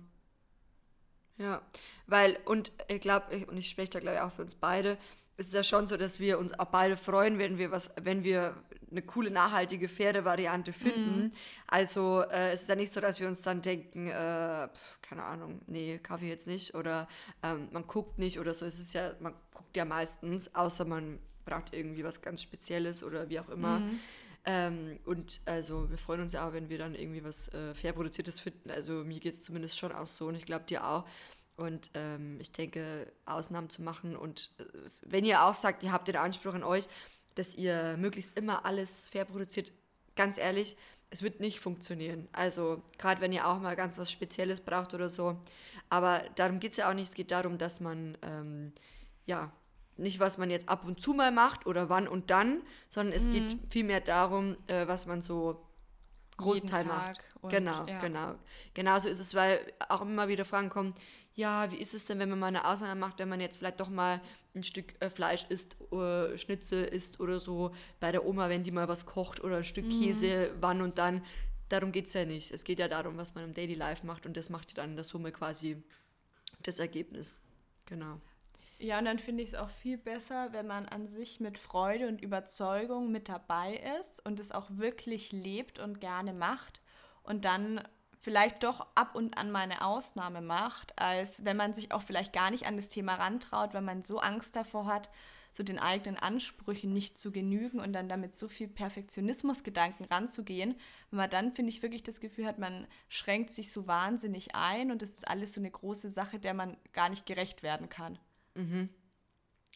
Ja, 1.37 1.63
weil, 2.07 2.39
und 2.45 2.71
ich 2.89 3.01
glaube, 3.01 3.47
und 3.47 3.57
ich 3.57 3.69
spreche 3.69 3.91
da 3.91 4.01
glaube 4.01 4.17
ich 4.17 4.23
auch 4.23 4.33
für 4.33 4.43
uns 4.43 4.55
beide, 4.55 4.99
es 5.37 5.49
ist 5.49 5.55
ja 5.55 5.65
schon 5.65 5.87
so, 5.87 5.97
dass 5.97 6.21
wir 6.21 6.39
uns 6.39 6.57
auch 6.59 6.67
beide 6.67 6.97
freuen, 6.97 7.39
wenn 7.39 7.59
wir 7.59 7.73
was, 7.73 7.91
wenn 8.01 8.23
wir 8.23 8.55
eine 8.91 9.03
coole, 9.03 9.31
nachhaltige, 9.31 9.89
faire 9.89 10.25
Variante 10.25 10.73
finden. 10.73 11.33
Also 11.67 12.23
äh, 12.23 12.53
es 12.53 12.63
ist 12.63 12.69
ja 12.69 12.77
nicht 12.77 12.93
so, 12.93 13.01
dass 13.01 13.19
wir 13.19 13.27
uns 13.27 13.43
dann 13.43 13.61
denken, 13.61 14.07
äh, 14.07 14.69
pf, 14.69 15.01
keine 15.03 15.25
Ahnung, 15.25 15.61
nee, 15.67 15.99
kaufe 15.99 16.25
ich 16.25 16.31
jetzt 16.31 16.47
nicht 16.47 16.75
oder 16.75 17.09
ähm, 17.43 17.69
man 17.73 17.85
guckt 17.89 18.19
nicht 18.19 18.39
oder 18.39 18.55
so. 18.55 18.65
Es 18.65 18.79
ist 18.79 18.95
ja, 18.95 19.15
man 19.19 19.35
guckt 19.53 19.77
ja 19.77 19.85
meistens, 19.85 20.55
außer 20.55 20.85
man 20.85 21.19
braucht 21.45 21.75
irgendwie 21.75 22.05
was 22.05 22.23
ganz 22.23 22.43
Spezielles 22.43 23.03
oder 23.03 23.29
wie 23.29 23.41
auch 23.41 23.49
immer. 23.49 23.83
Ähm, 24.47 24.99
und 25.07 25.41
also 25.47 25.89
wir 25.91 25.97
freuen 25.99 26.21
uns 26.21 26.33
ja 26.33 26.47
auch, 26.47 26.53
wenn 26.53 26.69
wir 26.69 26.79
dann 26.79 26.95
irgendwie 26.95 27.25
was 27.25 27.49
äh, 27.55 27.75
fair 27.75 27.93
produziertes 27.93 28.41
finden. 28.41 28.71
Also 28.71 29.05
mir 29.05 29.19
geht 29.21 29.35
es 29.35 29.43
zumindest 29.43 29.79
schon 29.79 29.93
auch 29.93 30.07
so 30.07 30.27
und 30.27 30.35
ich 30.35 30.45
glaube 30.45 30.65
dir 30.67 30.87
auch. 30.87 31.05
Und 31.57 31.91
ähm, 31.95 32.39
ich 32.41 32.53
denke, 32.53 33.13
Ausnahmen 33.27 33.71
zu 33.71 33.81
machen 33.81 34.17
und 34.17 34.51
äh, 34.59 34.65
wenn 35.07 35.25
ihr 35.25 35.45
auch 35.45 35.55
sagt, 35.55 35.83
ihr 35.83 35.93
habt 35.93 36.09
den 36.09 36.17
Anspruch 36.17 36.55
an 36.55 36.65
euch, 36.65 36.89
dass 37.37 37.55
ihr 37.55 37.97
möglichst 37.97 38.37
immer 38.37 38.65
alles 38.67 39.09
fair 39.09 39.25
produziert, 39.25 39.73
ganz 40.17 40.37
ehrlich, 40.37 40.77
es 41.11 41.23
wird 41.23 41.41
nicht 41.41 41.61
funktionieren. 41.61 42.29
Also 42.33 42.83
gerade 42.99 43.21
wenn 43.21 43.33
ihr 43.33 43.47
auch 43.47 43.61
mal 43.61 43.77
ganz 43.77 43.99
was 43.99 44.11
Spezielles 44.11 44.61
braucht 44.61 44.95
oder 44.95 45.09
so. 45.09 45.41
Aber 45.89 46.23
darum 46.35 46.59
geht 46.59 46.73
es 46.73 46.77
ja 46.77 46.91
auch 46.91 46.95
nicht. 46.95 47.09
Es 47.09 47.15
geht 47.15 47.31
darum, 47.31 47.57
dass 47.57 47.81
man 47.81 48.19
ähm, 48.23 48.73
ja 49.27 49.53
nicht, 49.97 50.19
was 50.21 50.39
man 50.39 50.51
jetzt 50.51 50.69
ab 50.69 50.85
und 50.85 51.01
zu 51.01 51.13
mal 51.13 51.31
macht 51.31 51.67
oder 51.67 51.89
wann 51.89 52.09
und 52.09 52.31
dann, 52.31 52.63
sondern 52.89 53.15
es 53.15 53.31
geht 53.31 53.57
vielmehr 53.69 54.01
darum, 54.01 54.57
äh, 54.67 54.87
was 54.89 55.07
man 55.07 55.21
so 55.23 55.65
Großteil 56.37 56.85
macht. 56.85 57.21
Und- 57.43 57.51
genau, 57.51 57.87
ja. 57.87 58.01
genau. 58.01 58.35
Genauso 58.75 59.09
ist 59.09 59.21
es, 59.21 59.35
weil 59.35 59.61
auch 59.89 60.01
immer 60.03 60.27
wieder 60.29 60.45
Fragen 60.45 60.69
kommen, 60.69 60.95
ja, 61.35 61.71
wie 61.71 61.77
ist 61.77 61.95
es 61.95 62.07
denn, 62.07 62.19
wenn 62.19 62.29
man 62.31 62.39
mal 62.39 62.47
eine 62.47 62.65
Ausnahme 62.67 62.99
macht, 63.01 63.19
wenn 63.19 63.29
man 63.29 63.41
jetzt 63.41 63.57
vielleicht 63.57 63.81
doch 63.81 63.89
mal 63.89 64.21
ein 64.55 64.65
Stück 64.65 64.95
äh, 65.01 65.11
Fleisch 65.11 65.45
isst, 65.49 65.77
äh, 65.93 66.37
Schnitzel 66.39 66.85
isst 66.85 67.21
oder 67.21 67.39
so, 67.41 67.73
bei 68.01 68.13
der 68.13 68.25
Oma, 68.25 68.49
wenn 68.49 68.63
die 68.63 68.71
mal 68.71 68.89
was 68.89 69.05
kocht 69.07 69.43
oder 69.43 69.59
ein 69.59 69.65
Stück 69.65 69.89
Käse, 69.91 70.53
wann 70.61 70.81
und 70.81 70.99
dann. 70.99 71.25
Darum 71.69 71.93
geht 71.93 72.07
es 72.07 72.13
ja 72.13 72.25
nicht. 72.25 72.53
Es 72.53 72.63
geht 72.63 72.79
ja 72.79 72.89
darum, 72.89 73.17
was 73.17 73.35
man 73.35 73.45
im 73.45 73.55
Daily 73.55 73.75
Life 73.75 74.07
macht 74.07 74.27
und 74.27 74.37
das 74.37 74.49
macht 74.51 74.71
ja 74.71 74.77
dann 74.77 74.91
in 74.91 74.97
der 74.97 75.05
Summe 75.05 75.33
quasi 75.33 75.83
das 76.63 76.79
Ergebnis. 76.79 77.41
Genau. 77.87 78.21
Ja, 78.79 78.99
und 78.99 79.05
dann 79.05 79.19
finde 79.19 79.43
ich 79.43 79.51
es 79.51 79.55
auch 79.55 79.71
viel 79.71 79.97
besser, 79.97 80.53
wenn 80.53 80.67
man 80.67 80.87
an 80.87 81.07
sich 81.07 81.41
mit 81.41 81.59
Freude 81.59 82.09
und 82.09 82.21
Überzeugung 82.21 83.11
mit 83.13 83.29
dabei 83.29 83.81
ist 84.01 84.25
und 84.25 84.41
es 84.41 84.53
auch 84.53 84.69
wirklich 84.71 85.33
lebt 85.33 85.79
und 85.79 86.01
gerne 86.01 86.33
macht 86.33 86.81
und 87.23 87.45
dann 87.45 87.81
vielleicht 88.21 88.65
doch 88.65 88.87
ab 88.95 89.15
und 89.15 89.39
an 89.39 89.51
mal 89.51 89.61
eine 89.61 89.85
Ausnahme 89.85 90.41
macht, 90.41 90.99
als 90.99 91.45
wenn 91.45 91.57
man 91.57 91.75
sich 91.75 91.93
auch 91.93 92.03
vielleicht 92.03 92.33
gar 92.33 92.51
nicht 92.51 92.67
an 92.67 92.77
das 92.77 92.89
Thema 92.89 93.15
rantraut, 93.15 93.75
wenn 93.75 93.85
man 93.85 94.03
so 94.03 94.19
Angst 94.19 94.57
davor 94.57 94.87
hat, 94.87 95.11
so 95.53 95.63
den 95.63 95.79
eigenen 95.79 96.17
Ansprüchen 96.19 96.93
nicht 96.93 97.17
zu 97.17 97.31
genügen 97.31 97.79
und 97.79 97.93
dann 97.93 98.09
damit 98.09 98.35
so 98.35 98.49
viel 98.49 98.67
Perfektionismusgedanken 98.67 100.07
ranzugehen, 100.07 100.75
wenn 101.11 101.19
man 101.19 101.31
dann, 101.31 101.53
finde 101.53 101.71
ich, 101.71 101.83
wirklich 101.83 102.03
das 102.03 102.19
Gefühl 102.21 102.47
hat, 102.47 102.59
man 102.59 102.89
schränkt 103.09 103.53
sich 103.53 103.71
so 103.71 103.87
wahnsinnig 103.87 104.55
ein 104.55 104.91
und 104.91 105.01
das 105.01 105.11
ist 105.11 105.29
alles 105.29 105.53
so 105.53 105.61
eine 105.61 105.71
große 105.71 106.11
Sache, 106.11 106.41
der 106.41 106.55
man 106.55 106.77
gar 106.93 107.09
nicht 107.09 107.27
gerecht 107.27 107.63
werden 107.63 107.89
kann. 107.89 108.19
Mhm. 108.55 108.89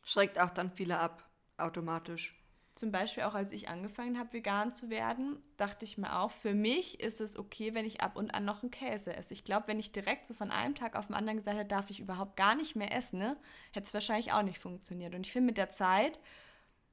Schreckt 0.04 0.38
auch 0.38 0.50
dann 0.50 0.70
viele 0.70 0.98
ab, 0.98 1.28
automatisch. 1.56 2.34
Zum 2.74 2.92
Beispiel 2.92 3.24
auch 3.24 3.34
als 3.34 3.50
ich 3.50 3.68
angefangen 3.68 4.18
habe, 4.18 4.32
vegan 4.32 4.70
zu 4.70 4.88
werden, 4.88 5.42
dachte 5.56 5.84
ich 5.84 5.98
mir 5.98 6.16
auch, 6.20 6.30
für 6.30 6.54
mich 6.54 7.00
ist 7.00 7.20
es 7.20 7.36
okay, 7.36 7.74
wenn 7.74 7.84
ich 7.84 8.02
ab 8.02 8.14
und 8.14 8.30
an 8.30 8.44
noch 8.44 8.62
einen 8.62 8.70
Käse 8.70 9.16
esse. 9.16 9.34
Ich 9.34 9.42
glaube, 9.42 9.66
wenn 9.66 9.80
ich 9.80 9.90
direkt 9.90 10.28
so 10.28 10.34
von 10.34 10.52
einem 10.52 10.76
Tag 10.76 10.96
auf 10.96 11.08
den 11.08 11.16
anderen 11.16 11.38
gesagt 11.38 11.56
hätte, 11.56 11.68
darf 11.68 11.90
ich 11.90 11.98
überhaupt 11.98 12.36
gar 12.36 12.54
nicht 12.54 12.76
mehr 12.76 12.94
essen, 12.96 13.18
ne, 13.18 13.36
hätte 13.72 13.88
es 13.88 13.94
wahrscheinlich 13.94 14.32
auch 14.32 14.42
nicht 14.42 14.60
funktioniert. 14.60 15.16
Und 15.16 15.26
ich 15.26 15.32
finde, 15.32 15.46
mit 15.46 15.58
der 15.58 15.70
Zeit 15.70 16.20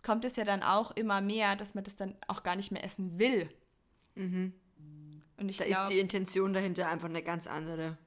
kommt 0.01 0.25
es 0.25 0.37
ja 0.37 0.43
dann 0.43 0.63
auch 0.63 0.89
immer 0.91 1.21
mehr, 1.21 1.55
dass 1.55 1.75
man 1.75 1.83
das 1.83 1.95
dann 1.95 2.15
auch 2.27 2.41
gar 2.41 2.55
nicht 2.55 2.71
mehr 2.71 2.83
essen 2.83 3.19
will. 3.19 3.47
Mhm. 4.15 4.53
Und 5.37 5.49
ich 5.49 5.57
da 5.57 5.65
glaub, 5.65 5.83
ist 5.83 5.89
die 5.89 5.99
Intention 5.99 6.53
dahinter 6.53 6.89
einfach 6.89 7.09
eine 7.09 7.21
ganz 7.21 7.47
andere. 7.47 7.97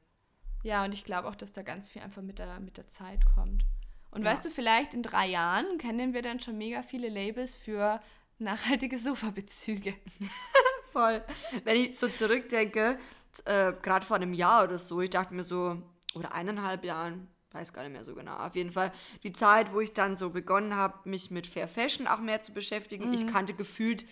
Ja, 0.63 0.85
und 0.85 0.95
ich 0.95 1.05
glaube 1.05 1.29
auch, 1.29 1.37
dass 1.37 1.53
da 1.53 1.63
ganz 1.63 1.89
viel 1.89 2.03
einfach 2.03 2.23
mit 2.23 2.39
der, 2.39 2.61
mit 2.61 2.77
der 2.77 2.89
Zeit 2.89 3.21
kommt. 3.35 3.65
Und 4.11 4.25
ja. 4.25 4.33
weißt 4.33 4.45
du, 4.45 4.51
vielleicht 4.51 4.95
in 4.95 5.03
drei 5.03 5.27
Jahren 5.27 5.79
kennen 5.79 6.15
wir 6.15 6.23
dann 6.23 6.41
schon 6.41 6.57
mega 6.59 6.83
viele 6.83 7.09
Labels 7.09 7.55
für 7.55 8.01
nachhaltige 8.39 8.99
Sofabezüge. 8.99 9.95
Voll. 10.93 11.23
Wenn 11.65 11.77
ich 11.77 11.97
so 11.97 12.09
zurückdenke, 12.09 12.99
äh, 13.45 13.73
gerade 13.83 14.07
vor 14.07 14.17
einem 14.17 14.33
Jahr 14.33 14.65
oder 14.65 14.79
so, 14.79 15.01
ich 15.01 15.11
dachte 15.11 15.35
mir 15.35 15.43
so, 15.43 15.83
oder 16.15 16.33
eineinhalb 16.33 16.85
Jahren, 16.85 17.29
weiß 17.53 17.73
gar 17.73 17.83
nicht 17.83 17.93
mehr 17.93 18.05
so 18.05 18.15
genau. 18.15 18.37
Auf 18.37 18.55
jeden 18.57 18.73
Fall 18.73 18.93
die 19.23 19.33
Zeit, 19.33 19.73
wo 19.73 19.81
ich 19.81 19.93
dann 19.93 20.17
so 20.17 20.31
begonnen 20.31 20.75
habe, 20.75 21.09
mich 21.09 21.31
mit 21.31 21.47
Fair 21.47 21.69
Fashion 21.69 22.07
auch 22.07 22.21
mehr 22.21 22.43
zu 22.43 22.53
beschäftigen. 22.53 23.09
Mhm. 23.09 23.15
Ich 23.15 23.27
kannte 23.27 23.55
gefühlt 23.55 24.05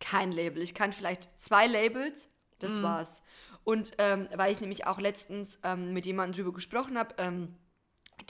kein 0.00 0.32
Label. 0.32 0.62
Ich 0.62 0.74
kannte 0.74 0.96
vielleicht 0.96 1.28
zwei 1.40 1.66
Labels, 1.66 2.28
das 2.58 2.78
mhm. 2.78 2.82
war's. 2.82 3.22
Und 3.68 3.92
ähm, 3.98 4.28
weil 4.34 4.50
ich 4.50 4.62
nämlich 4.62 4.86
auch 4.86 4.98
letztens 4.98 5.60
ähm, 5.62 5.92
mit 5.92 6.06
jemandem 6.06 6.36
drüber 6.36 6.54
gesprochen 6.54 6.96
habe, 6.96 7.14
ähm, 7.18 7.54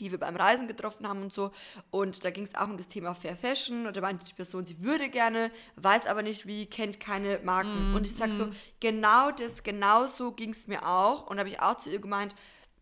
die 0.01 0.11
wir 0.11 0.19
beim 0.19 0.35
Reisen 0.35 0.67
getroffen 0.67 1.07
haben 1.07 1.23
und 1.23 1.33
so. 1.33 1.53
Und 1.93 2.25
da 2.25 2.33
ging 2.33 2.43
es 2.43 2.57
auch 2.57 2.67
um 2.67 2.77
das 2.77 2.89
Thema 2.89 3.15
Fair 3.15 3.37
Fashion. 3.37 3.87
Und 3.87 3.97
da 3.97 4.01
meinte 4.01 4.27
die 4.27 4.35
Person, 4.35 4.67
sie 4.67 4.83
würde 4.83 5.09
gerne, 5.09 5.53
weiß 5.77 6.09
aber 6.09 6.23
nicht 6.23 6.49
wie, 6.49 6.67
kennt 6.67 6.99
keine 6.99 7.39
Marken. 7.45 7.93
Mm, 7.93 7.95
und 7.95 8.05
ich 8.05 8.17
sag 8.17 8.31
mm. 8.31 8.33
so, 8.33 8.49
genau 8.81 9.31
das, 9.31 9.63
genau 9.63 10.09
so 10.09 10.33
ging 10.33 10.51
es 10.51 10.67
mir 10.67 10.85
auch. 10.85 11.29
Und 11.29 11.37
da 11.37 11.43
habe 11.43 11.51
ich 11.51 11.63
auch 11.63 11.77
zu 11.77 11.89
ihr 11.89 12.01
gemeint, 12.01 12.35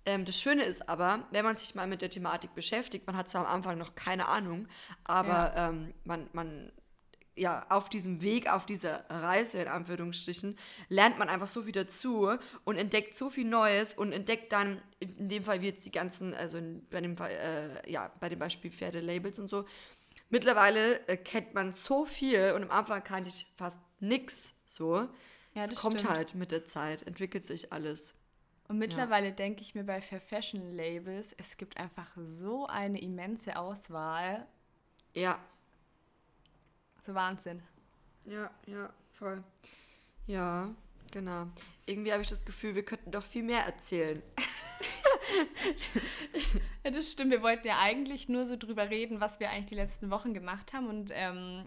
ähm, 0.07 0.25
das 0.25 0.41
Schöne 0.41 0.63
ist 0.63 0.89
aber, 0.89 1.27
wenn 1.33 1.45
man 1.45 1.57
sich 1.57 1.75
mal 1.75 1.87
mit 1.87 2.01
der 2.01 2.09
Thematik 2.09 2.55
beschäftigt, 2.55 3.07
man 3.07 3.19
hat 3.19 3.29
zwar 3.29 3.47
am 3.47 3.53
Anfang 3.53 3.77
noch 3.77 3.95
keine 3.95 4.29
Ahnung, 4.29 4.67
aber 5.05 5.29
ja. 5.55 5.69
ähm, 5.69 5.93
man, 6.05 6.31
man 6.33 6.73
ja, 7.37 7.67
auf 7.69 7.89
diesem 7.89 8.23
Weg, 8.23 8.51
auf 8.51 8.67
dieser 8.67 9.05
Reise 9.11 9.63
in 9.63 9.69
Anführungsstrichen, 9.69 10.59
lernt 10.89 11.19
man 11.19 11.29
einfach 11.29 11.49
so 11.49 11.63
viel 11.63 11.73
dazu 11.73 12.31
und 12.65 12.77
entdeckt 12.77 13.15
so 13.15 13.31
viel 13.31 13.47
Neues 13.47 13.95
und 13.95 14.13
entdeckt 14.13 14.53
dann, 14.53 14.81
in 15.01 15.29
dem 15.29 15.45
Fall 15.45 15.61
wie 15.61 15.67
jetzt 15.67 15.85
die 15.85 15.91
ganzen, 15.91 16.35
also 16.35 16.59
in, 16.59 16.87
bei 16.89 17.01
dem 17.01 17.17
äh, 17.19 17.91
ja, 17.91 18.11
bei 18.21 18.29
dem 18.29 18.39
Beispiel 18.39 18.71
Pferdelabels 18.73 19.39
und 19.39 19.49
so, 19.49 19.67
mittlerweile 20.31 21.07
äh, 21.09 21.17
kennt 21.17 21.55
man 21.55 21.73
so 21.73 22.07
viel 22.07 22.53
und 22.53 22.63
am 22.63 22.71
Anfang 22.71 23.05
kannte 23.05 23.29
ich 23.29 23.47
fast 23.57 23.81
nichts 24.01 24.55
so. 24.65 25.09
Ja, 25.55 25.63
das 25.63 25.73
es 25.73 25.79
kommt 25.79 26.01
stimmt. 26.01 26.13
halt 26.13 26.35
mit 26.35 26.53
der 26.53 26.65
Zeit, 26.65 27.03
entwickelt 27.03 27.45
sich 27.45 27.73
alles. 27.73 28.15
Und 28.69 28.79
mittlerweile 28.79 29.29
ja. 29.29 29.33
denke 29.33 29.63
ich 29.63 29.75
mir 29.75 29.85
bei 29.85 30.01
Fair 30.01 30.21
Fashion 30.21 30.69
Labels, 30.71 31.35
es 31.39 31.57
gibt 31.57 31.77
einfach 31.77 32.17
so 32.17 32.67
eine 32.67 33.01
immense 33.01 33.57
Auswahl. 33.57 34.47
Ja, 35.15 35.39
so 37.07 37.15
Wahnsinn. 37.15 37.63
Ja, 38.27 38.51
ja, 38.67 38.91
voll. 39.13 39.43
Ja, 40.27 40.75
genau. 41.13 41.47
Irgendwie 41.87 42.13
habe 42.13 42.23
ich 42.23 42.29
das 42.29 42.45
Gefühl, 42.45 42.75
wir 42.75 42.85
könnten 42.85 43.13
doch 43.13 43.23
viel 43.23 43.45
mehr 43.45 43.65
erzählen. 43.65 44.21
ja, 46.85 46.91
das 46.91 47.13
stimmt. 47.13 47.31
Wir 47.31 47.43
wollten 47.43 47.69
ja 47.69 47.79
eigentlich 47.81 48.29
nur 48.29 48.45
so 48.45 48.57
drüber 48.57 48.91
reden, 48.91 49.21
was 49.21 49.39
wir 49.39 49.51
eigentlich 49.51 49.67
die 49.67 49.77
letzten 49.77 50.11
Wochen 50.11 50.35
gemacht 50.35 50.73
haben 50.73 50.89
und 50.89 51.13
ähm, 51.15 51.65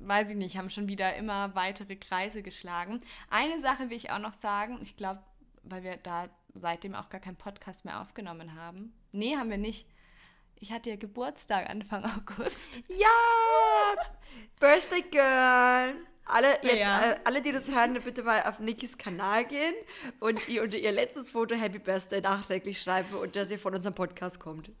weiß 0.00 0.30
ich 0.30 0.36
nicht, 0.36 0.56
haben 0.56 0.70
schon 0.70 0.88
wieder 0.88 1.16
immer 1.16 1.54
weitere 1.56 1.96
Kreise 1.96 2.42
geschlagen. 2.42 3.00
Eine 3.28 3.58
Sache 3.58 3.90
will 3.90 3.96
ich 3.96 4.12
auch 4.12 4.20
noch 4.20 4.34
sagen. 4.34 4.78
Ich 4.82 4.96
glaube, 4.96 5.20
weil 5.64 5.82
wir 5.82 5.96
da 5.96 6.28
seitdem 6.54 6.94
auch 6.94 7.08
gar 7.08 7.20
keinen 7.20 7.36
Podcast 7.36 7.84
mehr 7.84 8.00
aufgenommen 8.00 8.54
haben. 8.54 8.92
Nee, 9.10 9.36
haben 9.36 9.50
wir 9.50 9.58
nicht. 9.58 9.88
Ich 10.58 10.72
hatte 10.72 10.90
ja 10.90 10.96
Geburtstag 10.96 11.68
Anfang 11.68 12.04
August. 12.04 12.80
Ja! 12.88 13.06
Birthday 14.58 15.02
Girl! 15.02 15.94
Alle, 16.28 16.58
jetzt, 16.62 16.78
ja. 16.78 17.12
äh, 17.12 17.20
alle, 17.22 17.40
die 17.40 17.52
das 17.52 17.70
hören, 17.70 17.94
bitte 18.02 18.24
mal 18.24 18.42
auf 18.42 18.58
Nikis 18.58 18.98
Kanal 18.98 19.44
gehen 19.44 19.74
und 20.18 20.48
ihr 20.48 20.62
unter 20.62 20.76
ihr 20.76 20.90
letztes 20.90 21.30
Foto 21.30 21.54
Happy 21.54 21.78
Birthday 21.78 22.20
nachträglich 22.20 22.82
schreiben 22.82 23.14
und 23.14 23.36
dass 23.36 23.50
ihr 23.50 23.60
von 23.60 23.74
unserem 23.74 23.94
Podcast 23.94 24.40
kommt. 24.40 24.72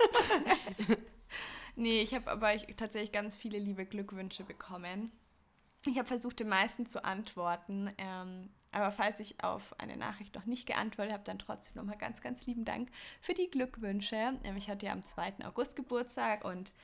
nee, 1.76 2.02
ich 2.02 2.14
habe 2.14 2.28
aber 2.30 2.54
ich, 2.54 2.66
tatsächlich 2.76 3.12
ganz 3.12 3.36
viele 3.36 3.58
liebe 3.58 3.86
Glückwünsche 3.86 4.42
bekommen. 4.42 5.12
Ich 5.90 5.98
habe 5.98 6.08
versucht, 6.08 6.40
den 6.40 6.48
meisten 6.48 6.86
zu 6.86 7.04
antworten. 7.04 7.90
Ähm, 7.98 8.50
aber 8.72 8.92
falls 8.92 9.20
ich 9.20 9.42
auf 9.42 9.74
eine 9.80 9.96
Nachricht 9.96 10.34
noch 10.34 10.44
nicht 10.44 10.66
geantwortet 10.66 11.14
habe, 11.14 11.24
dann 11.24 11.38
trotzdem 11.38 11.76
nochmal 11.76 11.96
ganz, 11.96 12.20
ganz 12.20 12.46
lieben 12.46 12.64
Dank 12.64 12.90
für 13.20 13.32
die 13.32 13.50
Glückwünsche. 13.50 14.38
Ähm, 14.44 14.56
ich 14.56 14.68
hatte 14.68 14.86
ja 14.86 14.92
am 14.92 15.04
2. 15.04 15.44
August 15.44 15.76
Geburtstag 15.76 16.44
und 16.44 16.74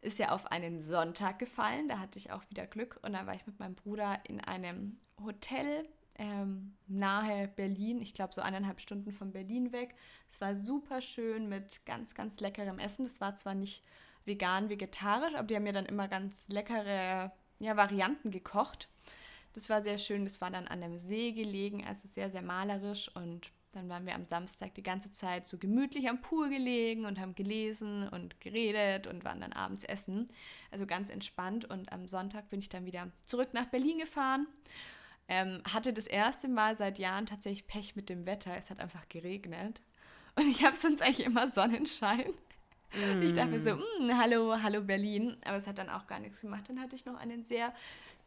ist 0.00 0.18
ja 0.18 0.30
auf 0.30 0.46
einen 0.46 0.80
Sonntag 0.80 1.38
gefallen. 1.38 1.88
Da 1.88 1.98
hatte 1.98 2.18
ich 2.18 2.32
auch 2.32 2.42
wieder 2.48 2.66
Glück. 2.66 2.98
Und 3.02 3.12
dann 3.12 3.26
war 3.26 3.34
ich 3.34 3.46
mit 3.46 3.60
meinem 3.60 3.74
Bruder 3.74 4.18
in 4.26 4.40
einem 4.40 4.98
Hotel 5.22 5.86
ähm, 6.16 6.74
nahe 6.86 7.48
Berlin. 7.48 8.00
Ich 8.00 8.14
glaube, 8.14 8.34
so 8.34 8.40
eineinhalb 8.40 8.80
Stunden 8.80 9.12
von 9.12 9.32
Berlin 9.32 9.72
weg. 9.72 9.94
Es 10.28 10.40
war 10.40 10.54
super 10.54 11.02
schön 11.02 11.48
mit 11.48 11.84
ganz, 11.84 12.14
ganz 12.14 12.40
leckerem 12.40 12.78
Essen. 12.78 13.04
Das 13.04 13.20
war 13.20 13.36
zwar 13.36 13.54
nicht 13.54 13.84
vegan, 14.24 14.68
vegetarisch, 14.68 15.34
aber 15.34 15.46
die 15.46 15.56
haben 15.56 15.64
mir 15.64 15.72
dann 15.72 15.86
immer 15.86 16.08
ganz 16.08 16.48
leckere 16.48 17.32
ja, 17.62 17.76
Varianten 17.76 18.30
gekocht. 18.30 18.88
Das 19.54 19.70
war 19.70 19.82
sehr 19.82 19.98
schön. 19.98 20.24
Das 20.24 20.40
war 20.40 20.50
dann 20.50 20.66
an 20.66 20.82
einem 20.82 20.98
See 20.98 21.32
gelegen, 21.32 21.84
also 21.86 22.08
sehr, 22.08 22.30
sehr 22.30 22.42
malerisch. 22.42 23.08
Und 23.14 23.52
dann 23.72 23.88
waren 23.88 24.04
wir 24.04 24.14
am 24.14 24.26
Samstag 24.26 24.74
die 24.74 24.82
ganze 24.82 25.10
Zeit 25.10 25.46
so 25.46 25.58
gemütlich 25.58 26.08
am 26.08 26.20
Pool 26.20 26.50
gelegen 26.50 27.04
und 27.04 27.20
haben 27.20 27.34
gelesen 27.34 28.08
und 28.08 28.40
geredet 28.40 29.06
und 29.06 29.24
waren 29.24 29.40
dann 29.40 29.52
abends 29.52 29.84
essen. 29.84 30.28
Also 30.70 30.86
ganz 30.86 31.08
entspannt. 31.08 31.64
Und 31.64 31.92
am 31.92 32.06
Sonntag 32.06 32.50
bin 32.50 32.60
ich 32.60 32.68
dann 32.68 32.84
wieder 32.86 33.10
zurück 33.24 33.50
nach 33.52 33.66
Berlin 33.66 33.98
gefahren. 33.98 34.46
Ähm, 35.28 35.62
hatte 35.72 35.92
das 35.92 36.06
erste 36.06 36.48
Mal 36.48 36.76
seit 36.76 36.98
Jahren 36.98 37.26
tatsächlich 37.26 37.66
Pech 37.66 37.94
mit 37.94 38.08
dem 38.08 38.26
Wetter. 38.26 38.56
Es 38.56 38.70
hat 38.70 38.80
einfach 38.80 39.08
geregnet. 39.08 39.80
Und 40.34 40.48
ich 40.48 40.64
habe 40.64 40.76
sonst 40.76 41.02
eigentlich 41.02 41.24
immer 41.24 41.48
Sonnenschein. 41.48 42.32
Mm. 42.94 43.22
Ich 43.22 43.34
dachte 43.34 43.50
mir 43.50 43.60
so, 43.60 43.76
mm, 43.76 44.18
hallo, 44.18 44.56
hallo 44.62 44.82
Berlin. 44.82 45.36
Aber 45.44 45.56
es 45.56 45.66
hat 45.66 45.78
dann 45.78 45.88
auch 45.88 46.06
gar 46.06 46.20
nichts 46.20 46.40
gemacht. 46.40 46.68
Dann 46.68 46.80
hatte 46.80 46.96
ich 46.96 47.04
noch 47.04 47.16
einen 47.16 47.42
sehr 47.42 47.72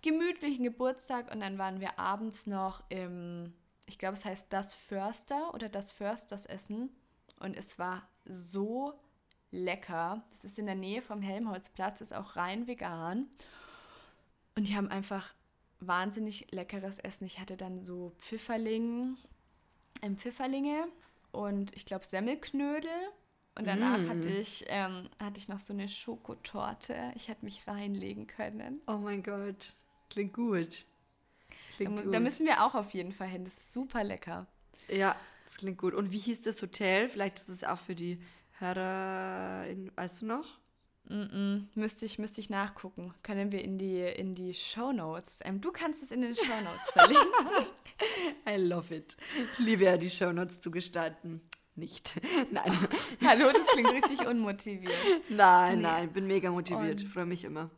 gemütlichen 0.01 0.63
Geburtstag 0.63 1.33
und 1.33 1.39
dann 1.39 1.57
waren 1.57 1.79
wir 1.79 1.99
abends 1.99 2.45
noch 2.45 2.83
im, 2.89 3.53
ich 3.85 3.97
glaube, 3.97 4.13
es 4.13 4.25
heißt 4.25 4.47
das 4.51 4.75
Förster 4.75 5.53
oder 5.53 5.69
das 5.69 5.91
Försters 5.91 6.45
Essen. 6.45 6.89
Und 7.39 7.55
es 7.55 7.77
war 7.79 8.07
so 8.25 8.93
lecker. 9.51 10.23
Das 10.31 10.45
ist 10.45 10.59
in 10.59 10.65
der 10.65 10.75
Nähe 10.75 11.01
vom 11.01 11.21
Helmholtzplatz, 11.21 12.01
ist 12.01 12.13
auch 12.13 12.35
rein 12.35 12.67
vegan. 12.67 13.27
Und 14.55 14.67
die 14.67 14.75
haben 14.75 14.89
einfach 14.89 15.33
wahnsinnig 15.79 16.51
leckeres 16.51 16.99
Essen. 16.99 17.25
Ich 17.25 17.39
hatte 17.39 17.57
dann 17.57 17.79
so 17.79 18.13
Pfifferling, 18.17 19.17
ähm, 20.01 20.17
Pfifferlinge 20.17 20.87
und 21.31 21.75
ich 21.75 21.85
glaube 21.85 22.05
Semmelknödel 22.05 22.91
und 23.57 23.65
danach 23.65 23.99
mm. 23.99 24.09
hatte, 24.09 24.29
ich, 24.29 24.65
ähm, 24.67 25.09
hatte 25.17 25.39
ich 25.39 25.47
noch 25.47 25.59
so 25.59 25.71
eine 25.71 25.87
Schokotorte. 25.87 27.13
Ich 27.15 27.29
hätte 27.29 27.45
mich 27.45 27.65
reinlegen 27.67 28.27
können. 28.27 28.81
Oh 28.85 28.97
mein 28.97 29.23
Gott, 29.23 29.73
klingt 30.09 30.33
gut. 30.33 30.85
Klingt 31.77 31.97
da, 31.97 32.03
gut. 32.03 32.13
da 32.13 32.19
müssen 32.19 32.45
wir 32.45 32.65
auch 32.65 32.75
auf 32.75 32.91
jeden 32.91 33.13
Fall 33.13 33.29
hin. 33.29 33.45
Das 33.45 33.53
ist 33.53 33.71
super 33.71 34.03
lecker. 34.03 34.45
Ja, 34.89 35.15
das 35.45 35.57
klingt 35.57 35.77
gut. 35.77 35.93
Und 35.93 36.11
wie 36.11 36.17
hieß 36.17 36.41
das 36.41 36.61
Hotel? 36.61 37.07
Vielleicht 37.07 37.37
ist 37.37 37.47
es 37.47 37.63
auch 37.63 37.77
für 37.77 37.95
die 37.95 38.19
Hörer, 38.59 39.65
weißt 39.95 40.21
du 40.21 40.25
noch? 40.25 40.59
Mm 41.07 41.13
-mm. 41.13 41.63
Müsste, 41.75 42.05
ich, 42.05 42.19
müsste 42.19 42.41
ich 42.41 42.49
nachgucken. 42.49 43.13
Können 43.23 43.51
wir 43.53 43.63
in 43.63 43.77
die, 43.77 44.01
in 44.01 44.35
die 44.35 44.53
Show 44.53 44.91
Notes. 44.91 45.39
Ähm, 45.43 45.61
du 45.61 45.71
kannst 45.71 46.03
es 46.03 46.11
in 46.11 46.21
den 46.21 46.35
Show 46.35 46.61
Notes 46.63 46.91
verlinken. 46.91 47.71
I 48.49 48.55
love 48.57 48.93
it. 48.93 49.15
Ich 49.53 49.59
liebe 49.59 49.85
ja, 49.85 49.97
die 49.97 50.09
Show 50.09 50.33
Notes 50.33 50.59
zu 50.59 50.71
gestalten 50.71 51.41
nicht. 51.77 52.19
nein. 52.51 52.71
Hallo, 53.25 53.51
das 53.51 53.67
klingt 53.67 53.91
richtig 53.91 54.25
unmotiviert. 54.27 54.93
Nein, 55.29 55.77
nee. 55.77 55.83
nein, 55.83 56.13
bin 56.13 56.27
mega 56.27 56.51
motiviert. 56.51 57.01
Freue 57.01 57.25
mich 57.25 57.43
immer. 57.43 57.69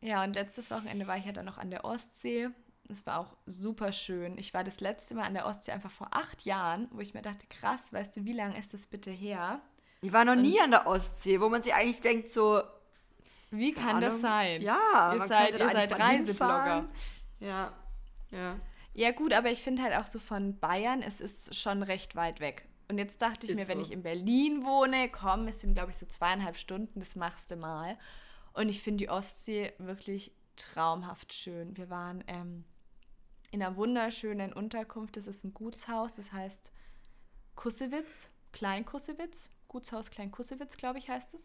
Ja, 0.00 0.24
und 0.24 0.34
letztes 0.34 0.70
Wochenende 0.70 1.06
war 1.06 1.16
ich 1.16 1.24
ja 1.24 1.32
dann 1.32 1.46
noch 1.46 1.58
an 1.58 1.70
der 1.70 1.84
Ostsee. 1.84 2.48
Das 2.88 3.06
war 3.06 3.20
auch 3.20 3.36
super 3.46 3.92
schön. 3.92 4.36
Ich 4.36 4.52
war 4.52 4.64
das 4.64 4.80
letzte 4.80 5.14
Mal 5.14 5.22
an 5.22 5.34
der 5.34 5.46
Ostsee 5.46 5.72
einfach 5.72 5.90
vor 5.90 6.08
acht 6.10 6.44
Jahren, 6.44 6.88
wo 6.90 7.00
ich 7.00 7.14
mir 7.14 7.22
dachte, 7.22 7.46
krass, 7.48 7.92
weißt 7.92 8.16
du, 8.16 8.24
wie 8.24 8.32
lange 8.32 8.58
ist 8.58 8.74
das 8.74 8.86
bitte 8.86 9.10
her? 9.10 9.60
Ich 10.00 10.12
war 10.12 10.24
noch 10.24 10.32
und 10.32 10.42
nie 10.42 10.60
an 10.60 10.72
der 10.72 10.86
Ostsee, 10.86 11.40
wo 11.40 11.48
man 11.48 11.62
sich 11.62 11.74
eigentlich 11.74 12.00
denkt, 12.00 12.32
so, 12.32 12.60
Wie 13.50 13.72
kann 13.72 14.00
das 14.00 14.20
sein? 14.20 14.60
Ja, 14.60 15.12
ihr 15.12 15.18
man 15.18 15.28
seid, 15.28 15.58
ihr 15.58 15.70
seid 15.70 15.92
Reiseblogger. 15.98 16.88
Ja, 17.38 17.72
ja. 18.30 18.58
Ja, 18.94 19.10
gut, 19.12 19.32
aber 19.32 19.50
ich 19.50 19.62
finde 19.62 19.82
halt 19.82 19.94
auch 19.94 20.06
so 20.06 20.18
von 20.18 20.58
Bayern, 20.58 21.02
es 21.02 21.20
ist 21.20 21.54
schon 21.54 21.82
recht 21.82 22.14
weit 22.16 22.40
weg. 22.40 22.68
Und 22.88 22.98
jetzt 22.98 23.22
dachte 23.22 23.46
ich 23.46 23.52
Ist 23.52 23.58
mir, 23.58 23.68
wenn 23.68 23.78
so. 23.78 23.84
ich 23.84 23.92
in 23.92 24.02
Berlin 24.02 24.64
wohne, 24.64 25.08
komm, 25.10 25.48
es 25.48 25.60
sind, 25.60 25.74
glaube 25.74 25.90
ich, 25.90 25.98
so 25.98 26.06
zweieinhalb 26.06 26.56
Stunden, 26.56 27.00
das 27.00 27.16
machst 27.16 27.50
du 27.50 27.56
mal. 27.56 27.98
Und 28.52 28.68
ich 28.68 28.82
finde 28.82 29.04
die 29.04 29.08
Ostsee 29.08 29.72
wirklich 29.78 30.32
traumhaft 30.56 31.32
schön. 31.32 31.76
Wir 31.76 31.88
waren 31.88 32.22
ähm, 32.26 32.64
in 33.50 33.62
einer 33.62 33.76
wunderschönen 33.76 34.52
Unterkunft. 34.52 35.16
Das 35.16 35.26
ist 35.26 35.44
ein 35.44 35.54
Gutshaus, 35.54 36.16
das 36.16 36.32
heißt 36.32 36.72
Kussewitz, 37.54 38.28
Klein 38.52 38.84
Kussewitz. 38.84 39.48
Gutshaus 39.68 40.10
Klein 40.10 40.30
Kussewitz, 40.30 40.76
glaube 40.76 40.98
ich, 40.98 41.08
heißt 41.08 41.34
es. 41.34 41.44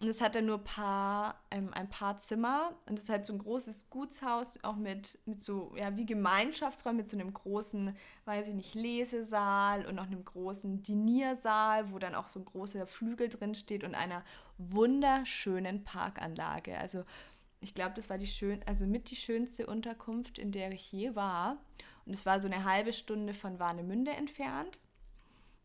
Und 0.00 0.08
es 0.08 0.22
hat 0.22 0.34
dann 0.34 0.46
nur 0.46 0.64
paar, 0.64 1.38
ähm, 1.50 1.74
ein 1.74 1.90
paar 1.90 2.16
Zimmer. 2.16 2.74
Und 2.88 2.98
es 2.98 3.04
ist 3.04 3.10
halt 3.10 3.26
so 3.26 3.34
ein 3.34 3.38
großes 3.38 3.90
Gutshaus, 3.90 4.58
auch 4.62 4.76
mit, 4.76 5.18
mit 5.26 5.42
so, 5.42 5.74
ja, 5.76 5.94
wie 5.94 6.06
Gemeinschaftsräumen, 6.06 6.96
mit 6.96 7.10
so 7.10 7.18
einem 7.18 7.34
großen, 7.34 7.94
weiß 8.24 8.48
ich 8.48 8.54
nicht, 8.54 8.74
Lesesaal 8.74 9.84
und 9.84 9.96
noch 9.96 10.06
einem 10.06 10.24
großen 10.24 10.82
Diniersaal, 10.82 11.92
wo 11.92 11.98
dann 11.98 12.14
auch 12.14 12.28
so 12.28 12.40
ein 12.40 12.46
großer 12.46 12.86
Flügel 12.86 13.28
drin 13.28 13.54
steht 13.54 13.84
und 13.84 13.94
einer 13.94 14.24
wunderschönen 14.56 15.84
Parkanlage. 15.84 16.78
Also 16.78 17.04
ich 17.60 17.74
glaube, 17.74 17.92
das 17.94 18.08
war 18.08 18.16
die 18.16 18.26
schön, 18.26 18.60
also 18.66 18.86
mit 18.86 19.10
die 19.10 19.16
schönste 19.16 19.66
Unterkunft, 19.66 20.38
in 20.38 20.50
der 20.50 20.72
ich 20.72 20.90
je 20.90 21.14
war. 21.14 21.58
Und 22.06 22.14
es 22.14 22.24
war 22.24 22.40
so 22.40 22.46
eine 22.46 22.64
halbe 22.64 22.94
Stunde 22.94 23.34
von 23.34 23.58
Warnemünde 23.58 24.12
entfernt. 24.12 24.80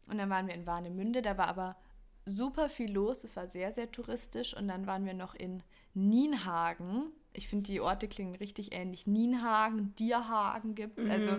Und 0.09 0.17
dann 0.17 0.29
waren 0.29 0.47
wir 0.47 0.55
in 0.55 0.67
Warnemünde, 0.67 1.21
da 1.21 1.37
war 1.37 1.47
aber 1.47 1.77
super 2.25 2.69
viel 2.69 2.91
los, 2.91 3.23
es 3.23 3.35
war 3.35 3.47
sehr, 3.47 3.71
sehr 3.71 3.91
touristisch. 3.91 4.55
Und 4.55 4.67
dann 4.67 4.87
waren 4.87 5.05
wir 5.05 5.13
noch 5.13 5.35
in 5.35 5.63
Nienhagen. 5.93 7.11
Ich 7.33 7.47
finde, 7.47 7.71
die 7.71 7.81
Orte 7.81 8.07
klingen 8.07 8.35
richtig 8.35 8.73
ähnlich. 8.73 9.07
Nienhagen, 9.07 9.93
Dierhagen 9.95 10.75
gibt 10.75 10.99
es. 10.99 11.09
Also, 11.09 11.37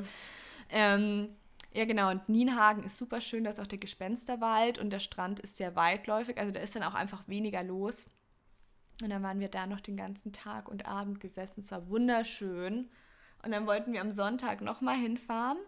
ähm, 0.70 1.28
ja, 1.72 1.84
genau. 1.84 2.10
Und 2.10 2.28
Nienhagen 2.28 2.84
ist 2.84 2.96
super 2.96 3.20
schön, 3.20 3.44
da 3.44 3.50
ist 3.50 3.60
auch 3.60 3.66
der 3.66 3.78
Gespensterwald 3.78 4.78
und 4.78 4.90
der 4.90 4.98
Strand 4.98 5.40
ist 5.40 5.56
sehr 5.56 5.76
weitläufig. 5.76 6.38
Also, 6.38 6.52
da 6.52 6.60
ist 6.60 6.76
dann 6.76 6.82
auch 6.82 6.94
einfach 6.94 7.28
weniger 7.28 7.62
los. 7.62 8.06
Und 9.02 9.10
dann 9.10 9.22
waren 9.22 9.40
wir 9.40 9.48
da 9.48 9.66
noch 9.66 9.80
den 9.80 9.96
ganzen 9.96 10.32
Tag 10.32 10.68
und 10.68 10.86
Abend 10.86 11.20
gesessen. 11.20 11.60
Es 11.60 11.70
war 11.70 11.90
wunderschön. 11.90 12.88
Und 13.44 13.52
dann 13.52 13.66
wollten 13.66 13.92
wir 13.92 14.00
am 14.00 14.12
Sonntag 14.12 14.62
nochmal 14.62 14.96
hinfahren. 14.96 15.58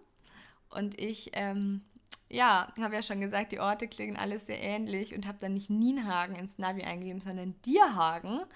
Und 0.71 0.99
ich, 0.99 1.31
ähm, 1.35 1.83
ja, 2.31 2.73
habe 2.81 2.95
ja 2.95 3.03
schon 3.03 3.21
gesagt, 3.21 3.53
die 3.53 3.61
Orte 3.61 3.89
klingen 3.89 4.17
alles 4.17 4.47
sehr 4.47 4.61
ähnlich 4.61 5.15
und 5.15 5.27
habe 5.27 5.39
dann 5.41 5.55
nicht 5.55 5.71
Nienhagen 5.71 6.37
ins 6.37 6.59
Navi 6.59 6.83
eingegeben, 6.83 7.23
sondern 7.23 7.55
Dierhagen. 7.63 8.41
Und 8.41 8.49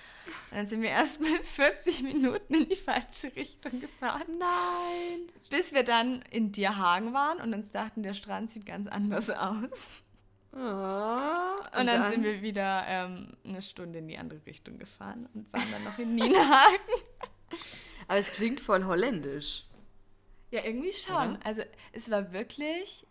dann 0.53 0.67
sind 0.67 0.83
wir 0.83 0.91
erstmal 0.91 1.43
40 1.43 2.03
Minuten 2.03 2.55
in 2.55 2.69
die 2.69 2.77
falsche 2.77 3.35
Richtung 3.35 3.81
gefahren. 3.81 4.39
Nein. 4.39 5.33
Bis 5.49 5.73
wir 5.73 5.85
dann 5.85 6.23
in 6.31 6.53
Dierhagen 6.53 7.15
waren 7.15 7.41
und 7.41 7.55
uns 7.55 7.71
dachten, 7.71 8.03
der 8.03 8.15
Strand 8.15 8.51
sieht 8.51 8.67
ganz 8.67 8.89
anders 8.89 9.31
aus. 9.31 10.03
Oh, 10.55 11.79
Und, 11.79 11.87
dann, 11.87 12.13
sind 12.13 12.25
wir 12.25 12.43
wieder 12.43 12.85
ähm, 12.87 13.35
eine 13.43 13.63
Stunde 13.63 14.01
in 14.01 14.09
die 14.09 14.19
andere 14.19 14.45
Richtung 14.45 14.79
gefahren 14.79 15.27
und 15.33 15.51
waren 15.51 15.73
dann 15.73 15.85
noch 15.85 15.99
in 15.99 16.15
Nienhagen. 16.15 16.77
Aber 18.07 18.19
es 18.19 18.31
klingt 18.31 18.61
voll 18.61 18.85
holländisch. 18.85 19.65
Ja, 20.51 20.61
irgendwie 20.63 20.93
schon. 20.93 21.37
Oder? 21.37 21.47
Also 21.47 21.63
es 21.93 22.11
war 22.11 22.33
wirklich, 22.33 23.07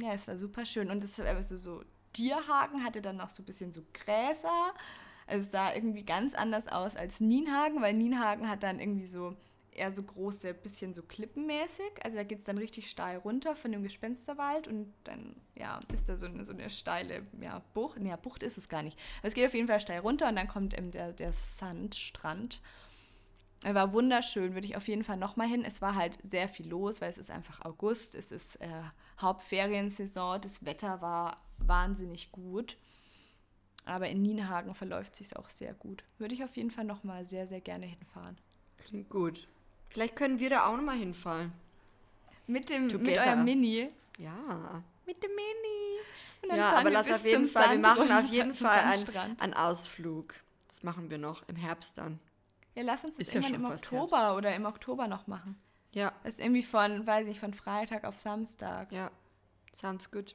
ja, 0.00 0.12
es 0.12 0.28
war 0.28 0.36
super 0.36 0.64
schön. 0.64 0.90
Und 0.90 1.04
es 1.04 1.18
war 1.18 1.26
also 1.26 1.56
so, 1.56 1.82
Dierhagen 2.16 2.84
hatte 2.84 3.02
dann 3.02 3.16
noch 3.16 3.30
so 3.30 3.42
ein 3.42 3.46
bisschen 3.46 3.72
so 3.72 3.82
Gräser. 3.92 4.74
Also 5.26 5.44
es 5.44 5.50
sah 5.50 5.74
irgendwie 5.74 6.04
ganz 6.04 6.34
anders 6.34 6.68
aus 6.68 6.96
als 6.96 7.20
Nienhagen, 7.20 7.80
weil 7.80 7.94
Nienhagen 7.94 8.48
hat 8.48 8.62
dann 8.62 8.80
irgendwie 8.80 9.06
so 9.06 9.36
eher 9.72 9.92
so 9.92 10.02
große, 10.02 10.54
bisschen 10.54 10.94
so 10.94 11.02
klippenmäßig. 11.02 12.04
Also 12.04 12.16
da 12.16 12.24
geht 12.24 12.40
es 12.40 12.44
dann 12.44 12.58
richtig 12.58 12.90
steil 12.90 13.18
runter 13.18 13.54
von 13.54 13.72
dem 13.72 13.82
Gespensterwald 13.82 14.68
und 14.68 14.92
dann, 15.04 15.36
ja, 15.54 15.78
ist 15.94 16.08
da 16.08 16.16
so 16.16 16.26
eine, 16.26 16.44
so 16.44 16.52
eine 16.52 16.68
steile, 16.70 17.26
ja, 17.40 17.62
Bucht. 17.74 17.98
Nee, 18.00 18.14
Bucht 18.20 18.42
ist 18.42 18.58
es 18.58 18.68
gar 18.68 18.82
nicht. 18.82 18.98
Aber 19.18 19.28
es 19.28 19.34
geht 19.34 19.46
auf 19.46 19.54
jeden 19.54 19.68
Fall 19.68 19.80
steil 19.80 20.00
runter 20.00 20.28
und 20.28 20.36
dann 20.36 20.48
kommt 20.48 20.76
eben 20.76 20.90
der, 20.90 21.12
der 21.12 21.32
Sandstrand. 21.32 22.60
Er 23.62 23.74
war 23.74 23.92
wunderschön, 23.92 24.54
würde 24.54 24.66
ich 24.66 24.76
auf 24.76 24.88
jeden 24.88 25.04
Fall 25.04 25.18
nochmal 25.18 25.46
hin. 25.46 25.64
Es 25.64 25.82
war 25.82 25.94
halt 25.94 26.18
sehr 26.28 26.48
viel 26.48 26.68
los, 26.68 27.00
weil 27.00 27.10
es 27.10 27.18
ist 27.18 27.30
einfach 27.30 27.62
August, 27.64 28.14
es 28.14 28.32
ist 28.32 28.56
äh, 28.56 28.68
Hauptferiensaison, 29.20 30.40
das 30.40 30.64
Wetter 30.64 31.02
war 31.02 31.36
wahnsinnig 31.58 32.32
gut. 32.32 32.78
Aber 33.84 34.08
in 34.08 34.22
Nienhagen 34.22 34.74
verläuft 34.74 35.16
sich 35.16 35.36
auch 35.36 35.48
sehr 35.48 35.74
gut. 35.74 36.04
Würde 36.18 36.34
ich 36.34 36.44
auf 36.44 36.56
jeden 36.56 36.70
Fall 36.70 36.84
nochmal 36.84 37.24
sehr, 37.24 37.46
sehr 37.46 37.60
gerne 37.60 37.86
hinfahren. 37.86 38.38
Klingt 38.78 39.10
gut. 39.10 39.46
Vielleicht 39.88 40.16
können 40.16 40.38
wir 40.38 40.48
da 40.48 40.66
auch 40.66 40.76
nochmal 40.76 40.96
hinfahren. 40.96 41.52
Mit 42.46 42.70
dem, 42.70 42.84
mit 42.84 42.92
Together. 42.92 43.26
eurem 43.26 43.44
Mini. 43.44 43.90
Ja. 44.18 44.82
Mit 45.06 45.22
dem 45.22 45.30
Mini. 45.30 46.56
Ja, 46.56 46.78
aber 46.78 46.90
lass 46.90 47.10
auf 47.10 47.24
jeden 47.24 47.46
Fall, 47.46 47.72
wir 47.72 47.78
machen 47.78 48.10
auf 48.10 48.26
jeden 48.26 48.54
Fall 48.54 48.80
einen, 48.80 49.40
einen 49.40 49.54
Ausflug. 49.54 50.34
Das 50.66 50.82
machen 50.82 51.10
wir 51.10 51.18
noch 51.18 51.46
im 51.48 51.56
Herbst 51.56 51.98
dann. 51.98 52.18
Ja, 52.74 52.82
lass 52.84 53.04
uns 53.04 53.16
das 53.16 53.28
Ist 53.28 53.34
ja 53.34 53.40
irgendwann 53.40 53.78
schon 53.78 53.98
im 53.98 54.02
Oktober 54.04 54.36
oder 54.36 54.54
im 54.54 54.64
Oktober 54.64 55.08
noch 55.08 55.26
machen. 55.26 55.60
Ja, 55.92 56.12
Das 56.22 56.34
ist 56.34 56.40
irgendwie 56.40 56.62
von, 56.62 57.06
weiß 57.06 57.26
ich, 57.28 57.40
von 57.40 57.52
Freitag 57.52 58.04
auf 58.04 58.18
Samstag. 58.18 58.92
ja. 58.92 59.10
Sounds 59.72 60.10
good. 60.10 60.34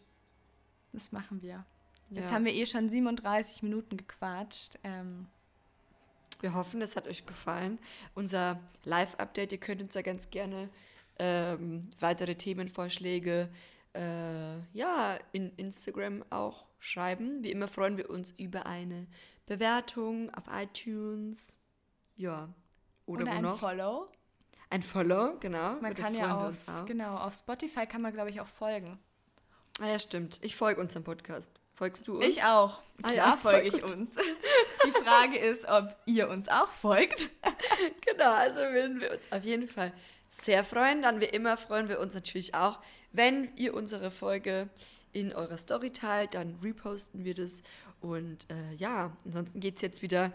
Das 0.94 1.12
machen 1.12 1.42
wir. 1.42 1.66
Ja. 2.10 2.22
Jetzt 2.22 2.32
haben 2.32 2.46
wir 2.46 2.54
eh 2.54 2.66
schon 2.66 2.88
37 2.88 3.64
Minuten 3.64 3.98
gequatscht. 3.98 4.80
Ähm, 4.84 5.28
Wir 6.40 6.54
hoffen, 6.54 6.82
es 6.82 6.96
hat 6.96 7.06
euch 7.08 7.26
gefallen. 7.26 7.80
Unser 8.14 8.60
Live-Update, 8.86 9.52
ihr 9.52 9.58
könnt 9.58 9.82
uns 9.82 9.94
ja 9.94 10.02
ganz 10.04 10.30
gerne 10.30 10.70
ähm, 11.20 11.90
weitere 12.00 12.36
Themenvorschläge 12.36 13.50
äh, 13.94 14.58
ja, 14.74 15.18
in 15.34 15.52
Instagram 15.58 16.24
auch 16.30 16.66
schreiben. 16.80 17.44
Wie 17.44 17.52
immer 17.52 17.68
freuen 17.68 17.98
wir 17.98 18.10
uns 18.10 18.32
über 18.38 18.66
eine 18.66 19.08
Bewertung 19.48 20.34
auf 20.34 20.44
iTunes. 20.52 21.58
Ja. 22.16 22.50
Oder, 23.06 23.24
oder 23.24 23.32
wo 23.32 23.36
ein 23.36 23.42
noch? 23.44 23.60
Follow. 23.60 24.08
ein 24.70 24.82
Follow, 24.82 25.38
genau. 25.40 25.76
Man 25.82 25.94
kann 25.94 26.16
ja 26.16 26.38
auf, 26.38 26.48
uns 26.50 26.68
auch. 26.68 26.86
genau, 26.86 27.16
auf 27.18 27.34
Spotify 27.34 27.86
kann 27.86 28.02
man, 28.02 28.14
glaube 28.14 28.30
ich, 28.30 28.42
auch 28.42 28.48
folgen. 28.48 29.00
Ah 29.80 29.88
ja, 29.88 30.00
stimmt. 30.00 30.40
Ich 30.42 30.56
folge 30.56 30.82
unserem 30.82 31.04
Podcast. 31.04 31.52
Folgst 31.74 32.08
du 32.08 32.16
uns? 32.16 32.26
Ich 32.26 32.44
auch. 32.44 32.82
Ah 33.04 33.10
Klar 33.12 33.16
ja, 33.16 33.38
folge 33.38 33.68
ich 33.68 33.82
gut. 33.82 33.94
uns. 33.94 34.16
Die 34.86 34.92
Frage 34.92 35.38
ist, 35.38 35.68
ob 35.68 35.94
ihr 36.06 36.30
uns 36.30 36.48
auch 36.50 36.70
folgt. 36.70 37.30
Genau, 38.06 38.32
also 38.32 38.60
würden 38.60 39.02
wir 39.02 39.12
uns 39.12 39.30
auf 39.32 39.44
jeden 39.44 39.68
Fall 39.68 39.92
sehr 40.30 40.64
freuen. 40.64 41.02
Dann 41.02 41.20
wie 41.20 41.26
immer 41.26 41.58
freuen 41.58 41.90
wir 41.90 42.00
uns 42.00 42.14
natürlich 42.14 42.56
auch, 42.56 42.80
wenn 43.12 43.54
ihr 43.58 43.74
unsere 43.74 44.12
Folge 44.12 44.70
in 45.12 45.34
eurer 45.34 45.58
Story 45.58 45.92
teilt, 45.92 46.36
dann 46.36 46.58
reposten 46.64 47.26
wir 47.26 47.34
das. 47.34 47.62
Und 48.00 48.50
äh, 48.50 48.74
ja, 48.78 49.12
ansonsten 49.26 49.60
geht 49.60 49.76
es 49.76 49.82
jetzt 49.82 50.02
wieder 50.02 50.32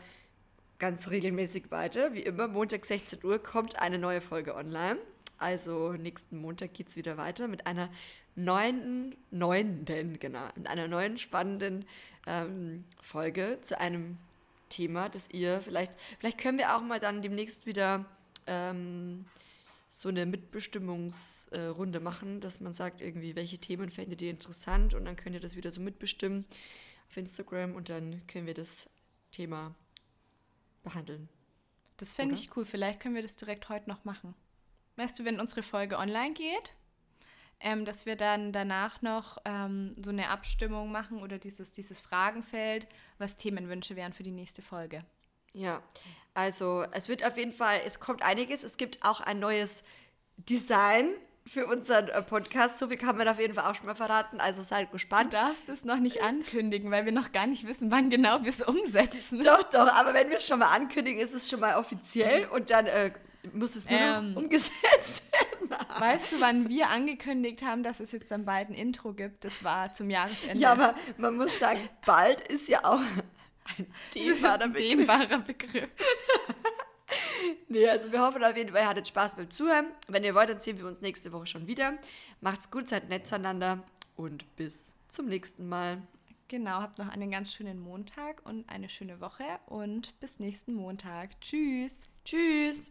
ganz 0.80 1.10
regelmäßig 1.10 1.70
weiter. 1.70 2.12
Wie 2.14 2.22
immer, 2.22 2.48
Montag 2.48 2.84
16 2.84 3.22
Uhr 3.22 3.38
kommt 3.40 3.78
eine 3.78 3.98
neue 3.98 4.20
Folge 4.20 4.56
online. 4.56 4.98
Also 5.38 5.92
nächsten 5.92 6.38
Montag 6.38 6.74
geht 6.74 6.88
es 6.88 6.96
wieder 6.96 7.16
weiter 7.16 7.46
mit 7.46 7.66
einer 7.66 7.88
neuen, 8.34 9.14
neunten, 9.30 10.18
genau, 10.18 10.48
mit 10.56 10.66
einer 10.66 10.88
neuen 10.88 11.18
spannenden 11.18 11.84
ähm, 12.26 12.84
Folge 13.00 13.58
zu 13.60 13.78
einem 13.78 14.16
Thema, 14.70 15.08
das 15.08 15.30
ihr 15.30 15.60
vielleicht, 15.60 15.92
vielleicht 16.18 16.38
können 16.38 16.58
wir 16.58 16.76
auch 16.76 16.82
mal 16.82 17.00
dann 17.00 17.22
demnächst 17.22 17.66
wieder 17.66 18.04
ähm, 18.46 19.26
so 19.88 20.08
eine 20.08 20.24
Mitbestimmungsrunde 20.24 22.00
machen, 22.00 22.40
dass 22.40 22.60
man 22.60 22.72
sagt, 22.72 23.00
irgendwie, 23.00 23.36
welche 23.36 23.58
Themen 23.58 23.90
fändet 23.90 24.22
ihr 24.22 24.30
interessant 24.30 24.94
und 24.94 25.04
dann 25.04 25.16
könnt 25.16 25.34
ihr 25.34 25.40
das 25.40 25.56
wieder 25.56 25.70
so 25.70 25.80
mitbestimmen 25.80 26.46
auf 27.08 27.16
Instagram 27.16 27.74
und 27.74 27.88
dann 27.88 28.26
können 28.26 28.46
wir 28.46 28.54
das 28.54 28.88
Thema 29.32 29.74
behandeln. 30.82 31.28
Das 31.96 32.14
fände 32.14 32.34
ich 32.34 32.56
cool. 32.56 32.64
Vielleicht 32.64 33.00
können 33.00 33.14
wir 33.14 33.22
das 33.22 33.36
direkt 33.36 33.68
heute 33.68 33.88
noch 33.88 34.04
machen. 34.04 34.34
Weißt 34.96 35.18
du, 35.18 35.24
wenn 35.24 35.40
unsere 35.40 35.62
Folge 35.62 35.98
online 35.98 36.32
geht, 36.32 36.72
ähm, 37.60 37.84
dass 37.84 38.06
wir 38.06 38.16
dann 38.16 38.52
danach 38.52 39.02
noch 39.02 39.36
ähm, 39.44 39.94
so 40.02 40.10
eine 40.10 40.28
Abstimmung 40.28 40.90
machen 40.90 41.22
oder 41.22 41.38
dieses, 41.38 41.72
dieses 41.72 42.00
Fragenfeld, 42.00 42.88
was 43.18 43.36
Themenwünsche 43.36 43.96
wären 43.96 44.14
für 44.14 44.22
die 44.22 44.32
nächste 44.32 44.62
Folge. 44.62 45.04
Ja, 45.52 45.82
also 46.32 46.84
es 46.92 47.08
wird 47.08 47.24
auf 47.24 47.36
jeden 47.36 47.52
Fall, 47.52 47.80
es 47.84 48.00
kommt 48.00 48.22
einiges. 48.22 48.62
Es 48.62 48.76
gibt 48.76 49.04
auch 49.04 49.20
ein 49.20 49.40
neues 49.40 49.84
Design 50.38 51.08
für 51.52 51.66
unseren 51.66 52.08
äh, 52.08 52.22
Podcast. 52.22 52.78
So 52.78 52.86
viel 52.88 52.96
kann 52.96 53.16
man 53.16 53.26
auf 53.26 53.40
jeden 53.40 53.54
Fall 53.54 53.68
auch 53.68 53.74
schon 53.74 53.86
mal 53.86 53.96
verraten. 53.96 54.40
Also 54.40 54.62
seid 54.62 54.86
Du 54.88 54.92
gespannt. 54.92 55.32
darfst 55.32 55.68
es 55.68 55.84
noch 55.84 55.98
nicht 55.98 56.22
ankündigen, 56.22 56.90
weil 56.92 57.04
wir 57.06 57.12
noch 57.12 57.32
gar 57.32 57.48
nicht 57.48 57.66
wissen, 57.66 57.90
wann 57.90 58.08
genau 58.08 58.42
wir 58.44 58.50
es 58.50 58.62
umsetzen. 58.62 59.42
Doch, 59.42 59.64
doch, 59.64 59.92
aber 59.92 60.14
wenn 60.14 60.30
wir 60.30 60.38
es 60.38 60.46
schon 60.46 60.60
mal 60.60 60.72
ankündigen, 60.72 61.20
ist 61.20 61.34
es 61.34 61.50
schon 61.50 61.58
mal 61.58 61.76
offiziell 61.76 62.46
und 62.46 62.70
dann 62.70 62.86
äh, 62.86 63.10
muss 63.52 63.74
es 63.74 63.90
nur 63.90 63.98
Ähm. 63.98 64.34
noch 64.34 64.42
umgesetzt 64.42 65.22
werden. 65.32 65.76
Weißt 65.98 66.32
du, 66.32 66.40
wann 66.40 66.68
wir 66.68 66.88
angekündigt 66.88 67.62
haben, 67.64 67.82
dass 67.82 67.98
es 68.00 68.12
jetzt 68.12 68.30
dann 68.30 68.44
bald 68.44 68.68
ein 68.70 68.74
Intro 68.74 69.12
gibt? 69.12 69.44
Das 69.44 69.64
war 69.64 69.92
zum 69.92 70.08
Jahresende. 70.08 70.56
Ja, 70.56 70.72
aber 70.72 70.94
man 71.16 71.36
muss 71.36 71.58
sagen, 71.58 71.80
bald 72.06 72.40
ist 72.48 72.68
ja 72.68 72.84
auch 72.84 73.00
Dehnbarer 74.14 74.68
Begriff. 74.68 74.82
Dehnbarer 74.82 75.38
Begriff. 75.38 75.88
Nee, 77.68 77.88
also 77.88 78.10
wir 78.12 78.20
hoffen 78.20 78.42
auf 78.44 78.56
jeden 78.56 78.72
Fall, 78.72 78.82
ihr 78.82 78.88
hattet 78.88 79.08
Spaß 79.08 79.36
beim 79.36 79.50
Zuhören. 79.50 79.86
Wenn 80.08 80.24
ihr 80.24 80.34
wollt, 80.34 80.50
dann 80.50 80.60
sehen 80.60 80.78
wir 80.78 80.86
uns 80.86 81.00
nächste 81.00 81.32
Woche 81.32 81.46
schon 81.46 81.66
wieder. 81.66 81.94
Macht's 82.40 82.70
gut, 82.70 82.88
seid 82.88 83.08
nett 83.08 83.26
zueinander 83.26 83.82
und 84.16 84.44
bis 84.56 84.94
zum 85.08 85.26
nächsten 85.26 85.68
Mal. 85.68 86.02
Genau, 86.48 86.80
habt 86.80 86.98
noch 86.98 87.08
einen 87.08 87.30
ganz 87.30 87.52
schönen 87.52 87.78
Montag 87.78 88.42
und 88.44 88.68
eine 88.68 88.88
schöne 88.88 89.20
Woche 89.20 89.44
und 89.66 90.18
bis 90.18 90.40
nächsten 90.40 90.74
Montag. 90.74 91.40
Tschüss. 91.40 92.08
Tschüss. 92.24 92.90